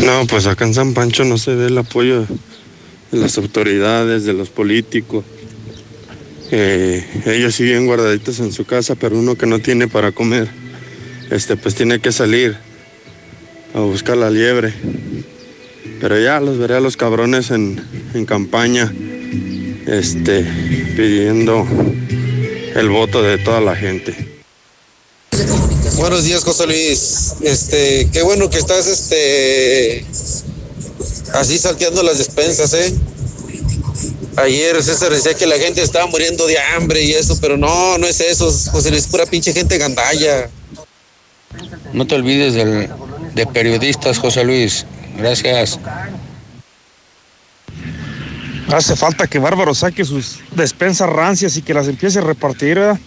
[0.00, 2.26] No, pues acá en San Pancho no se ve el apoyo
[3.12, 5.24] de las autoridades, de los políticos.
[6.50, 10.48] Eh, ellos siguen guardaditos en su casa, pero uno que no tiene para comer,
[11.30, 12.56] este, pues tiene que salir
[13.74, 14.72] a buscar la liebre.
[16.00, 17.82] Pero ya los veré a los cabrones en,
[18.14, 18.92] en campaña,
[19.86, 20.44] este,
[20.96, 21.66] pidiendo
[22.74, 24.36] el voto de toda la gente.
[25.96, 27.34] Buenos días, José Luis.
[27.40, 30.04] Este, qué bueno que estás este
[31.36, 32.94] así salteando las despensas, ¿eh?
[34.36, 38.06] Ayer César decía que la gente estaba muriendo de hambre y eso, pero no, no
[38.06, 40.50] es eso, José Luis, pura pinche gente gandalla.
[41.92, 42.90] No te olvides del,
[43.34, 44.84] de periodistas, José Luis.
[45.16, 45.78] Gracias.
[48.72, 52.78] Hace falta que Bárbaro saque sus despensas rancias y que las empiece a repartir.
[52.78, 53.00] ¿verdad?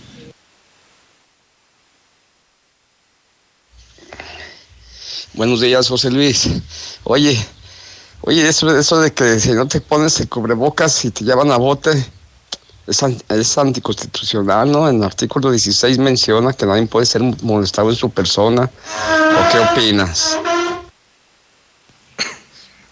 [5.33, 6.49] Buenos días, José Luis.
[7.03, 7.37] Oye,
[8.21, 11.91] oye, eso, de que si no te pones el cubrebocas y te llevan a bote,
[12.87, 14.89] es, es anticonstitucional, ¿no?
[14.89, 18.63] En el artículo 16 menciona que nadie puede ser molestado en su persona.
[18.63, 20.37] ¿O qué opinas?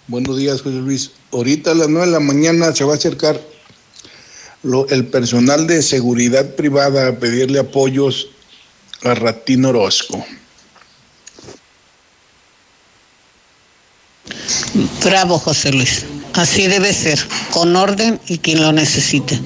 [0.08, 1.12] Buenos días, José Luis.
[1.34, 3.41] Ahorita a las 9 de la mañana se va a acercar
[4.64, 8.30] lo, el personal de seguridad privada a pedirle apoyos
[9.04, 10.26] a Ratín Orozco.
[15.03, 16.06] Bravo, José Luis.
[16.34, 17.19] Así debe ser,
[17.52, 19.40] con orden y quien lo necesite.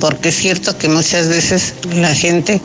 [0.00, 2.60] Porque es cierto que muchas veces la gente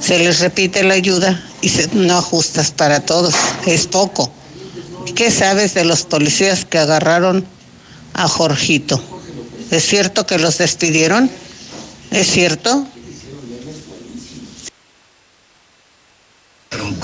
[0.00, 3.34] se les repite la ayuda y se, no ajustas para todos.
[3.66, 4.32] Es poco.
[5.14, 7.44] ¿Qué sabes de los policías que agarraron
[8.14, 9.02] a Jorgito?
[9.70, 11.30] ¿Es cierto que los despidieron?
[12.10, 12.86] ¿Es cierto?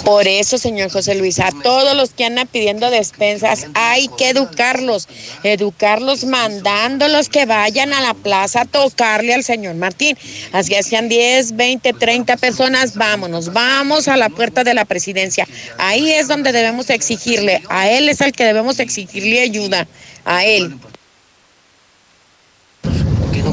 [0.07, 5.09] Por eso, señor José Luis, a todos los que andan pidiendo despensas, hay que educarlos,
[5.43, 10.17] educarlos mandándolos que vayan a la plaza a tocarle al señor Martín.
[10.53, 15.45] Así hacían 10, 20, 30 personas, vámonos, vamos a la puerta de la presidencia.
[15.77, 19.89] Ahí es donde debemos exigirle, a él es al que debemos exigirle ayuda,
[20.25, 20.73] a él.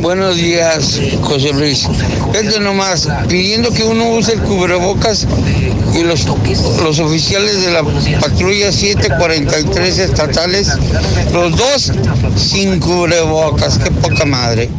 [0.02, 1.88] Buenos días, José Luis.
[2.32, 5.28] Vete nomás, pidiendo que uno use el cubrebocas
[5.94, 6.26] y los,
[6.82, 7.84] los oficiales de la
[8.20, 10.70] patrulla 743 estatales,
[11.32, 11.92] los dos
[12.38, 14.70] sin cubrebocas, qué poca madre.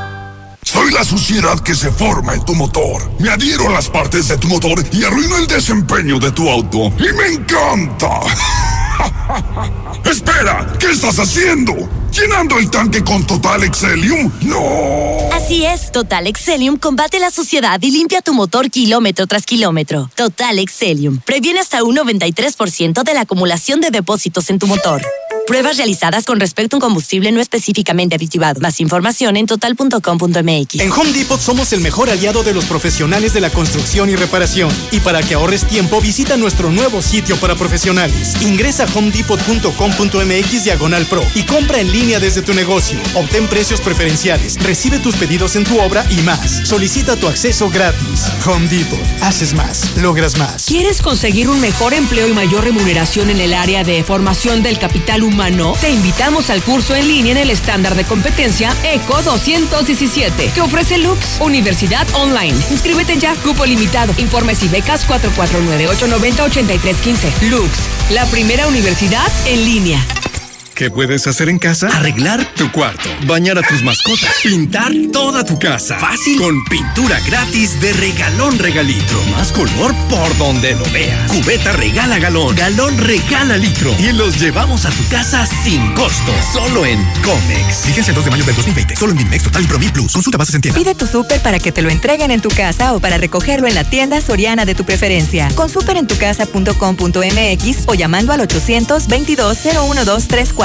[0.71, 3.11] Soy la suciedad que se forma en tu motor.
[3.19, 6.93] Me adhiero a las partes de tu motor y arruino el desempeño de tu auto.
[6.97, 8.21] ¡Y me encanta!
[10.09, 11.73] Espera, ¿qué estás haciendo?
[12.13, 14.31] ¿Llenando el tanque con Total Excelium?
[14.43, 15.29] ¡No!
[15.33, 20.09] Así es, Total Excelium combate la suciedad y limpia tu motor kilómetro tras kilómetro.
[20.15, 25.01] Total Excelium previene hasta un 93% de la acumulación de depósitos en tu motor.
[25.51, 28.61] Pruebas realizadas con respecto a un combustible no específicamente aditivado.
[28.61, 30.75] Más información en total.com.mx.
[30.79, 34.69] En Home Depot somos el mejor aliado de los profesionales de la construcción y reparación.
[34.91, 38.41] Y para que ahorres tiempo, visita nuestro nuevo sitio para profesionales.
[38.41, 42.97] Ingresa a homedepot.com.mx diagonal pro y compra en línea desde tu negocio.
[43.13, 46.65] Obtén precios preferenciales, recibe tus pedidos en tu obra y más.
[46.65, 48.31] Solicita tu acceso gratis.
[48.45, 48.97] Home Depot.
[49.19, 50.67] Haces más, logras más.
[50.67, 55.23] ¿Quieres conseguir un mejor empleo y mayor remuneración en el área de formación del capital
[55.23, 55.40] humano?
[55.41, 60.99] Te invitamos al curso en línea en el estándar de competencia ECO 217 que ofrece
[60.99, 62.55] Lux Universidad Online.
[62.69, 64.13] Inscríbete ya, cupo limitado.
[64.17, 67.49] Informes y becas 449-890-8315.
[67.49, 67.71] Lux,
[68.11, 70.05] la primera universidad en línea.
[70.81, 71.89] ¿Qué puedes hacer en casa?
[71.89, 75.99] Arreglar tu cuarto, bañar a tus mascotas, pintar toda tu casa.
[75.99, 76.39] Fácil.
[76.39, 79.23] Con pintura gratis de regalón regalitro.
[79.25, 81.31] Más color por donde lo veas.
[81.31, 83.95] Cubeta regala galón, galón regala litro.
[83.99, 86.33] Y los llevamos a tu casa sin costo.
[86.51, 87.81] Solo en Comex.
[87.85, 88.95] Fíjense el 2 de mayo del 2020.
[88.95, 90.13] Solo en Dimex Total y Plus.
[90.13, 90.79] Consulta bases en tienda.
[90.79, 93.75] Pide tu súper para que te lo entreguen en tu casa o para recogerlo en
[93.75, 95.47] la tienda soriana de tu preferencia.
[95.53, 99.59] Con superentucasa.com.mx o llamando al 822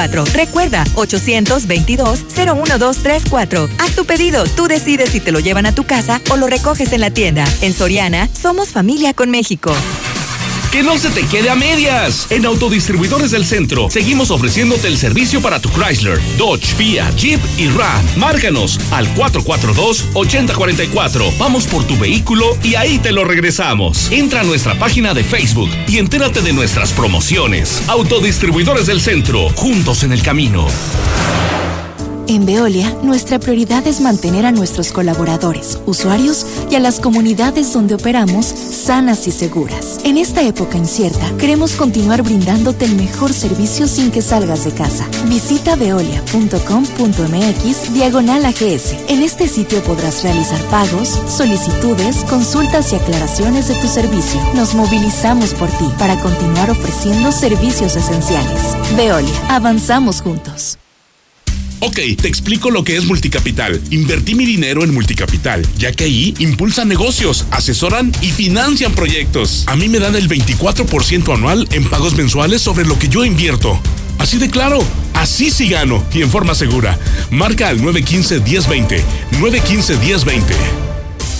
[0.07, 3.69] 01234 Recuerda, 822-01234.
[3.79, 6.93] Haz tu pedido, tú decides si te lo llevan a tu casa o lo recoges
[6.93, 7.43] en la tienda.
[7.61, 9.73] En Soriana, somos familia con México.
[10.71, 12.27] Que no se te quede a medias.
[12.29, 17.69] En Autodistribuidores del Centro seguimos ofreciéndote el servicio para tu Chrysler, Dodge, Fiat, Jeep y
[17.69, 18.05] Ram.
[18.17, 21.37] Márcanos al 442-8044.
[21.37, 24.11] Vamos por tu vehículo y ahí te lo regresamos.
[24.11, 27.81] Entra a nuestra página de Facebook y entérate de nuestras promociones.
[27.87, 30.67] Autodistribuidores del Centro, juntos en el camino.
[32.29, 37.95] En Veolia, nuestra prioridad es mantener a nuestros colaboradores, usuarios y a las comunidades donde
[37.95, 40.01] operamos sanas y seguras.
[40.03, 45.07] En esta época incierta, queremos continuar brindándote el mejor servicio sin que salgas de casa.
[45.29, 48.95] Visita veolia.com.mx diagonal AGS.
[49.07, 54.41] En este sitio podrás realizar pagos, solicitudes, consultas y aclaraciones de tu servicio.
[54.53, 58.75] Nos movilizamos por ti para continuar ofreciendo servicios esenciales.
[58.97, 60.77] Veolia, avanzamos juntos.
[61.79, 63.79] Ok, te explico lo que es Multicapital.
[63.91, 69.63] Invertí mi dinero en Multicapital, ya que ahí impulsan negocios, asesoran y financian proyectos.
[69.67, 73.79] A mí me dan el 24% anual en pagos mensuales sobre lo que yo invierto.
[74.17, 74.79] Así de claro,
[75.13, 76.97] así sí gano y en forma segura.
[77.29, 79.03] Marca al 915-1020.
[79.33, 80.86] 915-1020.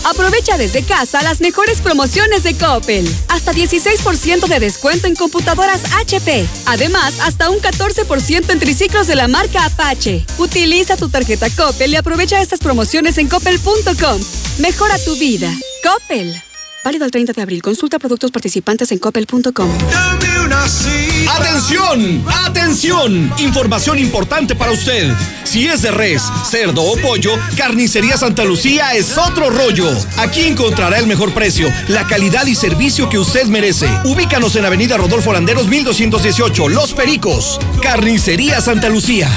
[0.07, 3.05] Aprovecha desde casa las mejores promociones de Coppel.
[3.27, 6.47] Hasta 16% de descuento en computadoras HP.
[6.65, 10.25] Además, hasta un 14% en triciclos de la marca Apache.
[10.37, 14.21] Utiliza tu tarjeta Coppel y aprovecha estas promociones en coppel.com.
[14.59, 15.51] Mejora tu vida.
[15.83, 16.41] Coppel.
[16.85, 17.61] Válido el 30 de abril.
[17.61, 19.69] Consulta productos participantes en coppel.com.
[21.29, 22.23] ¡Atención!
[22.45, 23.33] ¡Atención!
[23.37, 25.13] Información importante para usted.
[25.43, 29.89] Si es de res, cerdo o pollo, Carnicería Santa Lucía es otro rollo.
[30.17, 33.87] Aquí encontrará el mejor precio, la calidad y servicio que usted merece.
[34.05, 37.59] Ubícanos en Avenida Rodolfo Landeros 1218, Los Pericos.
[37.81, 39.29] Carnicería Santa Lucía.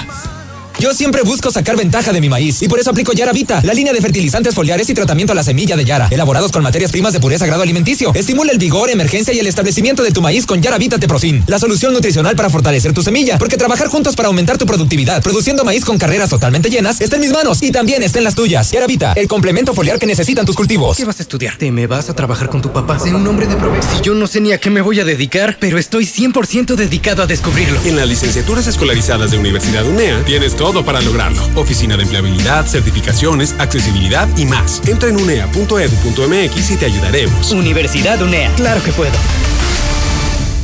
[0.80, 3.74] Yo siempre busco sacar ventaja de mi maíz y por eso aplico Yara Vita, la
[3.74, 7.12] línea de fertilizantes foliares y tratamiento a la semilla de Yara, elaborados con materias primas
[7.12, 8.14] de pureza grado alimenticio.
[8.14, 11.58] Estimula el vigor, emergencia y el establecimiento de tu maíz con Yara Vita Teprofin, la
[11.58, 15.84] solución nutricional para fortalecer tu semilla, porque trabajar juntos para aumentar tu productividad, produciendo maíz
[15.84, 18.70] con carreras totalmente llenas, está en mis manos y también está en las tuyas.
[18.70, 20.96] Yara Vita, el complemento foliar que necesitan tus cultivos.
[20.96, 21.58] ¿Qué vas a estudiar?
[21.58, 22.98] ¿Te me vas a trabajar con tu papá?
[22.98, 23.86] Sé un hombre de provecho.
[23.94, 27.22] Si yo no sé ni a qué me voy a dedicar, pero estoy 100% dedicado
[27.22, 27.78] a descubrirlo.
[27.84, 31.42] En las licenciaturas escolarizadas de Universidad UNEA tienes todo para lograrlo.
[31.56, 34.80] Oficina de empleabilidad, certificaciones, accesibilidad y más.
[34.86, 37.52] Entra en unea.edu.mx y te ayudaremos.
[37.52, 38.52] Universidad UNEA.
[38.54, 39.12] Claro que puedo.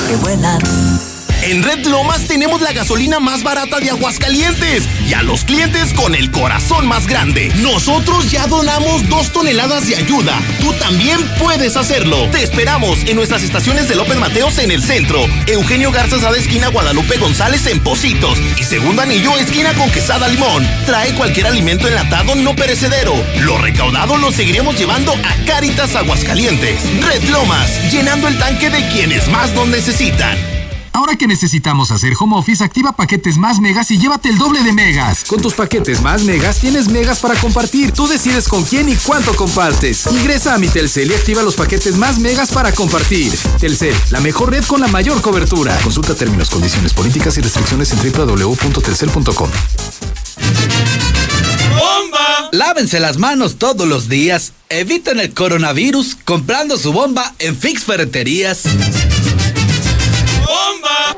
[0.09, 1.14] que vuelan.
[1.45, 6.15] En Red Lomas tenemos la gasolina más barata de Aguascalientes y a los clientes con
[6.15, 7.53] el corazón más grande.
[7.57, 10.41] Nosotros ya donamos dos toneladas de ayuda.
[10.63, 12.31] Tú también puedes hacerlo.
[12.31, 16.69] Te esperamos en nuestras estaciones de López Mateos en el centro, Eugenio Garza de esquina
[16.69, 20.67] Guadalupe González en Positos y Segundo Anillo esquina con Quesada Limón.
[20.87, 23.13] Trae cualquier alimento enlatado no perecedero.
[23.41, 26.81] Lo recaudado lo seguiremos llevando a Cáritas Aguascalientes.
[27.03, 30.39] Red Lomas, llenando el tanque de quienes más nos necesitan.
[30.95, 34.73] Ahora que necesitamos hacer home office, activa paquetes más megas y llévate el doble de
[34.73, 35.25] megas.
[35.25, 37.91] Con tus paquetes más megas tienes megas para compartir.
[37.91, 40.07] Tú decides con quién y cuánto compartes.
[40.07, 43.37] Ingresa a mi Telcel y activa los paquetes más megas para compartir.
[43.59, 45.77] Telcel, la mejor red con la mayor cobertura.
[45.83, 49.51] Consulta términos, condiciones, políticas y restricciones en www.telcel.com.
[51.71, 52.51] ¡Bomba!
[52.53, 54.53] Lávense las manos todos los días.
[54.69, 58.63] Eviten el coronavirus comprando su bomba en Fix Ferreterías.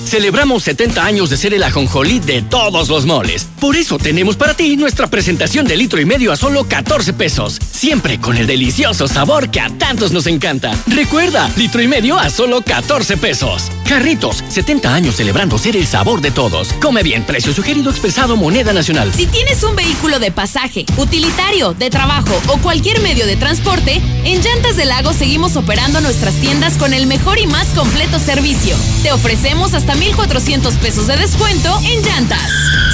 [0.11, 3.47] celebramos 70 años de ser el ajonjolí de todos los moles.
[3.61, 7.57] Por eso tenemos para ti nuestra presentación de litro y medio a solo 14 pesos.
[7.71, 10.77] Siempre con el delicioso sabor que a tantos nos encanta.
[10.85, 13.71] Recuerda, litro y medio a solo 14 pesos.
[13.87, 16.73] Jarritos, 70 años celebrando ser el sabor de todos.
[16.81, 19.13] Come bien, precio sugerido expresado moneda nacional.
[19.13, 24.41] Si tienes un vehículo de pasaje, utilitario, de trabajo o cualquier medio de transporte, en
[24.41, 28.75] Llantas del Lago seguimos operando nuestras tiendas con el mejor y más completo servicio.
[29.03, 32.41] Te ofrecemos hasta 1,400 pesos de descuento en llantas.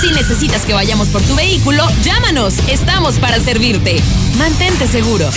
[0.02, 2.56] Si necesitas que vayamos por tu vehículo, llámanos.
[2.68, 4.02] Estamos para servirte.
[4.38, 5.30] Mantente seguro.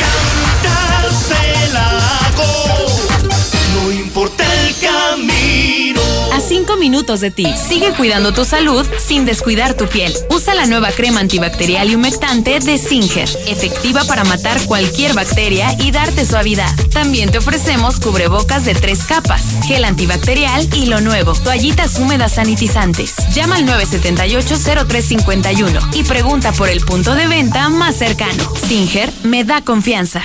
[3.74, 6.19] No importa el camino.
[6.40, 7.46] A 5 minutos de ti.
[7.54, 10.10] Sigue cuidando tu salud sin descuidar tu piel.
[10.30, 15.90] Usa la nueva crema antibacterial y humectante de Singer, efectiva para matar cualquier bacteria y
[15.90, 16.74] darte suavidad.
[16.94, 23.16] También te ofrecemos cubrebocas de tres capas, gel antibacterial y lo nuevo, toallitas húmedas sanitizantes.
[23.34, 28.50] Llama al 978-0351 y pregunta por el punto de venta más cercano.
[28.66, 30.22] Singer me da confianza.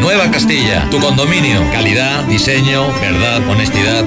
[0.00, 1.60] Nueva Castilla, tu condominio.
[1.72, 4.06] Calidad, diseño, verdad, honestidad.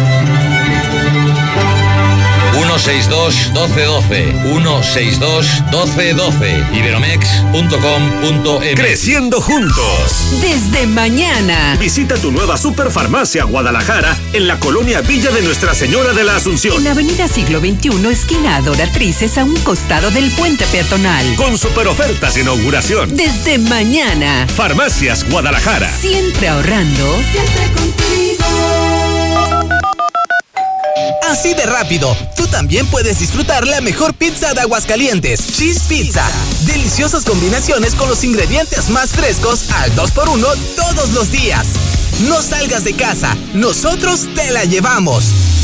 [2.77, 10.39] 162 1212 162 1212 iberomex.com.mx Creciendo juntos.
[10.39, 11.75] Desde mañana.
[11.77, 16.77] Visita tu nueva Superfarmacia Guadalajara en la colonia Villa de Nuestra Señora de la Asunción.
[16.77, 21.35] En Avenida Siglo XXI, esquina Adoratrices, a un costado del puente peatonal.
[21.35, 23.17] Con super ofertas de inauguración.
[23.17, 24.47] Desde mañana.
[24.47, 25.91] Farmacias Guadalajara.
[25.99, 27.17] Siempre ahorrando.
[27.33, 29.00] Siempre contigo.
[31.29, 36.27] Así de rápido, tú también puedes disfrutar la mejor pizza de Aguascalientes, Cheese Pizza.
[36.65, 41.67] Deliciosas combinaciones con los ingredientes más frescos al 2x1 todos los días.
[42.27, 45.60] No salgas de casa, nosotros te la llevamos.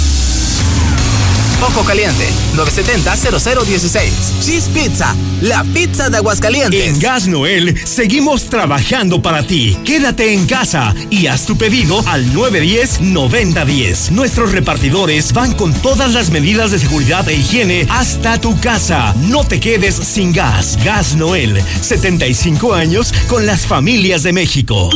[1.62, 4.12] Ojo Caliente, 970-0016.
[4.42, 6.86] Cheese Pizza, la pizza de Aguascalientes.
[6.86, 9.76] En Gas Noel seguimos trabajando para ti.
[9.84, 14.12] Quédate en casa y haz tu pedido al 910-9010.
[14.12, 19.16] Nuestros repartidores van con todas las medidas de seguridad e higiene hasta tu casa.
[19.22, 20.78] No te quedes sin gas.
[20.84, 24.92] Gas Noel, 75 años con las familias de México.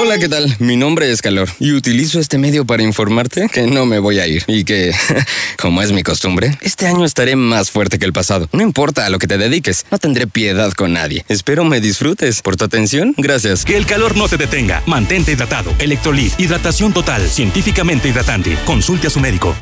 [0.00, 0.54] Hola, ¿qué tal?
[0.58, 4.26] Mi nombre es Calor y utilizo este medio para informarte que no me voy a
[4.26, 4.94] ir y que,
[5.58, 8.48] como es mi costumbre, este año estaré más fuerte que el pasado.
[8.52, 11.24] No importa a lo que te dediques, no tendré piedad con nadie.
[11.28, 12.42] Espero me disfrutes.
[12.42, 13.64] Por tu atención, gracias.
[13.64, 14.82] Que el calor no te detenga.
[14.86, 15.72] Mantente hidratado.
[15.78, 18.58] Electrolit, hidratación total, científicamente hidratante.
[18.66, 19.54] Consulte a su médico.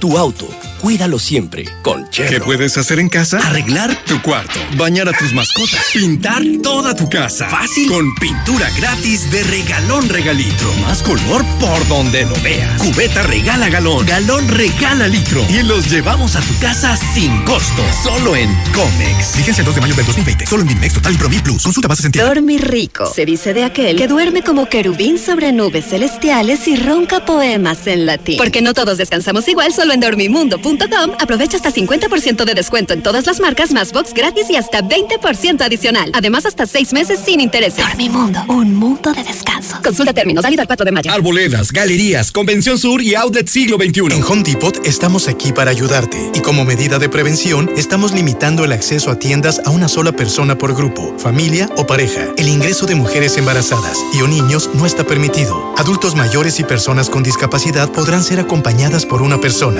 [0.00, 0.48] tu auto.
[0.80, 2.32] Cuídalo siempre con Chevron.
[2.32, 3.38] ¿Qué puedes hacer en casa?
[3.38, 7.50] Arreglar tu cuarto, bañar a tus mascotas, pintar toda tu casa.
[7.50, 7.86] Fácil.
[7.86, 10.72] Con pintura gratis de regalón regalitro.
[10.80, 12.80] Más color por donde lo veas.
[12.82, 15.44] Cubeta regala galón, galón regala litro.
[15.50, 17.82] Y los llevamos a tu casa sin costo.
[18.02, 19.36] Solo en Comex.
[19.36, 20.46] Fíjense el 2 de mayo del 2020.
[20.46, 21.62] Solo en Dimex Total y Promil Plus.
[21.62, 22.12] Consulta bases en.
[22.12, 23.04] Dormir rico.
[23.14, 28.06] Se dice de aquel que duerme como querubín sobre nubes celestiales y ronca poemas en
[28.06, 28.38] latín.
[28.38, 33.26] Porque no todos descansamos igual, solo en dormimundo.com aprovecha hasta 50% de descuento en todas
[33.26, 36.10] las marcas, más box gratis y hasta 20% adicional.
[36.14, 37.84] Además, hasta 6 meses sin intereses.
[37.84, 39.78] Dormimundo, un mundo de descanso.
[39.82, 41.12] Consulta términos, válido al 4 de mayo.
[41.12, 44.16] Arboledas, galerías, Convención Sur y Outlet Siglo XXI.
[44.16, 48.72] En Home Depot estamos aquí para ayudarte y como medida de prevención estamos limitando el
[48.72, 52.28] acceso a tiendas a una sola persona por grupo, familia o pareja.
[52.36, 55.74] El ingreso de mujeres embarazadas y o niños no está permitido.
[55.76, 59.79] Adultos mayores y personas con discapacidad podrán ser acompañadas por una persona.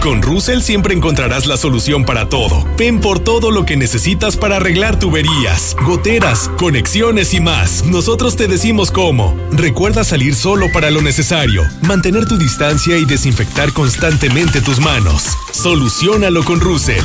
[0.00, 2.66] Con Russell siempre encontrarás la solución para todo.
[2.76, 7.84] Ven por todo lo que necesitas para arreglar tuberías, goteras, conexiones y más.
[7.84, 9.36] Nosotros te decimos cómo.
[9.52, 15.24] Recuerda salir solo para lo necesario, mantener tu distancia y desinfectar constantemente tus manos.
[15.52, 17.04] Solucionalo con Russell.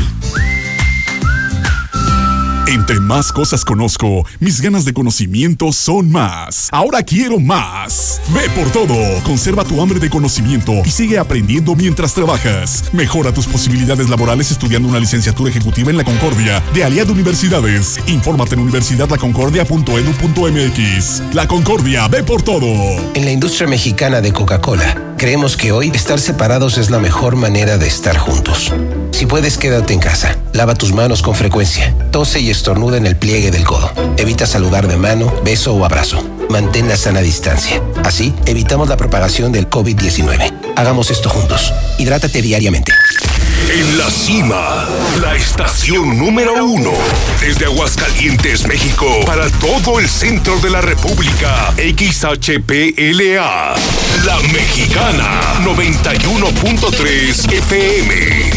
[2.67, 6.67] Entre más cosas conozco, mis ganas de conocimiento son más.
[6.73, 8.19] Ahora quiero más.
[8.33, 8.93] Ve por todo.
[9.23, 12.83] Conserva tu hambre de conocimiento y sigue aprendiendo mientras trabajas.
[12.91, 18.01] Mejora tus posibilidades laborales estudiando una licenciatura ejecutiva en la Concordia de Aliado Universidades.
[18.05, 21.33] Infórmate en universidadlaconcordia.edu.mx.
[21.33, 22.67] La Concordia, ve por todo.
[23.13, 27.77] En la industria mexicana de Coca-Cola, creemos que hoy estar separados es la mejor manera
[27.77, 28.73] de estar juntos.
[29.13, 30.37] Si puedes, quédate en casa.
[30.53, 31.95] Lava tus manos con frecuencia.
[32.11, 33.91] Tose y estornuda en el pliegue del codo.
[34.17, 36.27] Evita saludar de mano, beso o abrazo.
[36.49, 37.81] Mantén la sana distancia.
[38.03, 40.53] Así, evitamos la propagación del COVID-19.
[40.75, 41.71] Hagamos esto juntos.
[41.99, 42.91] Hidrátate diariamente.
[43.69, 44.85] En la cima,
[45.21, 46.91] la estación número uno.
[47.41, 51.73] Desde Aguascalientes, México, para todo el centro de la República.
[51.77, 53.75] XHPLA.
[54.25, 55.41] La Mexicana.
[55.63, 58.56] 91.3 FM.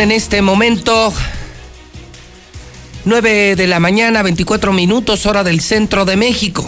[0.00, 1.12] En este momento
[3.04, 6.66] 9 de la mañana, 24 minutos, hora del centro de México.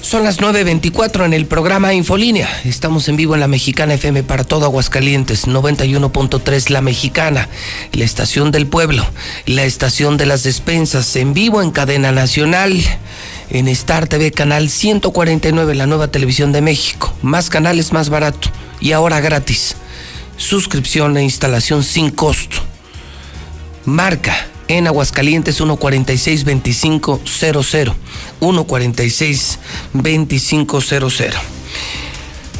[0.00, 2.48] Son las 9.24 en el programa Infolínea.
[2.64, 7.48] Estamos en vivo en la Mexicana FM para todo Aguascalientes, 91.3 La Mexicana,
[7.92, 9.06] la estación del pueblo,
[9.44, 12.82] la estación de las despensas, en vivo en cadena nacional,
[13.50, 17.14] en Star TV, canal 149, la nueva televisión de México.
[17.20, 18.48] Más canales, más barato
[18.80, 19.76] y ahora gratis
[20.42, 22.58] suscripción e instalación sin costo.
[23.84, 27.94] Marca en Aguascalientes 146-2500.
[28.40, 31.32] 146-2500.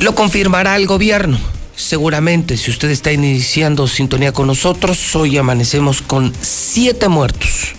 [0.01, 1.39] Lo confirmará el gobierno.
[1.75, 7.73] Seguramente, si usted está iniciando sintonía con nosotros, hoy amanecemos con siete muertos.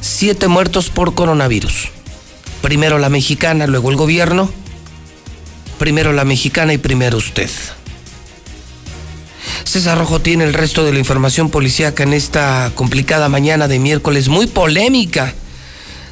[0.00, 1.90] Siete muertos por coronavirus.
[2.62, 4.50] Primero la mexicana, luego el gobierno.
[5.78, 7.50] Primero la mexicana y primero usted.
[9.62, 14.28] César Rojo tiene el resto de la información policíaca en esta complicada mañana de miércoles,
[14.28, 15.34] muy polémica.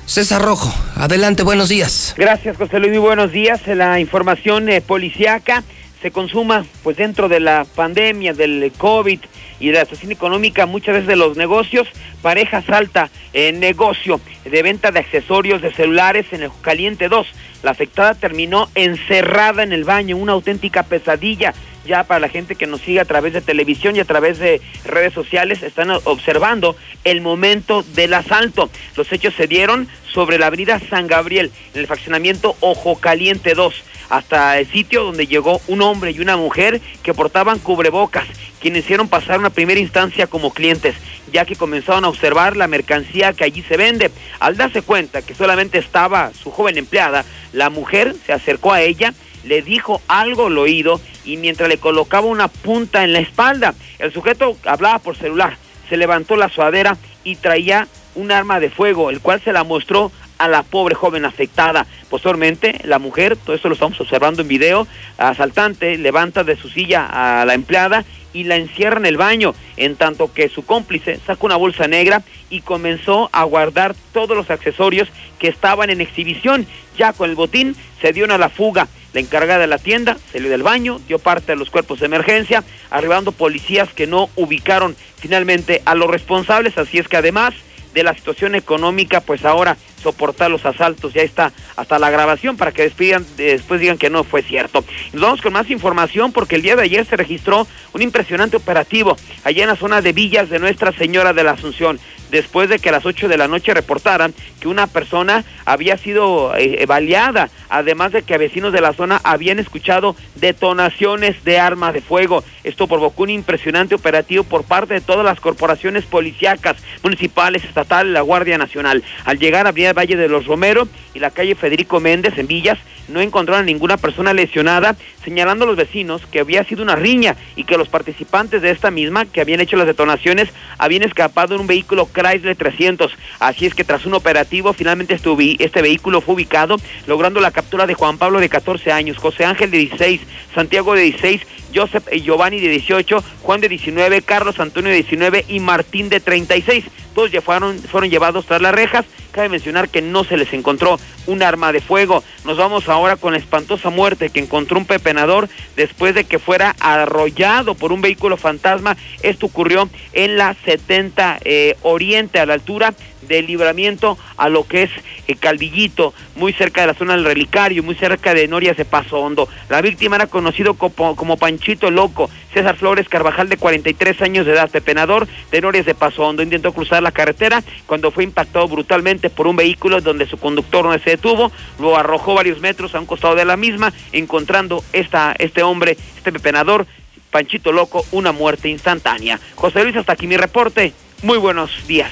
[0.07, 2.15] César Rojo, adelante, buenos días.
[2.17, 3.61] Gracias, José Luis, buenos días.
[3.67, 5.63] La información eh, policíaca
[6.03, 9.21] se consuma pues dentro de la pandemia del COVID
[9.61, 11.87] y de la situación económica, muchas veces de los negocios,
[12.21, 17.27] pareja salta en negocio de venta de accesorios de celulares en el Caliente 2.
[17.63, 21.55] La afectada terminó encerrada en el baño, una auténtica pesadilla
[21.85, 24.61] ya para la gente que nos sigue a través de televisión y a través de
[24.85, 28.71] redes sociales, están observando el momento del asalto.
[28.97, 33.75] Los hechos se dieron sobre la avenida San Gabriel, en el fraccionamiento Ojo Caliente 2,
[34.11, 38.27] hasta el sitio donde llegó un hombre y una mujer que portaban cubrebocas,
[38.61, 40.95] quienes hicieron pasar una primera instancia como clientes,
[41.33, 44.11] ya que comenzaron a observar la mercancía que allí se vende.
[44.39, 49.15] Al darse cuenta que solamente estaba su joven empleada, la mujer se acercó a ella
[49.45, 54.13] le dijo algo al oído y mientras le colocaba una punta en la espalda, el
[54.13, 55.57] sujeto hablaba por celular,
[55.89, 60.13] se levantó la suadera y traía un arma de fuego, el cual se la mostró
[60.39, 61.87] a la pobre joven afectada.
[62.11, 64.87] Posteriormente, la mujer, todo esto lo estamos observando en video,
[65.19, 69.97] asaltante levanta de su silla a la empleada y la encierra en el baño, en
[69.97, 75.09] tanto que su cómplice saca una bolsa negra y comenzó a guardar todos los accesorios
[75.39, 76.67] que estaban en exhibición.
[76.97, 78.89] Ya con el botín se dio a la fuga.
[79.13, 82.65] La encargada de la tienda salió del baño, dio parte a los cuerpos de emergencia,
[82.91, 87.55] arribando policías que no ubicaron finalmente a los responsables, así es que además
[87.95, 92.73] de la situación económica, pues ahora soportar los asaltos, ya está hasta la grabación para
[92.73, 94.85] que despidan, después digan que no fue cierto.
[95.13, 99.17] Nos vamos con más información porque el día de ayer se registró un impresionante operativo
[99.45, 102.01] allá en la zona de Villas de Nuestra Señora de la Asunción.
[102.33, 106.57] Después de que a las 8 de la noche reportaran que una persona había sido
[106.57, 112.01] eh, baleada, además de que vecinos de la zona habían escuchado detonaciones de armas de
[112.01, 112.43] fuego.
[112.65, 118.23] Esto provocó un impresionante operativo por parte de todas las corporaciones policíacas, municipales, estatales, la
[118.23, 119.05] Guardia Nacional.
[119.25, 122.79] Al llegar a Avenida Valle de los Romero y la calle Federico Méndez en Villas,
[123.09, 127.65] no encontraron ninguna persona lesionada, señalando a los vecinos que había sido una riña y
[127.65, 131.67] que los participantes de esta misma, que habían hecho las detonaciones, habían escapado en un
[131.67, 133.13] vehículo Chrysler 300.
[133.39, 136.77] Así es que tras un operativo, finalmente este, este vehículo fue ubicado,
[137.07, 140.21] logrando la captura de Juan Pablo de 14 años, José Ángel de 16,
[140.55, 141.43] Santiago de 16,
[141.75, 146.21] Joseph y Giovanni de 18, Juan de 19, Carlos Antonio de 19 y Martín de
[146.21, 146.85] 36.
[147.15, 149.05] Todos ya fueron, fueron llevados tras las rejas.
[149.31, 152.23] Cabe mencionar que no se les encontró un arma de fuego.
[152.45, 156.77] Nos vamos ahora con la espantosa muerte que encontró un pepenador después de que fuera
[156.81, 158.97] arrollado por un vehículo fantasma.
[159.23, 162.95] Esto ocurrió en la 70 eh, Oriente, a la altura
[163.29, 164.91] del libramiento a lo que es
[165.29, 169.19] el Caldillito, muy cerca de la zona del Relicario, muy cerca de Norias de Paso
[169.19, 169.49] Hondo.
[169.69, 174.53] La víctima era conocido como, como Panchito Loco, César Flores Carvajal de 43 años de
[174.53, 176.43] edad, pepenador de Norias de Paso Hondo.
[176.43, 180.99] Intentó cruzar la carretera cuando fue impactado brutalmente por un vehículo donde su conductor no
[180.99, 185.63] se detuvo, lo arrojó varios metros a un costado de la misma, encontrando esta, este
[185.63, 186.87] hombre, este pepenador,
[187.31, 189.41] Panchito Loco, una muerte instantánea.
[189.55, 190.93] José Luis, hasta aquí mi reporte.
[191.23, 192.11] Muy buenos días.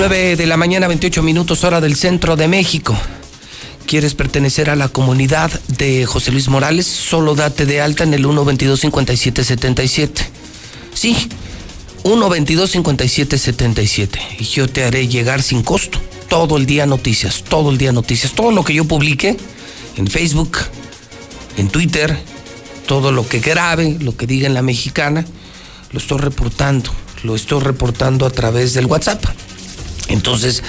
[0.00, 2.96] 9 de la mañana, 28 minutos hora del centro de México.
[3.86, 6.86] ¿Quieres pertenecer a la comunidad de José Luis Morales?
[6.86, 10.08] Solo date de alta en el 122-5777.
[10.94, 11.28] Sí,
[12.04, 14.18] 122-5777.
[14.38, 16.00] Y yo te haré llegar sin costo.
[16.28, 18.32] Todo el día noticias, todo el día noticias.
[18.32, 19.36] Todo lo que yo publique
[19.96, 20.56] en Facebook,
[21.58, 22.18] en Twitter,
[22.90, 25.24] todo lo que grabe, lo que diga en la mexicana,
[25.92, 26.90] lo estoy reportando,
[27.22, 29.24] lo estoy reportando a través del WhatsApp.
[30.08, 30.64] Entonces,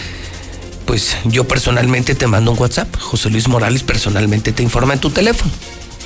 [0.85, 2.95] pues yo personalmente te mando un WhatsApp.
[2.95, 5.51] José Luis Morales personalmente te informa en tu teléfono.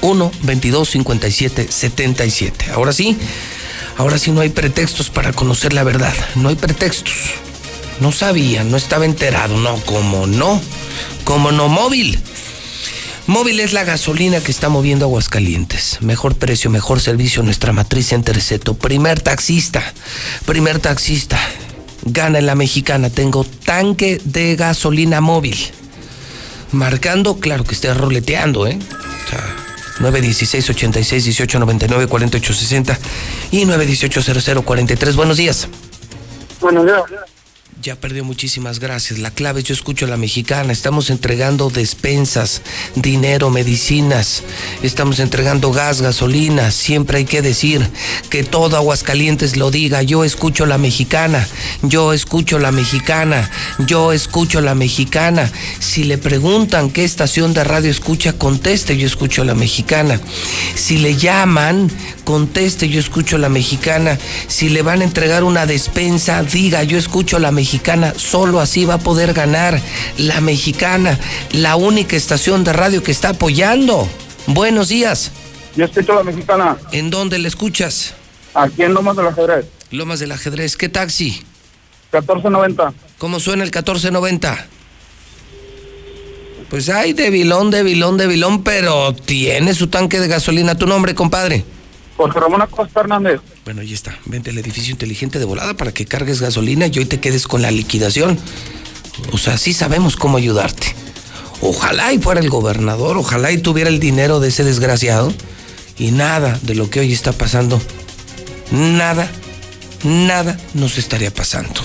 [0.04, 2.72] 1 22 57 77.
[2.72, 3.18] Ahora sí,
[3.98, 6.14] ahora sí no hay pretextos para conocer la verdad.
[6.36, 7.14] No hay pretextos.
[8.00, 9.58] No sabía, no estaba enterado.
[9.58, 10.62] No, como no.
[11.26, 12.18] Como no móvil.
[13.28, 15.98] Móvil es la gasolina que está moviendo Aguascalientes.
[16.02, 18.76] Mejor precio, mejor servicio, nuestra matriz en Terceto.
[18.76, 19.82] Primer taxista,
[20.46, 21.40] primer taxista.
[22.04, 23.10] Gana en la mexicana.
[23.10, 25.58] Tengo tanque de gasolina móvil.
[26.72, 28.78] Marcando, claro que esté roleteando, ¿eh?
[28.78, 29.44] O sea,
[30.02, 33.00] 916 86 18 99 48 60
[33.52, 35.16] y 918 00 43.
[35.16, 35.68] Buenos días.
[36.62, 37.02] Buenos días.
[37.82, 39.20] Ya perdió muchísimas gracias.
[39.20, 40.72] La clave yo escucho a la mexicana.
[40.72, 42.62] Estamos entregando despensas,
[42.96, 44.44] dinero, medicinas.
[44.82, 46.72] Estamos entregando gas, gasolina.
[46.72, 47.86] Siempre hay que decir
[48.30, 50.02] que todo Aguascalientes lo diga.
[50.04, 51.46] Yo escucho la mexicana.
[51.82, 53.52] Yo escucho la mexicana.
[53.80, 55.52] Yo escucho la mexicana.
[55.80, 58.96] Si le preguntan qué estación de radio escucha, conteste.
[58.96, 60.22] Yo escucho la mexicana.
[60.76, 61.92] Si le llaman,
[62.24, 62.88] conteste.
[62.88, 64.18] Yo escucho la mexicana.
[64.48, 66.82] Si le van a entregar una despensa, diga.
[66.84, 68.14] Yo escucho la mexicana mexicana.
[68.16, 69.82] Solo así va a poder ganar
[70.20, 71.18] la mexicana,
[71.52, 74.08] la única estación de radio que está apoyando.
[74.46, 75.32] Buenos días.
[75.76, 76.78] Yo escucho la mexicana.
[76.92, 78.14] ¿En dónde la escuchas?
[78.54, 79.66] Aquí en Lomas del Ajedrez.
[79.90, 80.78] Lomas del Ajedrez.
[80.78, 81.44] ¿Qué taxi?
[82.14, 82.94] 1490.
[83.18, 84.68] ¿Cómo suena el 1490?
[86.70, 90.76] Pues hay debilón, debilón, debilón, pero tiene su tanque de gasolina.
[90.76, 91.66] ¿Tu nombre, compadre?
[92.18, 93.42] José Ramón Acosta Hernández.
[93.66, 94.18] Bueno, ahí está.
[94.26, 97.62] Vente al edificio inteligente de volada para que cargues gasolina y hoy te quedes con
[97.62, 98.40] la liquidación.
[99.32, 100.96] O sea, sí sabemos cómo ayudarte.
[101.62, 105.34] Ojalá y fuera el gobernador, ojalá y tuviera el dinero de ese desgraciado.
[105.98, 107.82] Y nada de lo que hoy está pasando,
[108.72, 109.30] nada,
[110.04, 111.82] nada nos estaría pasando.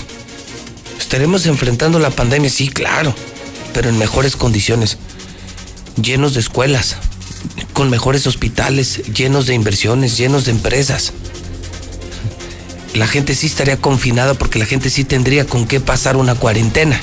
[0.99, 3.15] Estaremos enfrentando la pandemia, sí, claro,
[3.73, 4.97] pero en mejores condiciones,
[6.01, 6.97] llenos de escuelas,
[7.73, 11.13] con mejores hospitales, llenos de inversiones, llenos de empresas.
[12.93, 16.99] La gente sí estaría confinada porque la gente sí tendría con qué pasar una cuarentena.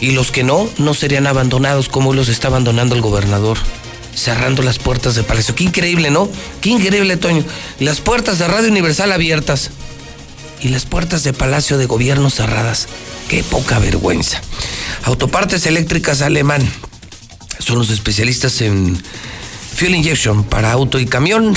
[0.00, 3.58] Y los que no, no serían abandonados como los está abandonando el gobernador,
[4.14, 5.54] cerrando las puertas de Palacio.
[5.54, 6.28] Qué increíble, ¿no?
[6.60, 7.44] Qué increíble, Toño.
[7.80, 9.70] Las puertas de Radio Universal abiertas
[10.60, 12.86] y las puertas de Palacio de Gobierno cerradas.
[13.28, 14.40] Qué poca vergüenza.
[15.04, 16.62] Autopartes eléctricas alemán
[17.58, 19.00] son los especialistas en
[19.76, 21.54] fuel injection para auto y camión.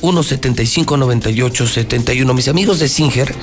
[0.00, 2.34] 1759871.
[2.34, 3.34] Mis amigos de Singer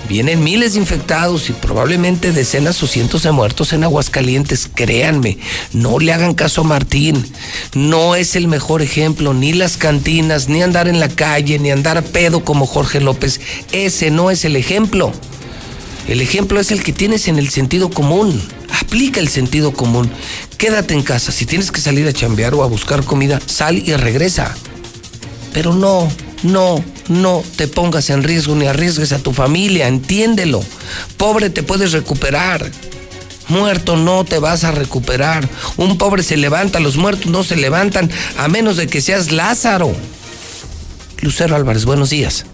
[0.08, 4.70] Vienen miles de infectados y probablemente decenas o cientos de muertos en Aguascalientes.
[4.74, 5.38] Créanme,
[5.74, 7.26] no le hagan caso a Martín.
[7.74, 11.98] No es el mejor ejemplo, ni las cantinas, ni andar en la calle, ni andar
[11.98, 13.42] a pedo como Jorge López.
[13.74, 15.12] Ese no es el ejemplo.
[16.08, 18.42] El ejemplo es el que tienes en el sentido común.
[18.82, 20.10] Aplica el sentido común.
[20.58, 21.34] Quédate en casa.
[21.34, 24.56] Si tienes que salir a chambear o a buscar comida, sal y regresa.
[25.52, 26.08] Pero no,
[26.44, 30.64] no, no te pongas en riesgo ni arriesgues a tu familia, entiéndelo.
[31.18, 32.70] Pobre te puedes recuperar.
[33.48, 35.48] Muerto no te vas a recuperar.
[35.78, 39.96] Un pobre se levanta, los muertos no se levantan a menos de que seas Lázaro.
[41.22, 42.46] Lucero Álvarez, buenos días.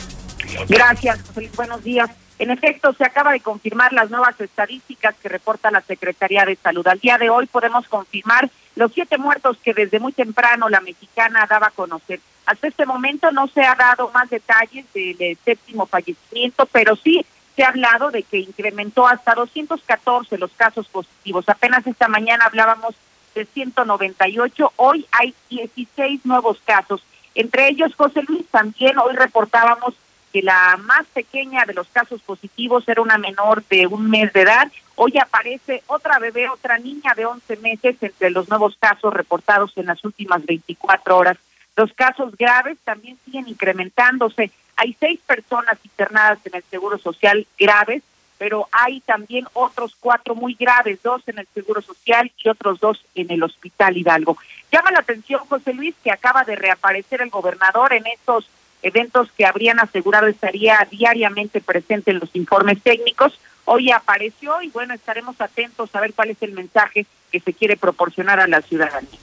[0.69, 1.19] Gracias,
[1.55, 2.09] Buenos días.
[2.43, 6.85] En efecto, se acaba de confirmar las nuevas estadísticas que reporta la Secretaría de Salud.
[6.85, 11.47] Al día de hoy podemos confirmar los siete muertos que desde muy temprano la mexicana
[11.49, 12.19] daba a conocer.
[12.45, 17.63] Hasta este momento no se ha dado más detalles del séptimo fallecimiento, pero sí se
[17.63, 21.47] ha hablado de que incrementó hasta 214 los casos positivos.
[21.47, 22.93] Apenas esta mañana hablábamos
[23.35, 27.05] de 198, hoy hay 16 nuevos casos.
[27.35, 29.95] Entre ellos, José Luis, también hoy reportábamos
[30.33, 34.41] que la más pequeña de los casos positivos era una menor de un mes de
[34.41, 34.69] edad.
[34.95, 39.85] Hoy aparece otra bebé, otra niña de 11 meses entre los nuevos casos reportados en
[39.85, 41.37] las últimas 24 horas.
[41.75, 44.49] Los casos graves también siguen incrementándose.
[44.75, 48.01] Hay seis personas internadas en el Seguro Social graves,
[48.39, 53.05] pero hay también otros cuatro muy graves, dos en el Seguro Social y otros dos
[53.13, 54.35] en el Hospital Hidalgo.
[54.71, 58.49] Llama la atención, José Luis, que acaba de reaparecer el gobernador en estos
[58.83, 63.39] eventos que habrían asegurado estaría diariamente presente en los informes técnicos.
[63.65, 67.77] Hoy apareció y bueno, estaremos atentos a ver cuál es el mensaje que se quiere
[67.77, 69.19] proporcionar a la ciudadanía.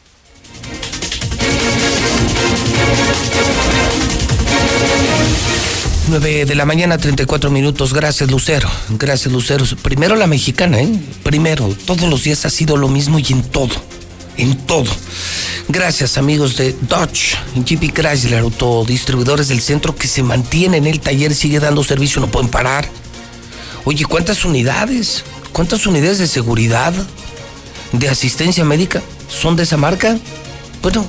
[6.09, 7.95] 9 de la mañana, 34 minutos.
[7.95, 8.69] Gracias, Lucero.
[8.99, 9.65] Gracias, Lucero.
[9.83, 10.89] Primero la mexicana, ¿eh?
[11.23, 11.69] Primero.
[11.87, 14.00] Todos los días ha sido lo mismo y en todo
[14.41, 14.91] en todo.
[15.69, 21.35] Gracias amigos de Dodge, GP Chrysler, autodistribuidores del centro que se mantienen en el taller,
[21.35, 22.89] sigue dando servicio, no pueden parar.
[23.85, 25.25] Oye, ¿cuántas unidades?
[25.53, 26.95] ¿Cuántas unidades de seguridad,
[27.93, 30.19] de asistencia médica son de esa marca?
[30.83, 31.05] Bueno,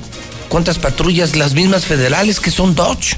[0.50, 1.36] ¿cuántas patrullas?
[1.36, 3.18] Las mismas federales que son Dodge.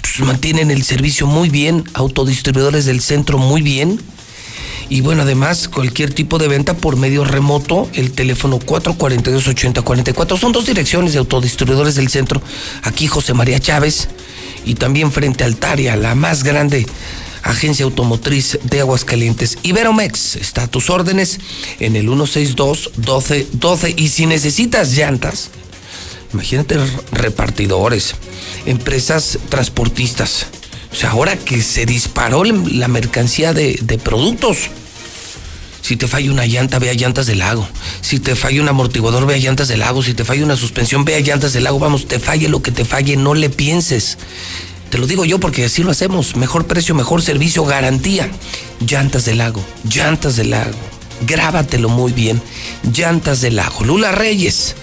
[0.00, 4.00] Pues mantienen el servicio muy bien, autodistribuidores del centro muy bien
[4.90, 10.38] y bueno, además, cualquier tipo de venta por medio remoto, el teléfono 442-8044.
[10.38, 12.40] Son dos direcciones de autodistribuidores del centro.
[12.82, 14.08] Aquí José María Chávez
[14.64, 16.86] y también frente a Altaria, la más grande
[17.42, 19.58] agencia automotriz de Aguascalientes.
[19.62, 21.38] Iberomex está a tus órdenes
[21.80, 23.92] en el 162-1212.
[23.96, 25.50] Y si necesitas llantas,
[26.32, 26.78] imagínate
[27.12, 28.14] repartidores,
[28.64, 30.46] empresas transportistas
[30.98, 34.70] sea, ahora que se disparó la mercancía de, productos.
[35.80, 37.68] Si te falla una llanta, ve a llantas del lago.
[38.00, 40.02] Si te falla un amortiguador, ve a llantas del lago.
[40.02, 41.78] Si te falla una suspensión, ve a llantas del lago.
[41.78, 44.18] Vamos, te falle lo que te falle, no le pienses.
[44.90, 46.36] Te lo digo yo porque así lo hacemos.
[46.36, 48.28] Mejor precio, mejor servicio, garantía.
[48.86, 50.78] Llantas del lago, llantas del lago.
[51.26, 52.42] Grábatelo muy bien.
[52.92, 53.84] Llantas del lago.
[53.84, 54.74] Lula Reyes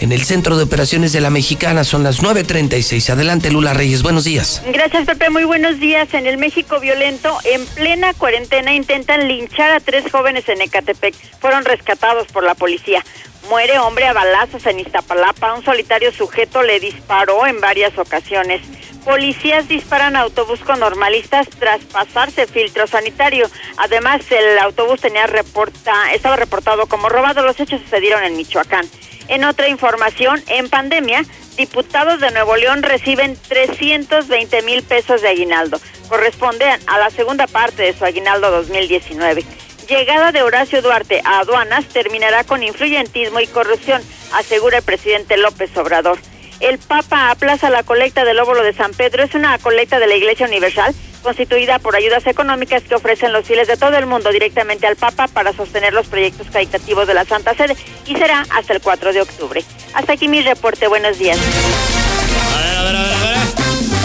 [0.00, 1.84] en el Centro de Operaciones de la Mexicana.
[1.84, 3.10] Son las 9.36.
[3.10, 4.02] Adelante, Lula Reyes.
[4.02, 4.62] Buenos días.
[4.72, 5.30] Gracias, Pepe.
[5.30, 6.12] Muy buenos días.
[6.14, 11.14] En el México violento, en plena cuarentena, intentan linchar a tres jóvenes en Ecatepec.
[11.40, 13.04] Fueron rescatados por la policía.
[13.48, 15.54] Muere hombre a balazos en Iztapalapa.
[15.54, 18.60] Un solitario sujeto le disparó en varias ocasiones.
[19.04, 23.48] Policías disparan autobús con normalistas tras pasarse filtro sanitario.
[23.78, 27.42] Además, el autobús tenía reporta, estaba reportado como robado.
[27.42, 28.86] Los hechos sucedieron en Michoacán.
[29.28, 31.22] En otra información, en pandemia,
[31.56, 35.78] diputados de Nuevo León reciben 320 mil pesos de aguinaldo.
[36.08, 39.44] Corresponde a la segunda parte de su aguinaldo 2019.
[39.86, 45.76] Llegada de Horacio Duarte a aduanas terminará con influyentismo y corrupción, asegura el presidente López
[45.76, 46.18] Obrador.
[46.60, 49.22] El Papa aplaza la colecta del óvulo de San Pedro.
[49.22, 53.68] Es una colecta de la Iglesia Universal constituida por ayudas económicas que ofrecen los fieles
[53.68, 57.54] de todo el mundo directamente al Papa para sostener los proyectos caritativos de la Santa
[57.54, 59.64] Sede y será hasta el 4 de octubre.
[59.94, 60.88] Hasta aquí mi reporte.
[60.88, 61.38] Buenos días.
[61.38, 63.36] A ver, a ver, a ver, a ver.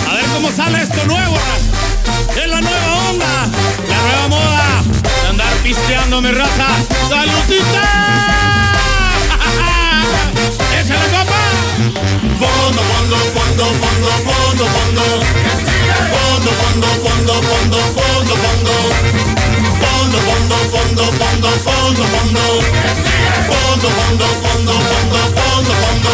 [0.10, 1.38] A ver cómo sale esto nuevo.
[2.36, 3.48] Es la nueva onda,
[3.90, 4.84] la nueva moda
[5.22, 6.68] de andar pisteando mi raza.
[7.10, 8.14] ¡Saludcita!
[10.84, 11.40] ¡Échale, copa!
[12.40, 15.06] Fondo, fondo, fondo, fondo, fondo, fondo.
[16.12, 18.76] Fondo, fondo, fondo, fondo, fondo, fondo.
[19.80, 22.44] Fondo, fondo, fondo, fondo, fondo, fondo.
[23.48, 26.12] Fondo, fondo, fondo, fondo, fondo, fondo.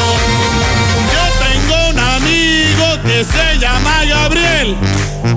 [1.13, 4.77] Yo tengo un amigo que se llama Gabriel.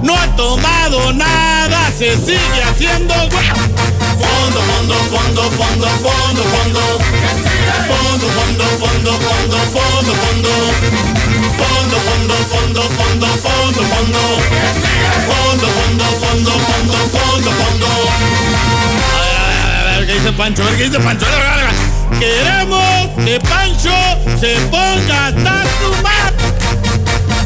[0.03, 7.52] No ha tomado nada, se sigue haciendo Fondo, fondo, fondo, fondo, fondo, fondo.
[7.89, 10.53] Fondo, fondo, fondo, fondo, fondo, fondo.
[11.59, 14.23] Fondo, fondo, fondo, fondo, fondo, fondo.
[15.29, 17.87] Fondo, fondo, fondo, fondo, fondo, fondo.
[19.13, 20.63] A ver, a ver, a ver, ¿qué dice Pancho?
[20.63, 21.27] A ver, ¿qué dice Pancho?
[22.19, 23.95] Queremos que Pancho
[24.41, 25.93] se ponga hasta su.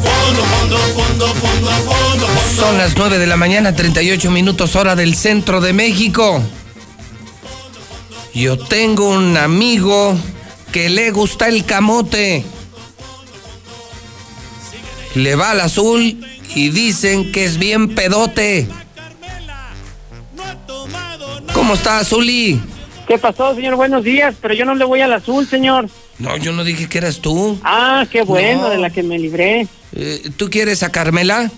[0.07, 2.63] Fondo, fondo, fondo, fondo, fondo, fondo.
[2.63, 6.43] Son las 9 de la mañana, 38 minutos hora del centro de México.
[8.37, 10.15] Yo tengo un amigo
[10.71, 12.45] que le gusta el camote.
[15.15, 16.23] Le va al azul
[16.55, 18.67] y dicen que es bien pedote.
[21.55, 22.61] ¿Cómo está, Azuli?
[23.09, 23.77] ¿Qué pasó, señor?
[23.77, 25.89] Buenos días, pero yo no le voy al azul, señor.
[26.19, 27.59] No, yo no dije que eras tú.
[27.65, 28.69] Ah, qué bueno, No.
[28.69, 29.67] de la que me libré.
[29.95, 31.51] Eh, ¿Tú quieres a Carmela?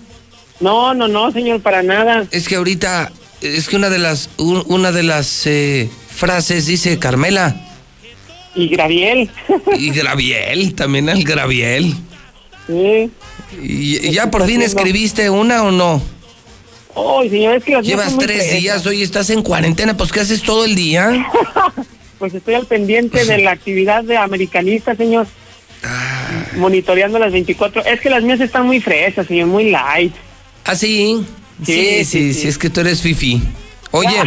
[0.61, 2.25] No, no, no, señor, para nada.
[2.31, 6.99] Es que ahorita, es que una de las, un- una de las eh, frases dice
[6.99, 7.55] Carmela.
[8.55, 9.29] Y Graviel.
[9.77, 11.95] Y Graviel, también el Graviel.
[12.67, 13.09] Sí.
[13.61, 16.01] ¿Y, ya por fin escribiste una o no?
[16.95, 20.43] Ay, señor, es que las Llevas tres días, hoy estás en cuarentena, pues ¿qué haces
[20.43, 21.25] todo el día?
[22.19, 25.25] Pues estoy al pendiente de la actividad de americanista, señor.
[26.57, 27.85] Monitoreando las 24.
[27.85, 30.13] Es que las mías están muy fresas, señor, muy light.
[30.65, 31.25] ¿Ah, sí?
[31.65, 33.41] Sí, sí, sí, es que tú eres fifi.
[33.91, 34.17] Oye,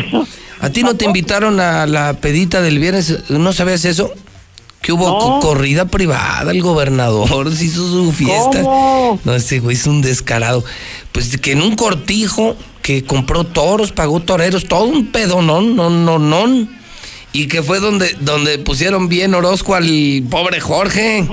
[0.62, 3.28] ¿a ti no te invitaron a la pedita del viernes?
[3.28, 4.10] ¿No sabías eso?
[4.80, 5.40] Que hubo No.
[5.40, 8.62] corrida privada, el gobernador se hizo su fiesta.
[8.62, 9.20] ¿Cómo?
[9.24, 10.64] No, ese güey es un descarado.
[11.12, 16.18] Pues que en un cortijo que compró toros, pagó toreros, todo un pedonón, no, no,
[16.18, 16.66] no.
[17.34, 21.26] Y que fue donde, donde pusieron bien Orozco al pobre Jorge.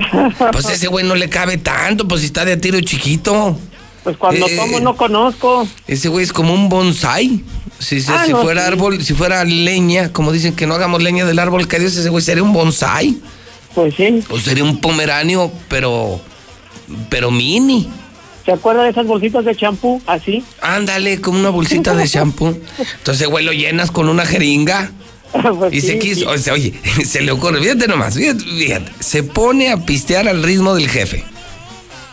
[0.52, 3.58] Pues ese güey no le cabe tanto, pues si está de a tiro chiquito.
[4.04, 5.66] Pues cuando Eh, tomo no conozco.
[5.86, 7.42] Ese güey es como un bonsai.
[7.80, 8.68] Si, si- Ah, si no, fuera sí.
[8.68, 12.08] árbol, si fuera leña, como dicen que no hagamos leña del árbol que Dios, ese
[12.10, 13.16] güey sería un bonsai.
[13.74, 14.22] Pues sí.
[14.30, 16.20] O sería un pomeranio, pero,
[17.08, 17.88] pero mini.
[18.44, 20.00] ¿Se acuerda de esas bolsitas de champú?
[20.06, 20.44] Así.
[20.62, 22.56] Ándale, como una bolsita de shampoo.
[22.98, 24.92] Entonces, güey, lo llenas con una jeringa.
[25.58, 26.26] Pues y se quiso, sí.
[26.26, 26.74] o sea, oye,
[27.06, 31.24] se le ocurre, fíjate nomás, fíjate, fíjate, se pone a pistear al ritmo del jefe.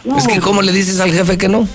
[0.05, 0.19] No.
[0.19, 1.67] Es que, ¿cómo le dices al jefe que no?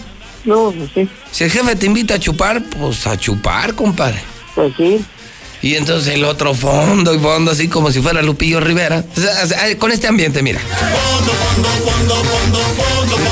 [0.45, 1.09] No, pues sí.
[1.31, 4.23] Si el jefe te invita a chupar, pues a chupar, compadre.
[4.55, 5.05] Pues sí.
[5.63, 9.05] Y entonces el otro fondo y fondo, así como si fuera Lupillo Rivera.
[9.17, 10.61] O sea, o sea, con este ambiente, mira.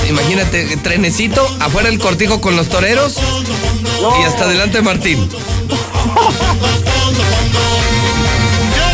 [0.09, 3.17] Imagínate, trenecito, afuera el cortijo con los toreros
[4.21, 5.29] y hasta adelante Martín.
[5.29, 5.39] Yo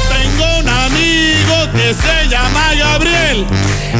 [0.09, 3.47] tengo un amigo que se llama Gabriel.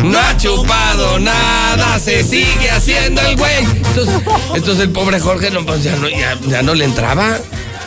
[0.05, 3.65] No ha chupado nada, se sigue haciendo el güey.
[3.65, 4.15] Entonces,
[4.55, 7.39] entonces el pobre Jorge no, pues ya, no, ya, ya no le entraba,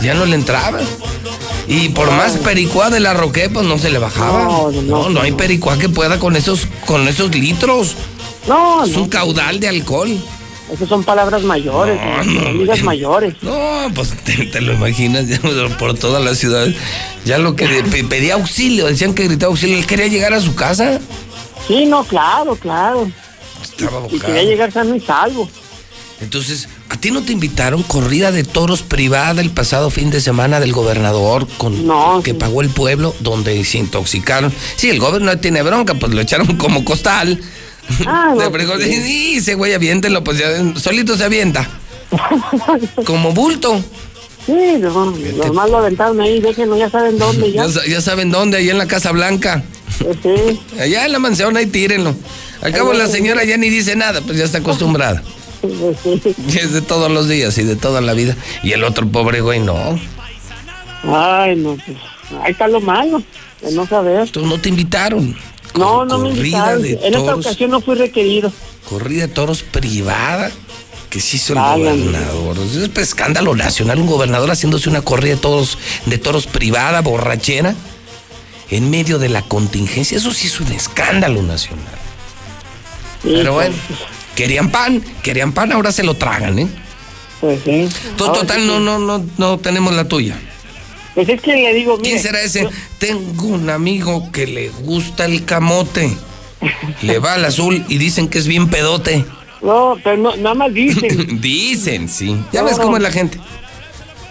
[0.02, 0.80] ya no le entraba.
[1.68, 4.44] Y por más pericuá de la roque, pues no se le bajaba.
[4.46, 7.96] No, No, no, no, hay pericuá que pueda con esos, con esos litros.
[8.48, 10.10] No, Es un caudal de alcohol.
[10.72, 12.84] Esas son palabras mayores, no.
[12.84, 13.34] mayores.
[13.42, 15.40] No, pues te, te lo imaginas ya
[15.80, 16.68] por toda la ciudad.
[17.26, 17.68] Ya lo que
[18.08, 21.00] pedía auxilio, decían que gritaba auxilio, él quería llegar a su casa.
[21.70, 23.10] Sí, no, claro, claro.
[23.64, 24.20] Estaba Y bocado.
[24.26, 25.50] quería llegar sano y salvo.
[26.22, 30.60] Entonces, ¿a ti no te invitaron corrida de toros privada el pasado fin de semana
[30.60, 31.74] del gobernador con
[32.24, 34.52] que pagó el pueblo donde se intoxicaron?
[34.76, 37.40] Sí, el gobierno no tiene bronca, pues lo echaron como costal.
[38.06, 38.82] Ah, De no, frijol.
[38.84, 38.94] sí.
[39.02, 40.48] Sí, ese güey aviéntenlo, pues ya
[40.80, 41.70] solito se avienta.
[43.06, 43.82] Como bulto.
[44.46, 45.12] Sí, no,
[45.46, 47.68] nomás lo aventaron ahí, déjenlo, ya saben dónde, ya.
[47.68, 49.64] Ya, ya saben dónde, ahí en la Casa Blanca.
[50.80, 52.16] Allá en la mansión, ahí tírenlo.
[52.62, 55.24] Al cabo la señora ya ni dice nada, pues ya está acostumbrada.
[55.64, 58.36] Y es de todos los días y de toda la vida.
[58.64, 60.00] Y el otro pobre güey, no.
[61.04, 61.98] Ay, no, pues,
[62.44, 63.24] ahí está lo malo,
[63.62, 64.30] de no saber.
[64.30, 65.36] Tú no te invitaron.
[65.76, 66.86] No, no me invitaron.
[66.86, 68.52] En esta ocasión no fui requerido.
[68.90, 70.52] Corrida de toros privada.
[71.10, 72.58] ¿Qué se hizo el gobernador?
[72.60, 77.74] Es un escándalo nacional, un gobernador haciéndose una corrida de toros, de toros privada, borrachera,
[78.72, 80.18] en medio de la contingencia.
[80.18, 81.86] Eso sí es un escándalo nacional.
[83.24, 83.76] Pero bueno,
[84.36, 86.68] querían pan, querían pan, ahora se lo tragan, ¿eh?
[87.42, 87.88] Pues sí.
[88.18, 90.38] To- Total, no, no, no, no tenemos la tuya.
[91.16, 92.68] Pues es que le digo, ¿Quién mire, será ese?
[92.98, 96.16] Tengo un amigo que le gusta el camote.
[97.02, 99.26] Le va al azul y dicen que es bien pedote.
[99.62, 101.42] No, pero no, nada más dicen.
[101.42, 102.38] dicen, sí.
[102.54, 103.38] Ya No, ves cómo es la gente.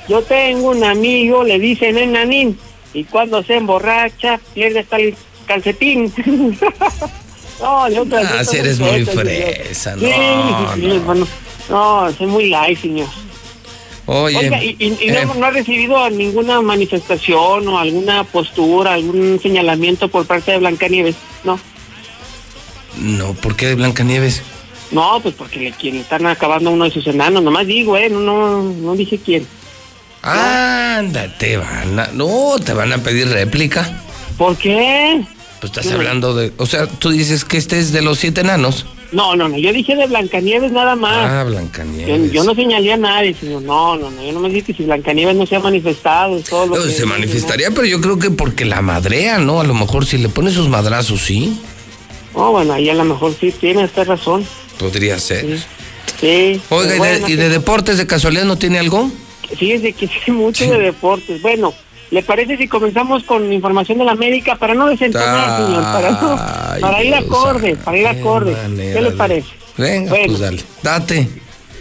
[0.08, 2.58] Yo tengo un amigo, le dicen enanín,
[2.94, 5.14] y cuando se emborracha, pierde hasta el
[5.46, 6.12] calcetín.
[7.60, 11.26] no, yo Ah, si eres muy fresa, no, Sí, sí, bueno,
[11.68, 13.08] no, soy muy light, señor.
[14.06, 18.94] Oye, Oiga, y, y- y eh, no, no ha recibido ninguna manifestación o alguna postura,
[18.94, 21.60] algún señalamiento por parte de Blancanieves, ¿no?
[22.98, 24.42] no, ¿por qué de Blancanieves?
[24.90, 28.08] No, pues porque le, quieren- están acabando uno de sus enanos, nomás digo, ¿eh?
[28.08, 29.46] No, no, no dije quién.
[30.22, 34.02] Anda, te van a, no, te van a pedir réplica.
[34.36, 35.22] ¿Por qué?
[35.60, 38.86] Pues estás hablando de, o sea, tú dices que este es de los siete enanos.
[39.10, 41.30] No, no, no, yo dije de Blancanieves nada más.
[41.30, 42.30] Ah, Blancanieves.
[42.30, 43.62] yo no señalé a nadie, señor.
[43.62, 44.22] No, no, no.
[44.22, 46.36] Yo no me dije que si Blancanieves no se ha manifestado.
[46.36, 49.60] es todo lo No, que- se manifestaría, pero yo creo que porque la madrea, ¿no?
[49.60, 51.58] A lo mejor si le pone sus madrazos, sí,
[52.34, 54.46] Oh, bueno, ahí a lo mejor sí tiene esta razón.
[54.78, 55.58] podría ser.
[56.20, 56.60] Sí.
[56.68, 59.10] Oiga, ¿y de, y de deportes de casualidad no tiene algo?
[59.56, 61.40] Fíjese que sé mucho de deportes.
[61.42, 61.72] Bueno,
[62.10, 65.82] ¿le parece si comenzamos con información de la América para no desentonar, señor?
[65.82, 68.56] Para, no, para ir acorde, para ir acorde.
[68.76, 69.48] ¿Qué le parece?
[69.76, 70.26] Venga, Bueno.
[70.26, 70.62] pues dale.
[70.82, 71.28] Date.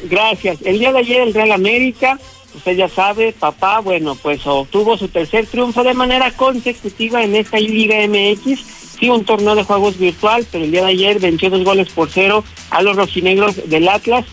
[0.10, 0.60] Gracias.
[0.64, 2.20] El día de ayer el Real América,
[2.56, 7.60] usted ya sabe, papá, bueno, pues obtuvo su tercer triunfo de manera consecutiva en esta
[7.60, 8.60] Liga MX.
[9.00, 12.10] Sí, un torneo de juegos virtual, pero el día de ayer venció dos goles por
[12.10, 14.26] cero a los rojinegros del Atlas.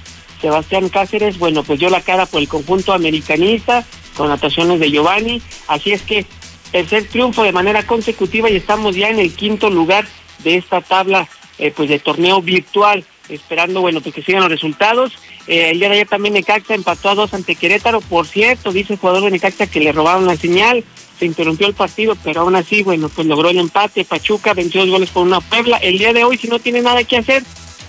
[0.45, 3.83] Sebastián Cáceres, bueno, pues dio la cara por el conjunto americanista
[4.15, 5.41] con anotaciones de Giovanni.
[5.69, 6.27] Así es que
[6.71, 10.05] tercer triunfo de manera consecutiva y estamos ya en el quinto lugar
[10.41, 15.15] de esta tabla eh, pues de torneo virtual, esperando bueno pues que sigan los resultados.
[15.47, 18.93] Eh, el día de ayer también Necaxa empató a dos ante Querétaro, por cierto, dice
[18.93, 20.85] el jugador de Necaxa que le robaron la señal,
[21.19, 24.91] se interrumpió el partido, pero aún así, bueno, pues logró el empate, Pachuca venció dos
[24.91, 25.79] goles por una Puebla.
[25.79, 27.43] El día de hoy, si no tiene nada que hacer,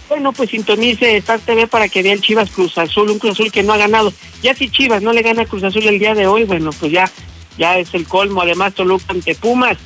[0.07, 3.51] bueno, pues sintonice Star TV para que vea el Chivas Cruz Azul, un Cruz Azul
[3.51, 4.13] que no ha ganado.
[4.41, 7.09] Ya si Chivas no le gana Cruz Azul el día de hoy, bueno, pues ya,
[7.57, 8.41] ya es el colmo.
[8.41, 9.77] Además, Toluca ante Pumas.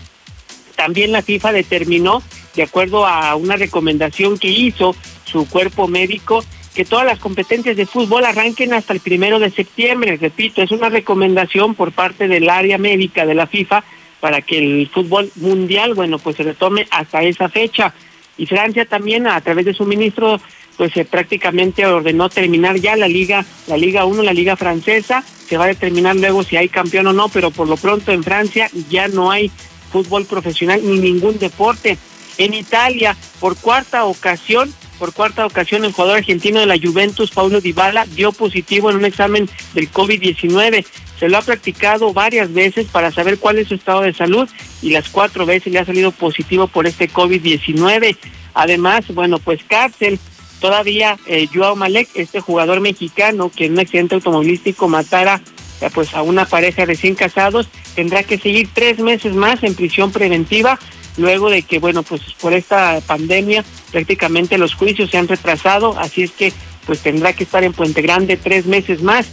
[0.76, 2.22] También la FIFA determinó,
[2.56, 7.86] de acuerdo a una recomendación que hizo su cuerpo médico, que todas las competencias de
[7.86, 10.18] fútbol arranquen hasta el primero de septiembre.
[10.18, 13.84] Repito, es una recomendación por parte del área médica de la FIFA
[14.20, 17.94] para que el fútbol mundial, bueno, pues se retome hasta esa fecha.
[18.40, 20.40] Y Francia también, a través de su ministro,
[20.78, 25.26] pues eh, prácticamente ordenó terminar ya la Liga, la Liga 1, la Liga Francesa.
[25.48, 28.24] Se va a determinar luego si hay campeón o no, pero por lo pronto en
[28.24, 29.52] Francia ya no hay
[29.92, 31.98] fútbol profesional ni ningún deporte.
[32.40, 37.60] En Italia, por cuarta ocasión, por cuarta ocasión, el jugador argentino de la Juventus, Paulo
[37.60, 40.86] Dybala, dio positivo en un examen del COVID-19.
[41.20, 44.48] Se lo ha practicado varias veces para saber cuál es su estado de salud
[44.82, 48.16] y las cuatro veces le ha salido positivo por este COVID-19.
[48.54, 50.18] Además, bueno, pues cárcel.
[50.62, 55.42] Todavía eh, Joao Malek, este jugador mexicano que en un accidente automovilístico matara
[55.82, 60.12] eh, pues a una pareja recién casados, tendrá que seguir tres meses más en prisión
[60.12, 60.80] preventiva
[61.20, 66.24] luego de que, bueno, pues por esta pandemia prácticamente los juicios se han retrasado, así
[66.24, 66.54] es que
[66.86, 69.28] pues tendrá que estar en Puente Grande tres meses más.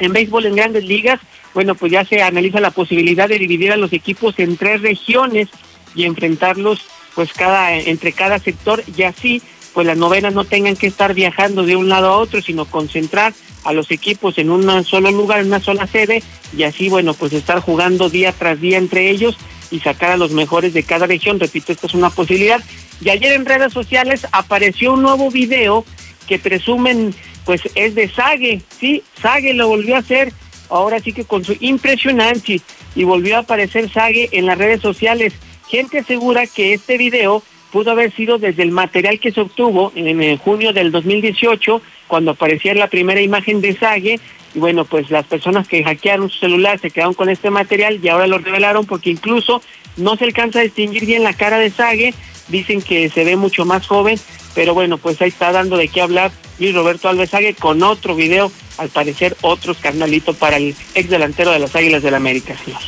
[0.00, 1.20] En béisbol en grandes ligas,
[1.54, 5.48] bueno, pues ya se analiza la posibilidad de dividir a los equipos en tres regiones
[5.94, 6.80] y enfrentarlos
[7.14, 9.40] pues cada entre cada sector y así
[9.74, 13.34] pues las novenas no tengan que estar viajando de un lado a otro, sino concentrar
[13.64, 16.22] a los equipos en un solo lugar, en una sola sede,
[16.56, 19.36] y así, bueno, pues estar jugando día tras día entre ellos
[19.74, 21.40] y sacar a los mejores de cada región.
[21.40, 22.62] Repito, esta es una posibilidad.
[23.00, 25.84] Y ayer en redes sociales apareció un nuevo video
[26.28, 27.12] que presumen,
[27.44, 30.32] pues es de Sague, sí, Sague lo volvió a hacer,
[30.70, 32.60] ahora sí que con su impresionante,
[32.94, 35.32] y volvió a aparecer Sague en las redes sociales.
[35.68, 40.22] Gente asegura que este video pudo haber sido desde el material que se obtuvo en,
[40.22, 44.20] eh, junio del 2018, cuando aparecía la primera imagen de Sage,
[44.54, 48.08] y bueno, pues las personas que hackearon su celular se quedaron con este material y
[48.08, 49.62] ahora lo revelaron porque incluso
[49.96, 52.14] no se alcanza a distinguir bien la cara de Sage,
[52.48, 54.18] dicen que se ve mucho más joven,
[54.54, 58.14] pero bueno, pues ahí está dando de qué hablar Luis Roberto Alves Sague con otro
[58.14, 62.56] video, al parecer otro escandalito para el ex delantero de las Águilas del la América,
[62.64, 62.80] señor.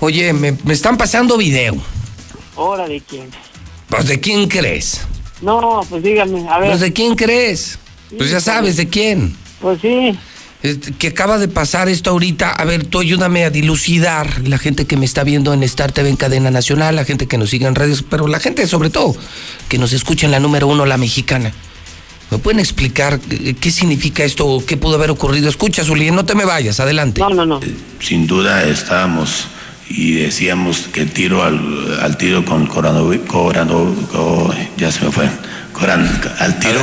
[0.00, 1.76] Oye, me, me están pasando video.
[2.56, 3.30] ¿Hora de quién?
[3.88, 5.02] Pues de quién crees?
[5.40, 6.70] No, pues dígame, a ver.
[6.70, 7.78] Pues de quién crees?
[8.16, 9.36] Pues ya sabes de quién.
[9.60, 10.16] Pues sí.
[10.98, 12.50] Que acaba de pasar esto ahorita.
[12.50, 16.08] A ver, tú ayúdame a dilucidar la gente que me está viendo en Star TV
[16.08, 19.14] en cadena nacional, la gente que nos sigue en redes, pero la gente sobre todo
[19.68, 21.52] que nos escucha en la número uno, la mexicana.
[22.30, 25.50] ¿Me pueden explicar eh, qué significa esto o qué pudo haber ocurrido?
[25.50, 27.20] Escucha, Zuli, no te me vayas, adelante.
[27.20, 27.60] No, no, no.
[28.00, 29.44] Sin duda estábamos
[29.90, 33.20] y decíamos que tiro al, al tiro con coronavirus,
[34.78, 35.28] ya se me fue,
[35.74, 36.80] Coran- al tiro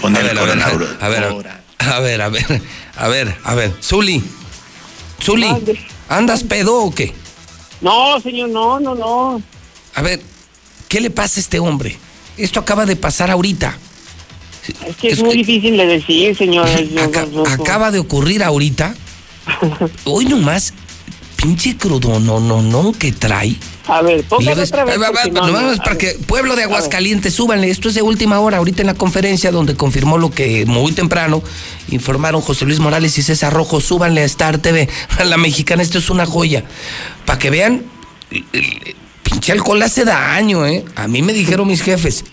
[0.00, 0.62] con A el ver, a ver,
[1.00, 1.46] a ver,
[1.78, 2.62] a ver, a ver,
[3.00, 4.22] a ver, a ver, Zuli,
[5.22, 5.48] Zuli,
[6.10, 7.14] ¿andas pedo o qué?
[7.80, 9.42] No, señor, no, no, no.
[9.94, 10.20] A ver,
[10.86, 11.96] ¿qué le pasa a este hombre?
[12.36, 13.76] Esto acaba de pasar ahorita.
[14.86, 16.68] Es que es, muy difícil de decir, señor.
[17.48, 18.94] Acaba de ocurrir ahorita.
[20.04, 20.74] Hoy nomás,
[21.40, 23.56] pinche crudo, no, no, no, que trae.
[23.86, 25.00] A ver, Le póngalo ves- otra vez.
[25.00, 27.70] Va, va, no, no, para que Pueblo de Aguascalientes, súbanle.
[27.70, 31.42] Esto es de última hora, ahorita en la conferencia donde confirmó lo que muy temprano
[31.88, 33.80] informaron José Luis Morales y César Rojo.
[33.80, 34.88] Súbanle a Star TV,
[35.18, 35.82] a la mexicana.
[35.82, 36.64] Esto es una joya.
[37.24, 37.84] Para que vean,
[38.30, 40.84] el- pinche alcohol hace daño, ¿eh?
[40.96, 42.24] A mí me dijeron mis jefes,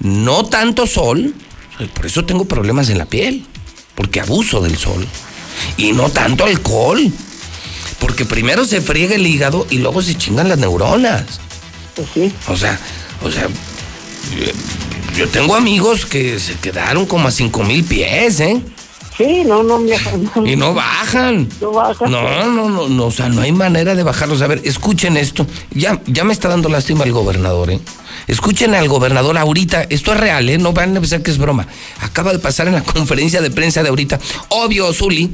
[0.00, 1.34] no tanto sol,
[1.94, 3.44] por eso tengo problemas en la piel,
[3.94, 5.06] porque abuso del sol.
[5.76, 7.10] Y no tanto alcohol,
[7.98, 11.24] porque primero se friega el hígado y luego se chingan las neuronas.
[11.94, 12.78] Pues O sea,
[13.22, 18.60] o sea, yo, yo tengo amigos que se quedaron como a cinco mil pies, ¿eh?
[19.16, 19.90] Sí, no, no, mi-
[20.48, 21.48] Y no bajan.
[21.60, 22.08] No bajan.
[22.08, 24.42] No, no, no, no, o sea, no hay manera de bajarlos.
[24.42, 25.44] A ver, escuchen esto.
[25.72, 27.80] Ya, ya me está dando lástima el gobernador, ¿eh?
[28.28, 29.82] Escuchen al gobernador ahorita.
[29.90, 30.58] Esto es real, ¿eh?
[30.58, 31.66] No van a pensar que es broma.
[32.00, 34.20] Acaba de pasar en la conferencia de prensa de ahorita.
[34.50, 35.28] Obvio, Zuli.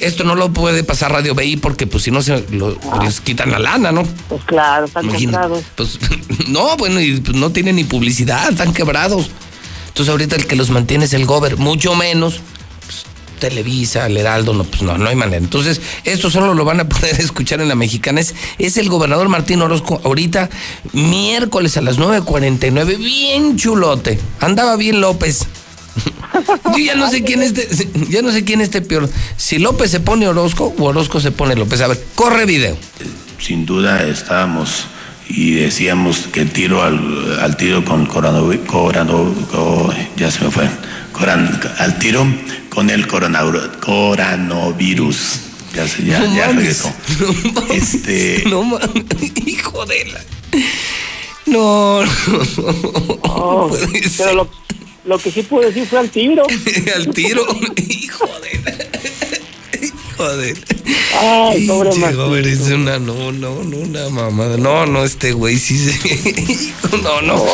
[0.00, 3.50] Esto no lo puede pasar Radio BI porque, pues, si no, se lo- les quitan
[3.50, 4.02] la lana, ¿no?
[4.28, 5.62] Pues claro, están comprados.
[5.76, 5.98] Pues,
[6.48, 9.30] no, bueno, y pues, no tienen ni publicidad, están quebrados.
[9.88, 12.40] Entonces ahorita el que los mantiene es el gober, mucho menos.
[12.84, 13.04] pues,
[13.38, 15.36] Televisa, el Heraldo, no, pues no, no hay manera.
[15.38, 18.20] Entonces, esto solo lo van a poder escuchar en la mexicana.
[18.20, 20.50] Es, es el gobernador Martín Orozco, ahorita,
[20.92, 24.18] miércoles a las 9.49, bien chulote.
[24.40, 25.46] Andaba bien López.
[26.72, 27.68] Yo ya no sé quién esté,
[28.10, 29.08] ya no sé quién esté peor.
[29.36, 31.80] Si López se pone Orozco o Orozco se pone López.
[31.80, 32.76] A ver, corre video.
[33.38, 34.86] Sin duda estábamos
[35.28, 38.58] y decíamos que tiro al, al tiro con coronavirus,
[40.16, 40.68] ya se me fue,
[41.12, 42.26] Coran- al tiro
[42.70, 45.40] con el coronavirus, coronavirus.
[45.74, 46.56] Ya, se, ya, No ya mames.
[46.56, 46.92] regresó.
[47.72, 49.04] Este, No mames,
[49.46, 50.20] hijo de la.
[51.46, 52.10] No, no.
[53.22, 53.76] Oh,
[54.16, 54.48] pero lo,
[55.04, 56.44] lo que sí puedo decir fue al tiro.
[56.96, 58.64] Al tiro, hijo de.
[60.14, 60.56] Hijo de.
[61.20, 61.90] Ay, pobre.
[62.14, 64.56] Gober, es una, no, no, no, una mamada.
[64.56, 66.70] No, no, este güey sí se.
[67.02, 67.44] No, no.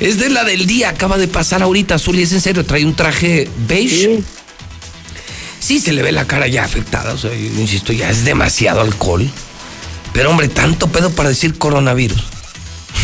[0.00, 2.94] Es de la del día, acaba de pasar ahorita, Zuli, es en serio, trae un
[2.94, 4.22] traje beige.
[5.58, 8.80] Sí, se le ve la cara ya afectada, o sea, yo insisto, ya es demasiado
[8.80, 9.28] alcohol.
[10.12, 12.22] Pero hombre, tanto pedo para decir coronavirus.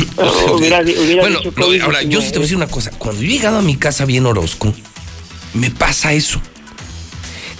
[0.54, 1.82] Hubiera hubiera bueno, dicho no, COVID-19.
[1.82, 2.90] ahora yo sí te voy a decir una cosa.
[2.90, 4.72] Cuando yo he llegado a mi casa bien Orozco,
[5.54, 6.40] me pasa eso.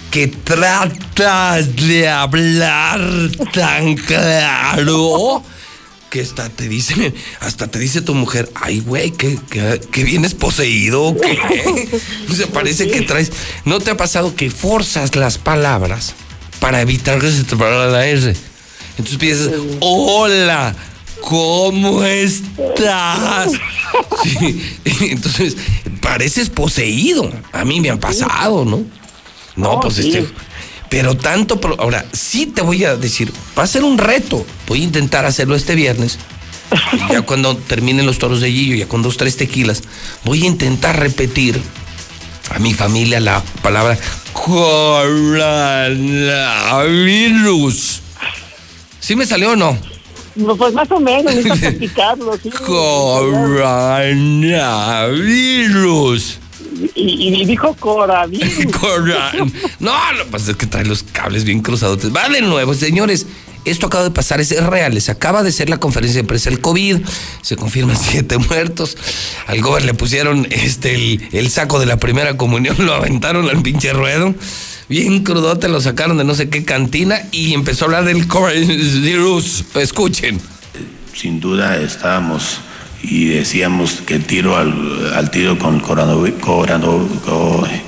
[0.09, 3.01] Que tratas de hablar
[3.53, 5.41] tan claro
[6.09, 10.33] que hasta te dice, hasta te dice tu mujer, ay güey, que, que, que vienes
[10.33, 11.39] poseído, o ¿qué?
[12.29, 13.31] O sea, parece que traes.
[13.63, 16.13] ¿No te ha pasado que forzas las palabras
[16.59, 18.35] para evitar que se te parara la R?
[18.97, 20.75] Entonces piensas, hola,
[21.21, 23.51] ¿cómo estás?
[24.23, 24.61] Sí,
[25.09, 25.57] entonces,
[26.01, 27.31] pareces poseído.
[27.51, 28.83] A mí me han pasado, ¿no?
[29.55, 30.09] No, Oh, pues sí.
[30.09, 30.27] este.
[30.89, 31.59] Pero tanto.
[31.79, 34.45] Ahora, sí te voy a decir, va a ser un reto.
[34.67, 36.19] Voy a intentar hacerlo este viernes.
[37.09, 39.81] Ya cuando terminen los toros de Gillo, ya con dos, tres tequilas,
[40.23, 41.59] voy a intentar repetir
[42.53, 43.97] a mi familia la palabra
[46.71, 48.01] coronavirus.
[48.99, 49.77] ¿Sí me salió o no?
[50.35, 52.37] No, pues más o menos, necesitas practicarlo.
[52.41, 52.49] Sí.
[55.01, 56.39] Coronavirus.
[56.95, 58.65] Y, y dijo coronavirus.
[58.79, 59.31] Cora-
[59.79, 61.99] No, lo que pasa es que trae los cables bien cruzados.
[62.15, 63.25] Va de nuevo, señores.
[63.65, 64.99] Esto acaba de pasar, es real.
[65.01, 66.97] Se acaba de hacer la conferencia de prensa del COVID.
[67.41, 68.97] Se confirman siete muertos.
[69.47, 73.61] Al gober le pusieron este, el, el saco de la primera comunión, lo aventaron al
[73.61, 74.33] pinche ruedo.
[74.89, 79.63] Bien crudote, lo sacaron de no sé qué cantina y empezó a hablar del coronavirus.
[79.75, 80.41] Escuchen.
[81.15, 82.57] sin duda estábamos
[83.03, 86.33] y decíamos que tiro al, tiro con coronavirus,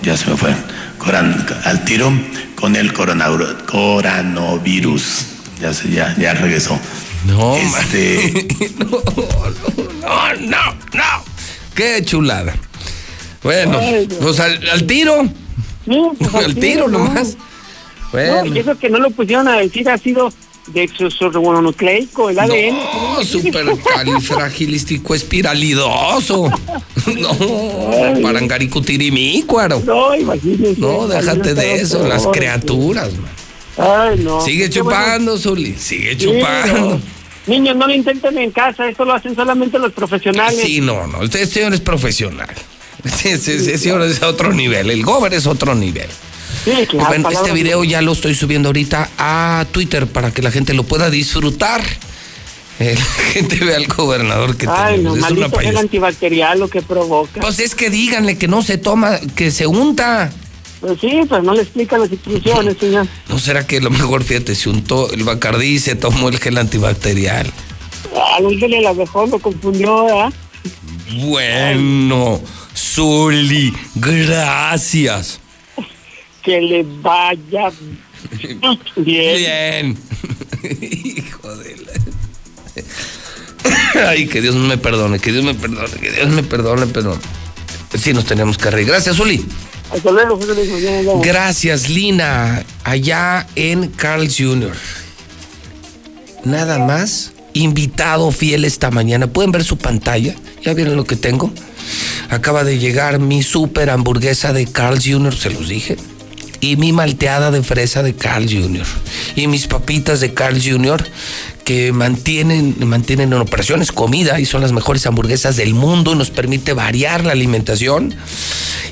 [0.01, 0.55] ya se fue,
[0.97, 2.09] Coran- al tiro
[2.55, 5.25] con el coronavirus.
[5.61, 6.77] Ya, se, ya, ya regresó.
[7.25, 8.47] No, este,
[8.79, 11.23] No, no, no.
[11.75, 12.53] Qué chulada.
[13.41, 15.27] Bueno, Ay, pues al, al tiro.
[15.85, 16.99] pues, al tiro ¿no?
[16.99, 17.35] nomás.
[17.35, 17.43] No,
[18.11, 18.45] Bueno.
[18.55, 20.31] y eso que no lo pusieron a decir ha sido
[20.67, 22.77] de exosorbonucleico, el ADN.
[22.77, 26.49] No, supercalifragilístico espiralidoso.
[27.05, 29.81] No, parangaricutirimícuaro.
[29.85, 30.79] No, imagínese.
[30.79, 33.29] No, déjate de eso, las No, criaturas, man.
[33.77, 34.41] Ay, no.
[34.41, 34.73] Sigue bueno.
[34.83, 36.99] chupando, Zuli, sigue chupando.
[37.47, 40.59] Niños, no lo intenten en casa, eso lo hacen solamente los profesionales.
[40.63, 42.49] Sí, no, no, usted señor es profesional.
[43.03, 46.07] Ese, ese- ese señor es a otro nivel, el gober es otro nivel.
[46.63, 50.51] Sí, claro, Bueno, este video ya lo estoy subiendo ahorita a Twitter para que la
[50.51, 51.81] gente lo pueda disfrutar.
[52.79, 55.81] Eh, la gente vea al gobernador que Ay, no, es una payasada.
[55.81, 57.41] antibacterial lo que provoca.
[57.41, 60.31] Pues es que díganle que no se toma, que se unta.
[60.83, 63.07] Pues sí, pues no le explican las instrucciones, señor.
[63.29, 66.57] ¿No será que lo mejor, fíjate, se untó el Bacardí y se tomó el gel
[66.57, 67.49] antibacterial?
[68.35, 70.33] A Luis de la mejor lo confundió, ¿verdad?
[71.21, 72.41] Bueno,
[72.75, 75.39] Zuli, gracias.
[76.41, 77.71] Que le vaya
[78.37, 78.59] bien.
[78.97, 79.97] Bien.
[80.81, 81.93] Hijo de la...
[84.09, 87.17] Ay, que Dios me perdone, que Dios me perdone, que Dios me perdone, pero
[87.97, 88.87] sí nos tenemos que reír.
[88.87, 89.45] Gracias, Zuli.
[91.21, 94.75] Gracias, Lina, allá en Carl Jr.
[96.43, 99.27] Nada más, invitado fiel esta mañana.
[99.27, 100.35] ¿Pueden ver su pantalla?
[100.63, 101.51] ¿Ya vieron lo que tengo?
[102.29, 105.97] Acaba de llegar mi super hamburguesa de Carl Jr., se los dije.
[106.61, 108.85] Y mi malteada de fresa de Carl Jr.
[109.35, 111.05] Y mis papitas de Carl Jr.
[111.63, 116.15] que mantienen, mantienen en operaciones comida y son las mejores hamburguesas del mundo.
[116.15, 118.13] Nos permite variar la alimentación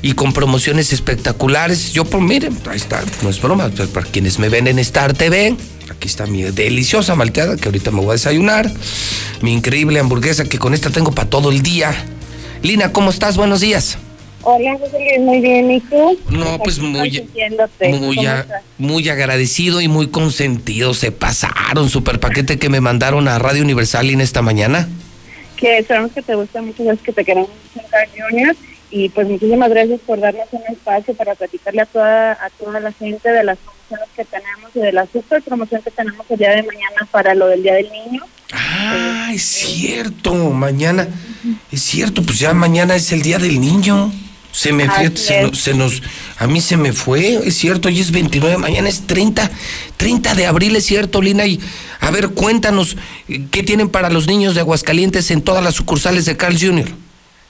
[0.02, 1.92] y con promociones espectaculares.
[1.92, 5.14] Yo, pues miren, ahí está, no es broma, pues, para quienes me ven en Star
[5.14, 5.56] TV,
[5.90, 8.72] aquí está mi deliciosa malteada que ahorita me voy a desayunar,
[9.40, 11.94] mi increíble hamburguesa que con esta tengo para todo el día.
[12.62, 13.36] Lina, ¿cómo estás?
[13.36, 13.98] Buenos días.
[14.44, 15.70] Hola, José muy bien.
[15.70, 16.18] ¿Y tú?
[16.30, 17.28] No, pues muy,
[18.78, 20.94] muy, agradecido y muy consentido.
[20.94, 24.88] Se pasaron, super paquete que me mandaron a Radio Universal en esta mañana.
[25.56, 28.56] Que esperamos que te guste mucho, que te queremos mucho Junior.
[28.90, 32.92] Y pues muchísimas gracias por darnos un espacio para platicarle a toda, a toda la
[32.92, 36.50] gente de las promociones que tenemos y de la super promoción que tenemos el día
[36.50, 38.22] de mañana para lo del Día del Niño.
[38.52, 41.08] Ah, es cierto, mañana,
[41.70, 44.12] es cierto, pues ya mañana es el Día del Niño.
[44.52, 46.02] Se me, se, nos- se nos,
[46.38, 49.50] a mí se me fue, es cierto, hoy es 29, mañana es 30,
[49.96, 51.46] 30 de abril, es cierto, Lina.
[51.46, 51.58] Y
[52.00, 52.96] a ver, cuéntanos,
[53.28, 56.86] eh, ¿qué tienen para los niños de Aguascalientes en todas las sucursales de Carl Jr.?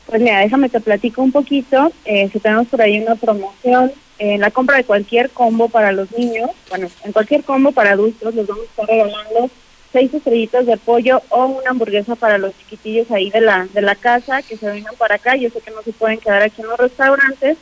[0.06, 1.92] Pues mira, déjame te platico un poquito.
[2.04, 6.10] Eh, si tenemos por ahí una promoción, en la compra de cualquier combo para los
[6.12, 9.50] niños, bueno, en cualquier combo para adultos, les vamos a estar regalando
[9.92, 13.94] seis estrellitas de pollo o una hamburguesa para los chiquitillos ahí de la de la
[13.94, 15.36] casa que se vengan para acá.
[15.36, 17.56] Yo sé que no se pueden quedar aquí en los restaurantes,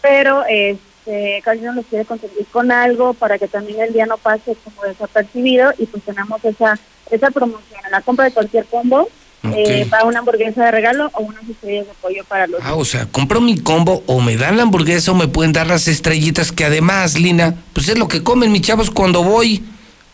[0.00, 4.16] pero este casi no los quiere consentir con algo para que también el día no
[4.18, 6.78] pase como desapercibido y pues tenemos esa
[7.10, 9.08] esa promoción en la compra de cualquier combo.
[9.56, 9.92] Eh, Ok.
[9.92, 13.06] va una hamburguesa de regalo o unas estrellas de pollo para los Ah, o sea,
[13.06, 16.64] compro mi combo o me dan la hamburguesa o me pueden dar las estrellitas que
[16.64, 19.64] además, Lina, pues es lo que comen mis chavos cuando voy.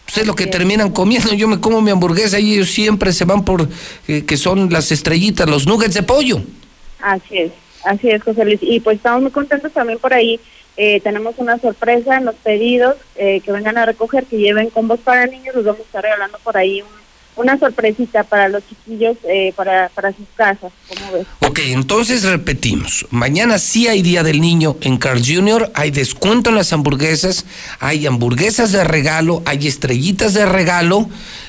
[0.08, 1.34] Pues es lo que terminan comiendo.
[1.34, 3.68] Yo me como mi hamburguesa y ellos siempre se van por
[4.08, 6.40] eh, que son las estrellitas, los nuggets de pollo.
[7.00, 7.52] Así es,
[7.84, 8.58] así es, José Luis.
[8.62, 10.40] Y pues estamos muy contentos también por ahí.
[10.78, 15.00] Eh, tenemos una sorpresa en los pedidos eh, que vengan a recoger, que lleven combos
[15.00, 15.54] para niños.
[15.54, 16.88] Les vamos a estar regalando por ahí un-
[17.38, 20.72] una sorpresita para los chiquillos, eh, para, para sus casas.
[20.88, 21.26] ¿Cómo ves?
[21.40, 23.06] Ok, entonces repetimos.
[23.10, 27.46] Mañana sí hay Día del Niño en Carl Jr., hay descuento en las hamburguesas,
[27.80, 31.08] hay hamburguesas de regalo, hay estrellitas de regalo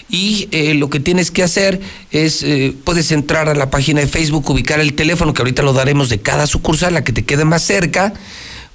[0.10, 1.80] y eh, lo que tienes que hacer
[2.12, 5.74] es, eh, puedes entrar a la página de Facebook, ubicar el teléfono, que ahorita lo
[5.74, 8.14] daremos de cada sucursal, la que te quede más cerca,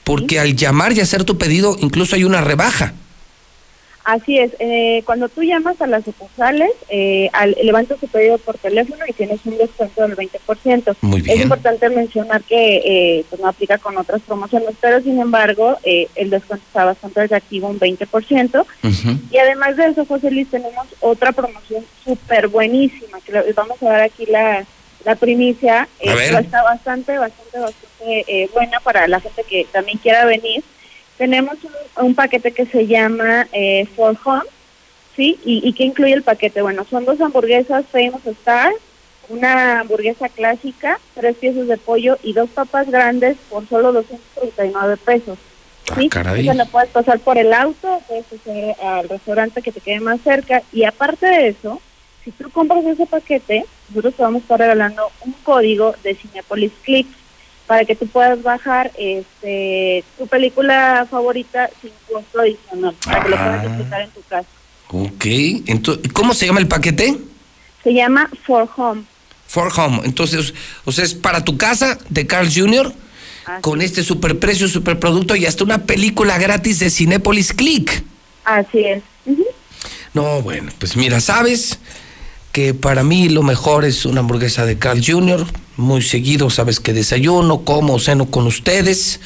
[0.02, 2.94] porque al llamar y hacer tu pedido incluso hay una rebaja.
[4.05, 8.58] Así es, eh, cuando tú llamas a las sucursales, eh, al, levantas tu pedido por
[8.58, 10.97] teléfono y tienes un descuento del 20%.
[11.00, 11.39] Muy bien.
[11.39, 16.08] Es importante mencionar que eh, pues no aplica con otras promociones, pero sin embargo eh,
[16.16, 18.66] el descuento está bastante atractivo, un 20%.
[19.31, 23.86] Y además de eso, José Luis, tenemos otra promoción súper buenísima, que les vamos a
[23.86, 24.66] dar aquí la,
[25.05, 25.89] la primicia.
[26.00, 30.62] eh, está bastante, bastante, bastante eh, buena para la gente que también quiera venir.
[31.17, 34.43] Tenemos un, un paquete que se llama eh, For Home,
[35.17, 35.39] ¿sí?
[35.44, 36.62] Y, ¿Y qué incluye el paquete?
[36.62, 38.73] Bueno, son dos hamburguesas Famous Star,
[39.28, 45.39] una hamburguesa clásica, tres piezas de pollo y dos papas grandes por solo 239 pesos.
[45.97, 46.09] ¿sí?
[46.09, 46.47] caray.
[46.47, 50.20] Eso lo puedes pasar por el auto, puedes hacer al restaurante que te quede más
[50.20, 51.81] cerca y aparte de eso,
[52.25, 56.73] si tú compras ese paquete, nosotros te vamos a estar regalando un código de Cinepolis
[56.83, 57.07] Click.
[57.67, 63.36] Para que tú puedas bajar este tu película favorita sin costo adicional, para que lo
[63.36, 63.68] puedas Ah.
[63.68, 64.49] disfrutar en tu casa.
[64.91, 65.25] Ok,
[65.67, 67.18] entonces, ¿cómo se llama el paquete?
[67.83, 69.02] Se llama For Home.
[69.47, 70.01] For Home.
[70.05, 70.52] Entonces,
[70.84, 72.93] o sea, es para tu casa de Carl Jr.
[73.60, 78.02] con este superprecio, superproducto y hasta una película gratis de Cinépolis Click.
[78.44, 79.02] Así es.
[80.15, 81.78] No, bueno, pues mira, sabes
[82.52, 85.44] que para mí lo mejor es una hamburguesa de Carl Jr.
[85.77, 89.19] Muy seguido, sabes que desayuno, como, ceno con ustedes.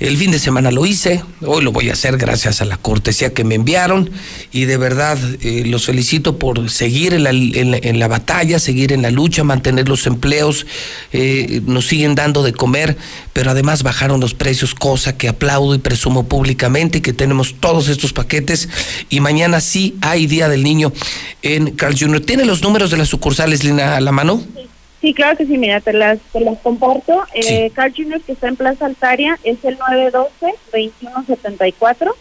[0.00, 3.34] El fin de semana lo hice, hoy lo voy a hacer gracias a la cortesía
[3.34, 4.10] que me enviaron
[4.50, 9.44] y de verdad eh, los felicito por seguir en la, batalla, seguir en la lucha,
[9.44, 10.66] mantener los empleos,
[11.12, 12.96] eh, nos siguen dando de comer,
[13.34, 18.14] pero además bajaron los precios, cosa que aplaudo y presumo públicamente, que tenemos todos estos
[18.14, 18.70] paquetes
[19.10, 20.94] y mañana sí hay Día del Niño
[21.42, 22.20] en Carl Jr.
[22.20, 24.42] ¿Tiene los números de las sucursales, Lina, a la mano?
[24.54, 24.63] Sí,
[25.12, 27.22] claro que sí, mira, te las, te las comparto.
[27.34, 32.14] Eh, Carl Jr., que está en Plaza Altaria, es el 912-2174.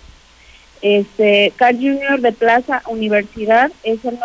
[0.81, 2.19] Este, Carl Jr.
[2.19, 4.19] de Plaza Universidad es el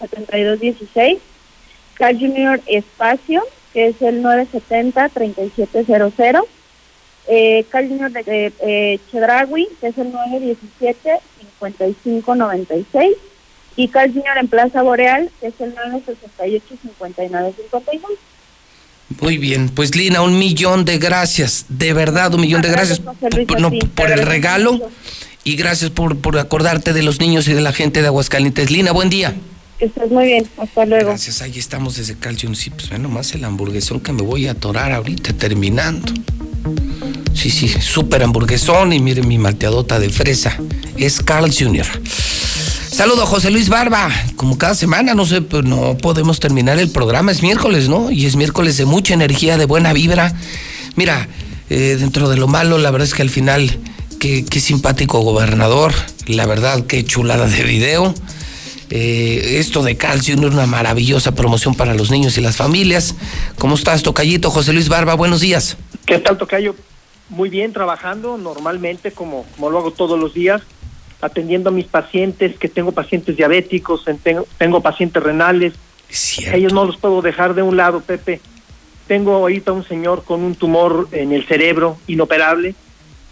[0.00, 1.18] 996-7216.
[1.94, 2.60] Carl Jr.
[2.66, 6.44] Espacio, que es el 970-3700.
[7.28, 8.10] Eh, Carl Jr.
[8.10, 10.12] de, de eh, Chedraui, que es el
[11.60, 13.16] 917-5596.
[13.78, 14.38] Y Carl Jr.
[14.40, 17.54] en Plaza Boreal, que es el 968-5952.
[19.20, 23.14] Muy bien, pues Lina, un millón de gracias, de verdad, un millón de gracias por,
[23.60, 24.90] no, por el regalo mucho.
[25.44, 28.72] y gracias por, por acordarte de los niños y de la gente de Aguascalientes.
[28.72, 29.36] Lina, buen día.
[29.78, 30.44] Que estés muy bien.
[30.58, 31.10] Hasta luego.
[31.10, 32.52] Gracias, ahí estamos desde Calcio.
[32.56, 36.12] Sí, pues ve nomás el hamburguesón que me voy a atorar ahorita terminando.
[37.32, 40.58] Sí, sí, súper hamburguesón y miren mi malteadota de fresa.
[40.96, 41.86] Es Carl Jr.
[42.98, 44.10] Saludo a José Luis Barba.
[44.34, 47.30] Como cada semana, no sé, pues no podemos terminar el programa.
[47.30, 48.10] Es miércoles, ¿no?
[48.10, 50.34] Y es miércoles de mucha energía, de buena vibra.
[50.96, 51.28] Mira,
[51.70, 53.70] eh, dentro de lo malo, la verdad es que al final,
[54.18, 55.92] qué, qué simpático gobernador.
[56.26, 58.12] La verdad, qué chulada de video.
[58.90, 63.14] Eh, esto de Jr., una maravillosa promoción para los niños y las familias.
[63.60, 64.50] ¿Cómo estás, Tocayito?
[64.50, 65.76] José Luis Barba, buenos días.
[66.04, 66.74] ¿Qué tal, Tocayo?
[67.28, 70.62] Muy bien, trabajando normalmente, como, como lo hago todos los días,
[71.20, 75.74] atendiendo a mis pacientes, que tengo pacientes diabéticos, en- tengo, tengo pacientes renales.
[76.52, 78.40] Ellos no los puedo dejar de un lado, Pepe.
[79.06, 82.74] Tengo ahorita un señor con un tumor en el cerebro inoperable.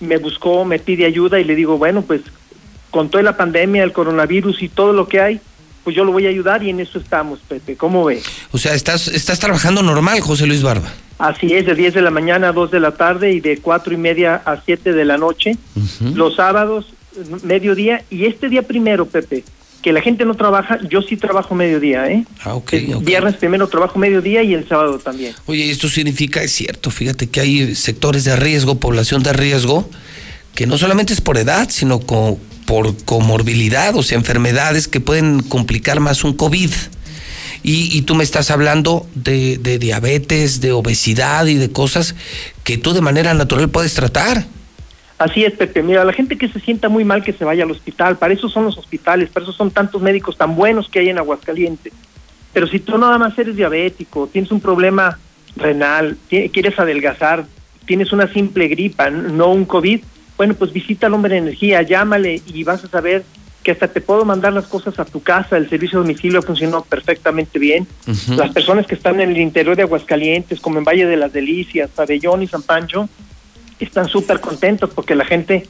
[0.01, 2.23] Me buscó, me pide ayuda y le digo, bueno, pues
[2.91, 5.41] con toda la pandemia, el coronavirus y todo lo que hay,
[5.85, 7.77] pues yo lo voy a ayudar y en eso estamos, Pepe.
[7.77, 8.25] ¿Cómo ves?
[8.53, 10.93] O sea, estás, estás trabajando normal, José Luis Barba.
[11.19, 13.95] Así es, de 10 de la mañana a 2 de la tarde y de cuatro
[13.95, 15.57] y media a 7 de la noche.
[16.15, 16.93] Los sábados,
[17.43, 18.03] mediodía.
[18.11, 19.45] Y este día primero, Pepe,
[19.83, 22.25] que la gente no trabaja, yo sí trabajo mediodía, ¿eh?
[22.43, 23.05] Ah, ok, El ok.
[23.05, 25.35] Viernes primero trabajo mediodía y el sábado también.
[25.47, 29.89] Oye, esto significa, es cierto, fíjate que hay sectores de riesgo, población de riesgo,
[30.55, 35.41] que no solamente es por edad, sino co- por comorbilidad, o sea, enfermedades que pueden
[35.41, 36.71] complicar más un COVID.
[37.63, 42.15] Y, y tú me estás hablando de, de diabetes, de obesidad y de cosas
[42.65, 44.47] que tú de manera natural puedes tratar.
[45.19, 45.83] Así es, Pepe.
[45.83, 48.19] Mira, la gente que se sienta muy mal que se vaya al hospital.
[48.19, 51.19] Para eso son los hospitales, para eso son tantos médicos tan buenos que hay en
[51.19, 51.93] Aguascalientes.
[52.53, 55.19] Pero si tú nada más eres diabético, tienes un problema
[55.57, 57.47] renal, quieres adelgazar,
[57.87, 60.03] tienes una simple gripa, no un COVID,
[60.37, 63.25] bueno, pues visita al hombre de energía, llámale y vas a saber
[63.63, 65.57] que hasta te puedo mandar las cosas a tu casa.
[65.57, 67.87] El servicio de domicilio funcionó perfectamente bien.
[68.29, 71.91] Las personas que están en el interior de Aguascalientes, como en Valle de las Delicias,
[71.91, 73.09] Pabellón y San Pancho,
[73.85, 75.67] están súper contentos porque la gente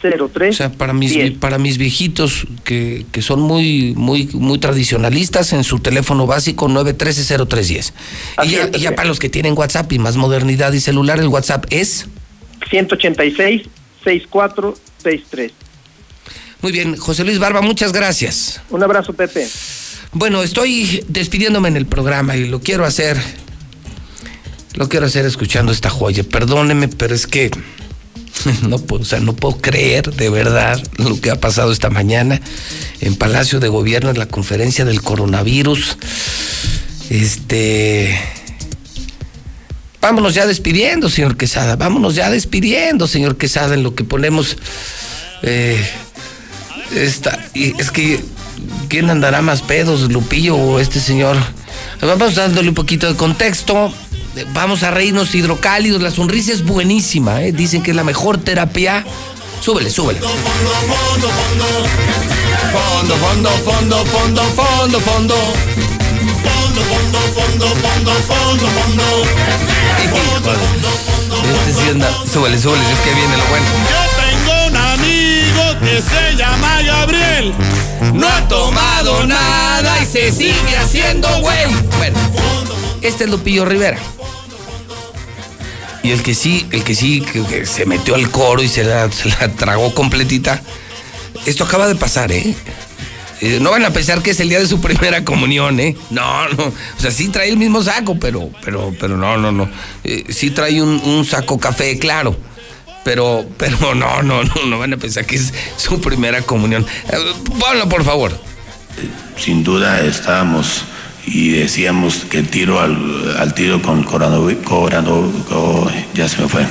[0.00, 5.52] 03 O sea, para mis, para mis viejitos que, que, son muy, muy, muy tradicionalistas,
[5.52, 7.92] en su teléfono básico 913-0310.
[8.44, 11.28] Y, ya, y ya para los que tienen WhatsApp y más modernidad y celular, el
[11.28, 12.06] WhatsApp es
[12.70, 15.50] 186-6463.
[16.60, 18.60] Muy bien, José Luis Barba, muchas gracias.
[18.70, 19.46] Un abrazo, Pepe.
[20.12, 23.16] Bueno, estoy despidiéndome en el programa y lo quiero hacer.
[24.74, 26.24] Lo quiero hacer escuchando esta joya.
[26.24, 27.50] Perdóneme, pero es que
[28.68, 32.40] No puedo, o sea, no puedo creer de verdad lo que ha pasado esta mañana
[33.00, 35.98] en Palacio de Gobierno en la conferencia del coronavirus.
[37.10, 38.18] Este.
[40.00, 41.76] Vámonos ya despidiendo, señor Quesada.
[41.76, 44.56] Vámonos ya despidiendo, señor Quesada, en lo que ponemos.
[45.42, 45.84] Eh,
[46.94, 48.20] esta, es que.
[48.88, 51.36] ¿Quién andará más pedos, Lupillo o este señor?
[52.00, 53.92] Vamos dándole un poquito de contexto.
[54.52, 56.02] Vamos a reírnos hidrocálidos.
[56.02, 57.42] La sonrisa es buenísima.
[57.42, 57.52] ¿eh?
[57.52, 59.04] Dicen que es la mejor terapia.
[59.60, 60.20] Súbele, súbele.
[60.20, 60.38] Fondo,
[63.16, 65.34] fondo, fondo, fondo, fondo, fondo, fondo.
[66.44, 69.04] Fondo, fondo, fondo, fondo, fondo, fondo.
[71.58, 72.08] Este sí anda.
[72.32, 73.66] Súbele, súbele, es que viene lo bueno.
[73.90, 77.54] Yo tengo un amigo que se llama Gabriel.
[78.14, 81.66] No ha tomado nada y se sigue haciendo güey.
[81.98, 82.18] Bueno,
[83.02, 83.98] este es Lupillo Rivera.
[86.02, 89.08] Y el que sí, el que sí, que, se metió al coro y se la,
[89.58, 90.62] tragó completita.
[91.44, 92.54] Esto acaba de pasar, ¿eh?
[93.40, 93.58] ¿eh?
[93.60, 95.96] No van a pensar que es el día de su primera comunión, ¿eh?
[96.10, 96.64] No, no.
[96.64, 99.68] O sea, sí trae el mismo saco, pero, pero, pero no, no, no.
[100.04, 102.36] Eh, sí trae un, saco café, claro.
[103.04, 106.86] Pero, pero no, no, no, no van a pensar que es su primera comunión.
[107.10, 107.16] Eh,
[107.58, 108.38] ponlo, por favor.
[109.36, 110.84] Sin duda estábamos
[111.30, 114.56] y decíamos que el tiro al, tiro con coronavirus,
[116.14, 116.66] ya se me fue,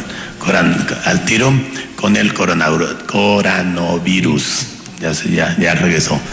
[1.06, 1.54] al tiro
[1.96, 4.44] con el coronavirus,
[5.00, 6.20] ya, se, ya, ya regresó.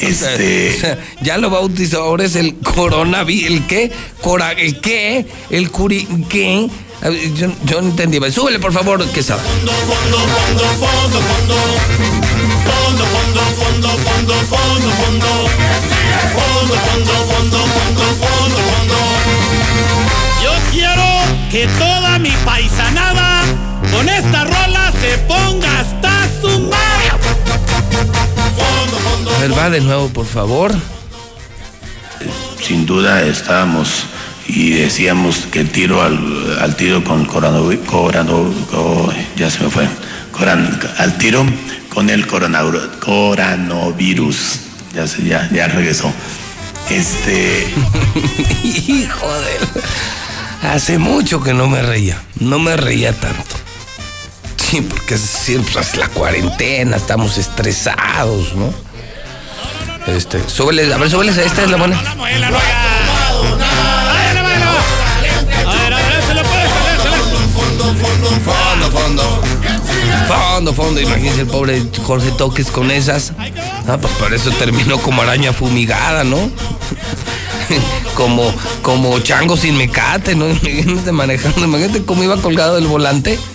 [0.00, 0.78] Este...
[1.22, 3.90] ya lo bautizó, ahora es el coronavirus, ¿el qué?
[4.20, 5.26] Cora, ¿El qué?
[5.50, 6.68] ¿El curi qué?
[7.34, 8.20] Yo, yo no entendí.
[8.30, 9.42] Súbele, por favor, que sabe.
[9.42, 11.56] Fondo, fondo, fondo, fondo, fondo.
[12.64, 15.91] Fondo, fondo, fondo, fondo, fondo, fondo.
[16.34, 18.96] Fondo, fondo, fondo, fondo, fondo, fondo.
[20.42, 21.06] Yo quiero
[21.50, 23.42] que toda mi paisanada
[23.90, 27.10] con esta rola se ponga hasta su madre.
[29.36, 30.72] A ver, va de nuevo, por favor.
[32.60, 34.04] Sin duda estábamos
[34.46, 37.80] y decíamos que el tiro al, tiro con coronavirus,
[39.36, 39.88] ya se me fue,
[40.98, 41.44] al tiro
[41.88, 44.60] con el coronavirus,
[44.94, 46.12] ya, se, ya, ya regresó.
[46.90, 47.72] Este.
[48.62, 50.68] Hijo de.
[50.68, 53.56] Hace mucho que no me reía, no me reía tanto.
[54.56, 58.72] Sí, porque siempre es la cuarentena, estamos estresados, ¿no?
[60.06, 61.96] Este, súbele, a ver, súbele, esta es la buena.
[68.44, 69.22] Fondo, fondo.
[70.26, 71.00] Fondo, fondo.
[71.00, 73.32] Imagínense el pobre Jorge Toques con esas.
[73.88, 76.38] Ah, pues por eso terminó como araña fumigada, ¿no?
[78.14, 78.52] como,
[78.82, 80.48] como chango sin mecate, ¿no?
[80.62, 83.38] Imagínate manejando, imagínate cómo iba colgado del volante.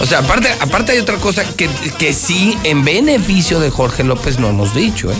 [0.00, 1.68] O sea, aparte, aparte hay otra cosa que,
[1.98, 5.16] que sí, en beneficio de Jorge López no hemos dicho, ¿eh?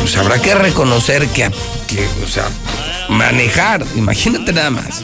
[0.00, 1.50] Pues habrá que reconocer que,
[1.86, 2.48] que o sea,
[3.10, 5.02] manejar, imagínate nada más,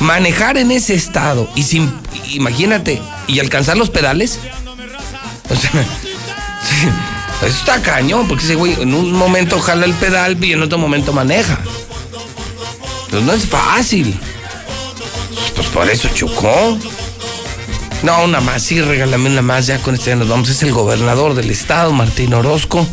[0.00, 1.92] manejar en ese estado y sin,
[2.28, 4.38] imagínate, y alcanzar los pedales,
[5.48, 5.70] o sea,
[7.42, 10.78] eso está cañón, porque ese güey en un momento jala el pedal y en otro
[10.78, 11.58] momento maneja.
[13.10, 14.18] Pues no es fácil.
[15.54, 16.78] Pues por eso chocó.
[18.02, 20.48] No, una más, sí, regálame una más, ya con este ya nos vamos.
[20.48, 22.86] Es el gobernador del estado, Martín Orozco.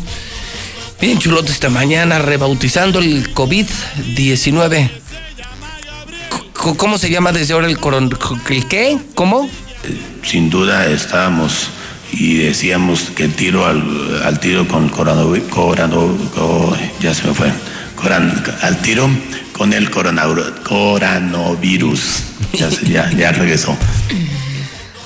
[1.00, 4.90] Bien chulote esta mañana, rebautizando el COVID-19.
[6.74, 8.10] ¿Cómo se llama desde ahora el coron...
[8.48, 8.98] ¿El qué?
[9.14, 9.48] ¿Cómo?
[10.24, 11.68] Sin duda estábamos
[12.12, 15.42] y decíamos que tiro al, al tiro con coronavirus,
[17.00, 17.52] ya se me fue,
[17.94, 19.08] Coran- al tiro
[19.52, 22.00] con el coronavirus, coronavirus.
[22.54, 23.76] Ya, se- ya, ya regresó.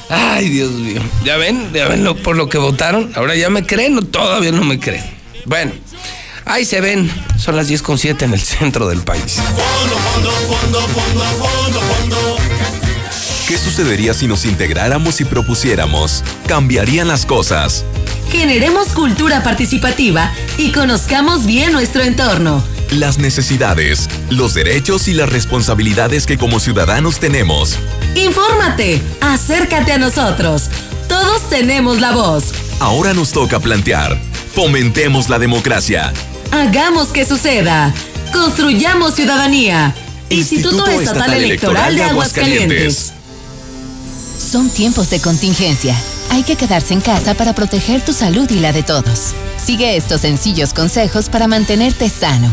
[0.09, 1.01] Ay, Dios mío.
[1.25, 1.69] ¿Ya ven?
[1.73, 3.13] ¿Ya ven lo- por lo que votaron?
[3.15, 5.05] ¿Ahora ya me creen o todavía no me creen?
[5.47, 5.73] Bueno,
[6.51, 7.11] ahí se ven.
[7.39, 9.39] Son las 10 con 7 en el centro del país.
[13.49, 16.23] ¿Qué sucedería si nos integráramos y propusiéramos?
[16.47, 17.85] Cambiarían las cosas.
[18.31, 22.62] Generemos cultura participativa y conozcamos bien nuestro entorno.
[22.93, 27.77] Las necesidades, los derechos y las responsabilidades que como ciudadanos tenemos.
[28.15, 30.70] Infórmate, acércate a nosotros.
[31.09, 32.53] Todos tenemos la voz.
[32.79, 34.20] Ahora nos toca plantear.
[34.55, 36.12] Fomentemos la democracia.
[36.53, 37.93] Hagamos que suceda.
[38.33, 39.95] Construyamos ciudadanía.
[40.29, 43.12] Instituto, Estatal, Electoral de Aguascalientes.
[44.39, 45.95] Son tiempos de contingencia.
[46.31, 49.33] Hay que quedarse en casa para proteger tu salud y la de todos.
[49.65, 52.53] Sigue estos sencillos consejos para mantenerte sano.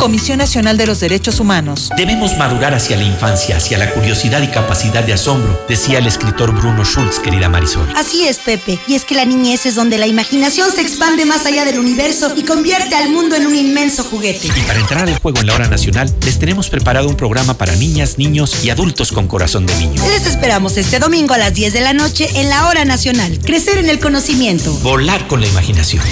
[0.00, 1.90] Comisión Nacional de los Derechos Humanos.
[1.94, 6.54] Debemos madurar hacia la infancia, hacia la curiosidad y capacidad de asombro, decía el escritor
[6.54, 7.86] Bruno Schulz, querida Marisol.
[7.94, 8.78] Así es, Pepe.
[8.88, 12.32] Y es que la niñez es donde la imaginación se expande más allá del universo
[12.34, 14.46] y convierte al mundo en un inmenso juguete.
[14.46, 17.76] Y para entrar al juego en la hora nacional, les tenemos preparado un programa para
[17.76, 20.02] niñas, niños y adultos con corazón de niño.
[20.08, 23.38] Les esperamos este domingo a las 10 de la noche en la Hora Nacional.
[23.44, 24.72] Crecer en el conocimiento.
[24.78, 26.02] Volar con la imaginación.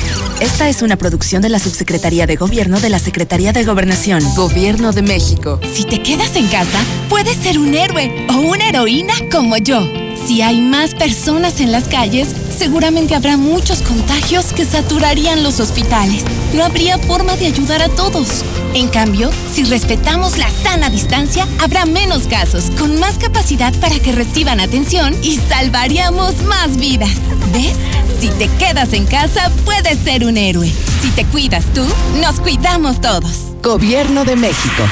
[0.41, 4.25] Esta es una producción de la Subsecretaría de Gobierno de la Secretaría de Gobernación.
[4.35, 5.61] Gobierno de México.
[5.73, 10.08] Si te quedas en casa, puedes ser un héroe o una heroína como yo.
[10.29, 16.23] Si hay más personas en las calles, seguramente habrá muchos contagios que saturarían los hospitales.
[16.53, 18.45] No habría forma de ayudar a todos.
[18.75, 24.13] En cambio, si respetamos la sana distancia, habrá menos casos, con más capacidad para que
[24.13, 27.17] reciban atención y salvaríamos más vidas.
[27.55, 27.79] ¿Ves?
[28.21, 30.71] Si te quedas en casa, puedes ser un héroe.
[31.01, 31.87] Si te cuidas tú,
[32.21, 33.55] nos cuidamos todos.
[33.63, 34.83] Gobierno de México.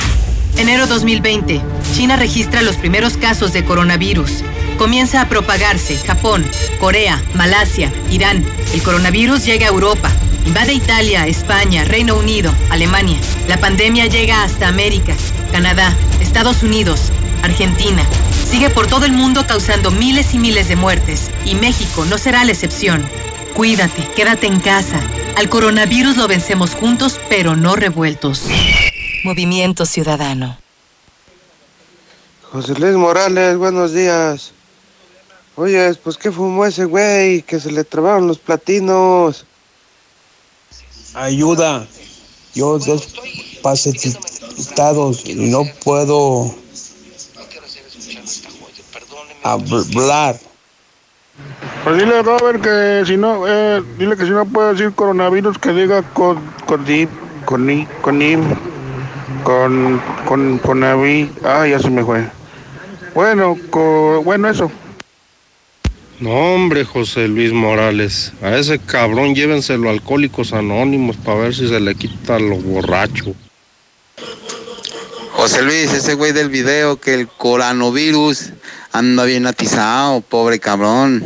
[0.56, 1.60] Enero 2020.
[1.94, 4.42] China registra los primeros casos de coronavirus.
[4.78, 6.44] Comienza a propagarse Japón,
[6.78, 8.44] Corea, Malasia, Irán.
[8.74, 10.10] El coronavirus llega a Europa.
[10.44, 13.18] Invade Italia, España, Reino Unido, Alemania.
[13.48, 15.14] La pandemia llega hasta América,
[15.50, 17.10] Canadá, Estados Unidos,
[17.42, 18.04] Argentina.
[18.48, 21.30] Sigue por todo el mundo causando miles y miles de muertes.
[21.46, 23.02] Y México no será la excepción.
[23.54, 25.00] Cuídate, quédate en casa.
[25.36, 28.44] Al coronavirus lo vencemos juntos, pero no revueltos.
[29.24, 30.58] Movimiento Ciudadano.
[32.42, 34.52] José Luis Morales, buenos días.
[35.56, 37.42] Oye, pues ¿qué fumó ese güey?
[37.42, 39.46] Que se le trabaron los platinos.
[41.14, 41.86] Ayuda.
[42.54, 43.08] Yo dos
[43.62, 46.54] pasetizados y no puedo
[49.42, 50.38] hablar.
[51.84, 55.72] Pues dile Robert que si no, eh, dile que si no puede decir coronavirus que
[55.72, 57.08] diga con con dip,
[57.44, 58.42] con i, con im,
[59.44, 61.30] con con con avi.
[61.44, 62.28] Ah, ya se me fue.
[63.14, 64.70] Bueno, co- bueno eso.
[66.18, 68.32] No, hombre, José Luis Morales.
[68.40, 73.34] A ese cabrón llévenselo a Alcohólicos Anónimos para ver si se le quita lo borracho.
[75.32, 78.52] José Luis, ese güey del video que el coronavirus
[78.92, 81.22] anda bien atizado, pobre cabrón.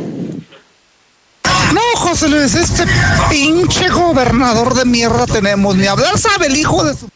[1.73, 2.83] No, José Luis, este
[3.29, 5.77] pinche gobernador de mierda tenemos.
[5.77, 7.07] Ni hablar sabe el hijo de su...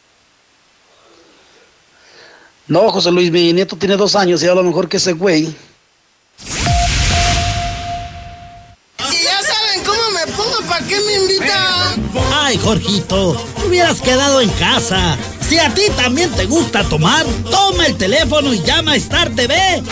[2.68, 5.54] No, José Luis, mi nieto tiene dos años y habla mejor que ese güey.
[12.58, 13.36] Jorgito,
[13.66, 15.16] hubieras quedado en casa.
[15.40, 19.82] Si a ti también te gusta tomar, toma el teléfono y llama a Star TV